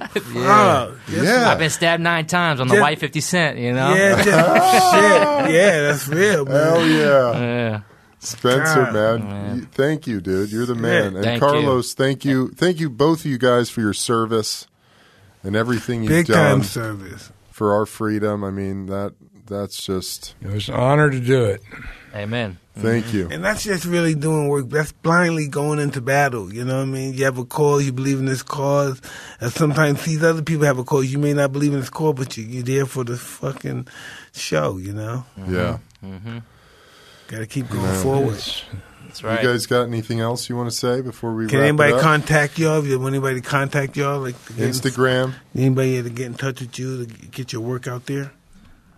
Yeah. 0.00 0.06
Fuck. 0.86 0.94
Yeah. 1.10 1.50
I've 1.50 1.58
been 1.58 1.70
stabbed 1.70 2.02
nine 2.02 2.26
times 2.26 2.60
on 2.60 2.68
the 2.68 2.74
Just- 2.74 2.82
white 2.82 2.98
50 2.98 3.20
cent, 3.20 3.58
you 3.58 3.72
know? 3.72 3.94
Yeah, 3.94 4.14
just, 4.22 4.26
shit. 4.26 5.54
Yeah, 5.54 5.80
that's 5.82 6.08
real, 6.08 6.44
man. 6.44 6.54
Hell 6.54 6.86
yeah. 6.86 7.32
Yeah. 7.40 7.80
Spencer, 8.20 8.84
God, 8.84 8.92
man, 8.94 9.68
thank 9.72 10.06
you, 10.08 10.20
dude. 10.20 10.50
You're 10.50 10.66
the 10.66 10.74
man. 10.74 11.14
and 11.14 11.24
Thank 11.24 11.40
you. 11.40 11.48
Carlos, 11.48 11.94
thank 11.94 12.24
you, 12.24 12.48
thank 12.50 12.80
you 12.80 12.90
both 12.90 13.20
of 13.20 13.26
you 13.26 13.38
guys 13.38 13.70
for 13.70 13.80
your 13.80 13.92
service 13.92 14.66
and 15.44 15.54
everything 15.54 16.02
you've 16.02 16.10
Big 16.10 16.26
done 16.26 16.58
time 16.58 16.62
service. 16.64 17.30
for 17.52 17.72
our 17.74 17.86
freedom. 17.86 18.42
I 18.42 18.50
mean 18.50 18.86
that 18.86 19.14
that's 19.46 19.80
just 19.84 20.34
It 20.42 20.48
was 20.52 20.68
an 20.68 20.74
honor 20.74 21.10
to 21.10 21.20
do 21.20 21.44
it. 21.44 21.62
Amen. 22.14 22.58
thank 22.76 23.12
you. 23.12 23.28
And 23.30 23.44
that's 23.44 23.64
just 23.64 23.84
really 23.84 24.14
doing 24.14 24.48
work. 24.48 24.68
That's 24.68 24.92
blindly 24.92 25.48
going 25.48 25.78
into 25.78 26.00
battle. 26.00 26.52
You 26.52 26.64
know 26.64 26.76
what 26.76 26.82
I 26.82 26.86
mean? 26.86 27.14
You 27.14 27.24
have 27.24 27.38
a 27.38 27.44
cause, 27.44 27.84
you 27.84 27.92
believe 27.92 28.18
in 28.18 28.24
this 28.26 28.42
cause. 28.42 29.00
And 29.40 29.52
sometimes 29.52 30.04
these 30.04 30.22
other 30.22 30.42
people 30.42 30.64
have 30.66 30.78
a 30.78 30.84
cause. 30.84 31.12
You 31.12 31.18
may 31.18 31.32
not 31.32 31.52
believe 31.52 31.72
in 31.72 31.80
this 31.80 31.90
cause, 31.90 32.14
but 32.14 32.36
you, 32.36 32.44
you're 32.44 32.62
there 32.62 32.86
for 32.86 33.04
the 33.04 33.16
fucking 33.16 33.88
show, 34.32 34.78
you 34.78 34.92
know? 34.92 35.24
Mm-hmm. 35.38 35.54
Yeah. 35.54 35.78
Mm-hmm. 36.04 36.38
Got 37.28 37.38
to 37.38 37.46
keep 37.46 37.68
going 37.68 37.82
know, 37.82 38.02
forward. 38.02 38.42
That's 39.04 39.24
right. 39.24 39.42
You 39.42 39.48
guys 39.48 39.66
got 39.66 39.82
anything 39.82 40.20
else 40.20 40.48
you 40.48 40.56
want 40.56 40.70
to 40.70 40.76
say 40.76 41.00
before 41.00 41.34
we 41.34 41.46
Can 41.46 41.58
wrap 41.58 41.68
anybody 41.68 41.92
it 41.92 41.96
up? 41.96 42.02
contact 42.02 42.58
y'all? 42.58 42.78
If 42.78 42.86
you 42.86 42.98
want 43.00 43.14
anybody 43.14 43.40
to 43.40 43.46
contact 43.46 43.96
y'all? 43.96 44.20
Like 44.20 44.42
to 44.46 44.62
in- 44.62 44.70
Instagram. 44.70 45.34
Anybody 45.54 46.02
to 46.02 46.10
get 46.10 46.26
in 46.26 46.34
touch 46.34 46.60
with 46.60 46.78
you 46.78 47.06
to 47.06 47.14
get 47.26 47.52
your 47.52 47.62
work 47.62 47.86
out 47.86 48.06
there? 48.06 48.32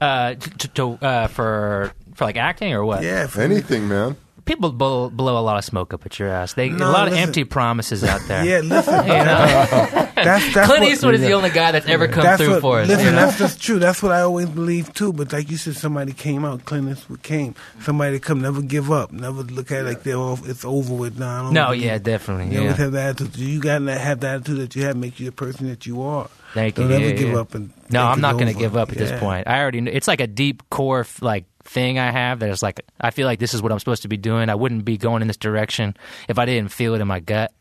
Uh, 0.00 0.34
to, 0.34 0.68
to, 0.68 0.92
uh, 1.04 1.26
for 1.28 1.92
for 2.14 2.24
like 2.24 2.36
acting 2.36 2.72
or 2.72 2.84
what? 2.84 3.02
Yeah. 3.02 3.28
Anything, 3.36 3.88
man. 3.88 4.16
People 4.50 4.72
blow, 4.72 5.08
blow 5.10 5.38
a 5.38 5.44
lot 5.44 5.58
of 5.58 5.64
smoke 5.64 5.94
up 5.94 6.04
at 6.06 6.18
your 6.18 6.28
ass. 6.28 6.54
They 6.54 6.70
No, 6.70 6.90
a 6.90 6.90
lot 6.90 7.06
of 7.06 7.14
empty 7.14 7.44
promises 7.44 8.02
out 8.02 8.20
there. 8.26 8.44
Yeah, 8.50 8.58
listen. 8.64 8.94
You 9.06 9.12
know? 9.12 9.24
that's, 10.16 10.52
that's 10.52 10.66
Clint 10.66 10.80
what- 10.82 10.82
Eastwood 10.90 11.14
is 11.14 11.20
the 11.20 11.34
only 11.34 11.50
guy 11.50 11.70
that's 11.70 11.86
ever 11.86 12.08
come 12.08 12.24
That's 12.24 12.42
through 12.42 12.54
what, 12.54 12.60
for 12.60 12.80
us. 12.80 12.88
Listen, 12.88 13.04
you 13.04 13.10
know? 13.12 13.16
that's 13.26 13.38
just 13.38 13.62
true. 13.62 13.78
That's 13.78 14.02
what 14.02 14.10
I 14.10 14.22
always 14.22 14.48
believe 14.48 14.92
too. 14.92 15.12
But 15.12 15.32
like 15.32 15.48
you 15.52 15.56
said, 15.56 15.76
somebody 15.76 16.12
came 16.12 16.44
out. 16.44 16.64
Clint 16.64 16.88
Eastwood 16.90 17.22
came. 17.22 17.54
Somebody 17.82 18.18
come. 18.18 18.40
Never 18.40 18.60
give 18.60 18.90
up. 18.90 19.12
Never 19.12 19.42
look 19.44 19.70
at 19.70 19.82
it 19.82 19.84
like 19.84 20.02
they're 20.02 20.16
off. 20.16 20.48
It's 20.48 20.64
over 20.64 20.94
with 20.94 21.16
now. 21.16 21.46
I 21.46 21.52
No, 21.52 21.66
believe- 21.66 21.82
yeah, 21.82 21.98
definitely. 21.98 22.52
You 22.52 22.62
always 22.62 22.76
have 22.78 22.90
the 22.90 23.00
attitude. 23.02 23.36
You 23.36 23.60
got 23.60 23.78
to 23.78 23.96
have 23.96 24.18
the 24.18 24.28
attitude 24.30 24.58
that 24.58 24.74
you 24.74 24.82
have. 24.82 24.96
Make 24.96 25.20
you 25.20 25.26
the 25.26 25.32
person 25.32 25.68
that 25.68 25.86
you 25.86 26.02
are. 26.02 26.28
Thank 26.54 26.76
you. 26.76 26.84
Don't 26.88 26.92
ever 26.94 27.04
yeah, 27.04 27.12
give 27.12 27.28
yeah. 27.28 27.38
up. 27.38 27.54
And 27.54 27.70
No, 27.90 28.04
I'm 28.04 28.20
not 28.20 28.32
going 28.32 28.52
to 28.52 28.58
give 28.58 28.76
up 28.76 28.90
at 28.90 28.98
this 28.98 29.16
point. 29.20 29.46
I 29.46 29.60
already. 29.60 29.80
kn- 29.82 29.94
It's 29.94 30.08
like 30.08 30.20
a 30.20 30.26
deep 30.26 30.68
core 30.70 31.06
like 31.20 31.44
thing 31.64 31.98
I 31.98 32.10
have 32.10 32.40
that 32.40 32.50
is 32.50 32.62
like 32.62 32.80
I 33.00 33.10
feel 33.10 33.26
like 33.26 33.38
this 33.38 33.54
is 33.54 33.62
what 33.62 33.72
I'm 33.72 33.78
supposed 33.78 34.02
to 34.02 34.08
be 34.08 34.16
doing. 34.16 34.48
I 34.48 34.54
wouldn't 34.54 34.84
be 34.84 34.96
going 34.96 35.22
in 35.22 35.28
this 35.28 35.36
direction 35.36 35.96
if 36.28 36.38
I 36.38 36.46
didn't 36.46 36.72
feel 36.72 36.94
it 36.94 37.00
in 37.00 37.08
my 37.08 37.20
gut. 37.20 37.52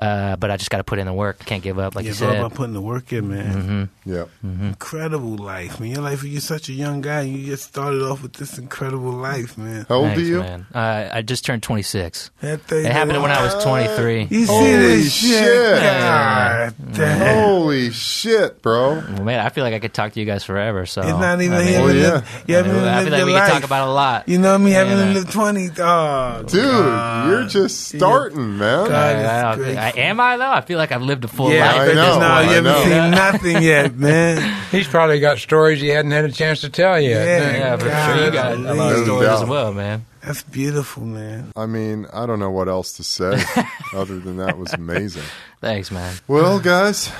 Uh, 0.00 0.36
but 0.36 0.50
I 0.50 0.56
just 0.56 0.70
got 0.70 0.78
to 0.78 0.84
put 0.84 0.98
in 0.98 1.06
the 1.06 1.12
work. 1.12 1.38
Can't 1.44 1.62
give 1.62 1.78
up, 1.78 1.94
like 1.94 2.06
it's 2.06 2.18
you 2.18 2.26
all 2.26 2.32
said. 2.32 2.40
about 2.40 2.54
putting 2.54 2.72
the 2.72 2.80
work 2.80 3.12
in, 3.12 3.28
man. 3.28 3.90
Yeah. 4.06 4.24
Incredible 4.42 5.36
life, 5.36 5.78
man. 5.80 5.90
Your 5.90 6.00
life. 6.02 6.24
You're 6.24 6.40
such 6.40 6.68
a 6.70 6.72
young 6.72 7.02
guy. 7.02 7.20
You 7.22 7.44
just 7.46 7.64
started 7.64 8.02
off 8.02 8.22
with 8.22 8.32
this 8.32 8.58
incredible 8.58 9.12
life, 9.12 9.56
man. 9.58 9.84
How 9.88 9.96
old 9.96 10.06
Thanks, 10.06 10.22
are 10.22 10.24
you? 10.24 10.40
man. 10.40 10.66
Uh, 10.74 11.08
I 11.12 11.22
just 11.22 11.44
turned 11.44 11.62
26. 11.62 12.30
That 12.40 12.62
thing- 12.62 12.86
It 12.86 12.90
happened 12.92 13.20
when 13.22 13.30
I 13.30 13.42
was 13.44 13.62
23. 13.62 14.28
You 14.30 14.46
see 14.46 14.52
Holy 14.52 14.70
this 14.72 15.12
shit. 15.14 15.80
God 15.82 16.74
damn. 16.92 17.44
Holy 17.44 17.90
shit, 17.90 18.62
bro. 18.62 18.94
Well, 18.94 19.22
man, 19.24 19.40
I 19.44 19.50
feel 19.50 19.62
like 19.62 19.74
I 19.74 19.78
could 19.78 19.94
talk 19.94 20.12
to 20.14 20.20
you 20.20 20.26
guys 20.26 20.42
forever. 20.42 20.86
So 20.86 21.02
It's 21.02 21.10
not 21.10 21.40
even 21.40 21.56
I 21.58 21.64
mean, 21.64 21.68
him. 21.74 21.82
Oh, 21.82 21.88
yeah. 21.88 22.24
You 22.46 22.54
haven't 22.56 22.72
even 22.76 22.88
I 22.88 23.02
feel 23.02 23.12
like 23.12 23.18
your 23.18 23.26
we 23.26 23.32
life. 23.34 23.44
could 23.46 23.52
talk 23.60 23.64
about 23.64 23.88
a 23.88 23.92
lot. 23.92 24.28
You 24.28 24.38
know 24.38 24.48
what 24.52 24.60
I 24.60 24.64
mean? 24.64 24.72
Haven't 24.74 24.96
Yeah, 24.96 25.02
even 25.02 25.14
lived 25.14 25.32
20. 25.32 25.68
Oh, 25.78 26.42
Dude, 26.46 26.62
God. 26.64 27.28
you're 27.28 27.46
just 27.46 27.88
starting, 27.88 28.58
man. 28.58 28.88
God. 28.88 29.81
I, 29.82 29.88
is 29.88 29.92
I, 29.92 29.96
great. 29.96 30.04
I, 30.04 30.08
am 30.08 30.20
I 30.20 30.36
though? 30.36 30.50
I 30.50 30.60
feel 30.60 30.78
like 30.78 30.92
I've 30.92 31.02
lived 31.02 31.24
a 31.24 31.28
full 31.28 31.52
Yeah, 31.52 31.66
life. 31.66 31.76
I 31.80 31.86
but 31.86 31.94
know, 31.94 32.06
just 32.06 32.20
now 32.20 32.34
I 32.34 32.42
you 32.42 32.48
haven't 32.50 32.64
know. 32.72 32.82
seen 32.84 33.10
nothing 33.10 33.62
yet, 33.62 33.94
man. 33.96 34.62
He's 34.70 34.88
probably 34.88 35.20
got 35.20 35.38
stories 35.38 35.80
he 35.80 35.88
hadn't 35.88 36.10
had 36.12 36.24
a 36.24 36.32
chance 36.32 36.60
to 36.62 36.70
tell 36.70 37.00
yet. 37.00 37.26
Yeah. 37.26 37.56
Yeah, 37.56 37.76
for 37.76 38.16
sure. 38.16 38.24
You 38.26 38.30
got 38.30 38.52
a 38.54 38.74
lot 38.74 38.92
of 38.94 39.04
stories 39.04 39.28
as 39.28 39.44
well, 39.48 39.72
man. 39.72 40.06
That's 40.22 40.42
beautiful, 40.44 41.04
man. 41.04 41.52
I 41.56 41.66
mean, 41.66 42.06
I 42.12 42.26
don't 42.26 42.38
know 42.38 42.50
what 42.50 42.68
else 42.68 42.92
to 42.94 43.02
say 43.04 43.42
other 43.94 44.20
than 44.20 44.36
that 44.36 44.56
was 44.56 44.72
amazing. 44.72 45.24
Thanks, 45.60 45.90
man. 45.90 46.14
Well, 46.28 46.60
guys, 46.60 47.10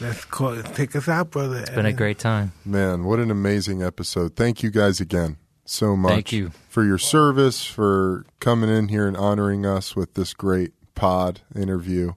Let's 0.00 0.24
call 0.24 0.54
it. 0.54 0.66
Take 0.74 0.96
us 0.96 1.08
out, 1.08 1.30
brother. 1.30 1.58
It's 1.58 1.70
been 1.70 1.86
a 1.86 1.92
great 1.92 2.18
time. 2.18 2.52
man, 2.64 3.04
what 3.04 3.20
an 3.20 3.30
amazing 3.30 3.82
episode. 3.82 4.34
Thank 4.34 4.62
you 4.62 4.70
guys 4.70 5.00
again 5.00 5.36
so 5.64 5.96
much. 5.96 6.10
Thank 6.12 6.32
you. 6.32 6.50
For 6.68 6.84
your 6.84 6.98
service, 6.98 7.64
for 7.64 8.26
coming 8.40 8.68
in 8.68 8.88
here 8.88 9.06
and 9.06 9.16
honoring 9.16 9.64
us 9.64 9.94
with 9.94 10.14
this 10.14 10.34
great 10.34 10.72
pod 10.94 11.40
interview. 11.54 12.12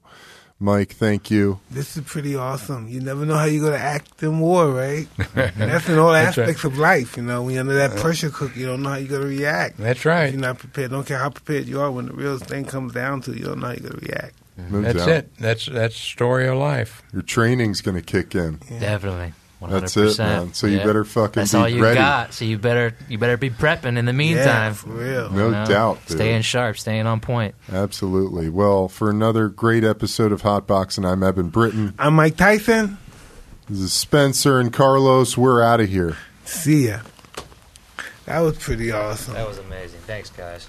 Mike, 0.60 0.94
thank 0.96 1.30
you. 1.30 1.60
This 1.70 1.98
is 1.98 2.04
pretty 2.04 2.36
awesome. 2.36 2.88
You 2.88 3.00
never 3.00 3.28
know 3.28 3.36
how 3.36 3.46
you're 3.46 3.62
going 3.62 3.80
to 3.80 3.86
act 3.86 4.24
in 4.24 4.40
war, 4.40 4.72
right? 4.72 5.08
That's 5.36 5.88
in 5.88 6.00
all 6.00 6.12
That's 6.12 6.36
right. 6.36 6.46
aspects 6.46 6.64
of 6.64 6.80
life. 6.80 7.16
You 7.16 7.22
know, 7.22 7.44
when 7.44 7.54
you're 7.54 7.60
under 7.62 7.76
that 7.76 7.96
pressure 7.98 8.32
cook, 8.32 8.56
you 8.56 8.66
don't 8.66 8.82
know 8.82 8.90
how 8.90 8.96
you're 8.96 9.08
going 9.08 9.22
to 9.22 9.28
react. 9.28 9.78
That's 9.78 10.04
right. 10.04 10.32
You're 10.32 10.42
not 10.42 10.58
prepared. 10.58 10.90
Don't 10.90 11.06
care 11.06 11.20
how 11.20 11.30
prepared 11.30 11.68
you 11.68 11.80
are. 11.80 11.92
When 11.92 12.08
the 12.08 12.14
real 12.14 12.40
thing 12.40 12.66
comes 12.66 12.94
down 12.94 13.22
to 13.22 13.34
it, 13.34 13.38
you 13.38 13.46
don't 13.46 13.60
know 13.60 13.68
how 13.68 13.74
you're 13.74 13.88
going 13.90 14.00
to 14.00 14.06
react. 14.08 14.34
No 14.72 14.82
That's 14.82 14.98
doubt. 14.98 15.10
it. 15.10 15.38
That's 15.38 15.68
that's 15.68 15.96
story 15.96 16.48
of 16.48 16.58
life. 16.58 17.04
Your 17.14 17.22
training's 17.22 17.82
going 17.82 17.94
to 17.96 18.02
kick 18.02 18.34
in. 18.34 18.56
Definitely. 18.80 19.34
100%. 19.62 19.70
That's 19.82 19.98
it, 19.98 20.18
man. 20.20 20.54
So 20.54 20.68
you 20.68 20.78
better 20.78 21.04
fucking 21.04 21.42
That's 21.42 21.52
be 21.54 21.58
all 21.58 21.68
you 21.68 21.82
ready. 21.82 21.96
got. 21.96 22.34
So 22.34 22.46
you 22.46 22.58
better 22.60 22.96
you 23.10 23.18
better 23.18 23.38
be 23.38 23.50
prepping 23.50 23.98
in 23.98 24.06
the 24.06 24.12
Yeah, 24.12 24.18
meantime. 24.18 24.74
for 24.76 24.90
real. 24.90 25.32
No 25.32 25.46
You 25.46 25.52
know? 25.52 25.66
doubt, 25.66 26.00
dude. 26.08 26.18
Staying 26.18 26.42
sharp, 26.44 26.78
staying 26.78 27.08
on 27.08 27.20
point. 27.22 27.56
Absolutely. 27.72 28.50
Well, 28.50 28.88
for 28.88 29.10
another 29.10 29.48
great 29.50 29.84
episode 29.84 30.32
of 30.32 30.44
Hotbox, 30.44 30.98
and 30.98 31.08
I'm 31.08 31.24
Eben 31.24 31.50
Britton. 31.50 31.94
I'm 31.98 32.14
Mike 32.16 32.38
Tyson. 32.38 32.98
This 33.68 33.80
is 33.80 33.94
Spencer 33.94 34.60
and 34.60 34.72
Carlos. 34.72 35.38
We're 35.38 35.62
out 35.64 35.82
of 35.82 35.90
here. 35.90 36.18
See 36.46 36.88
ya. 36.90 37.00
That 38.26 38.40
was 38.42 38.58
pretty 38.58 38.92
awesome. 38.92 39.34
That 39.34 39.48
was 39.48 39.58
amazing. 39.58 40.00
Thanks, 40.06 40.30
guys. 40.30 40.68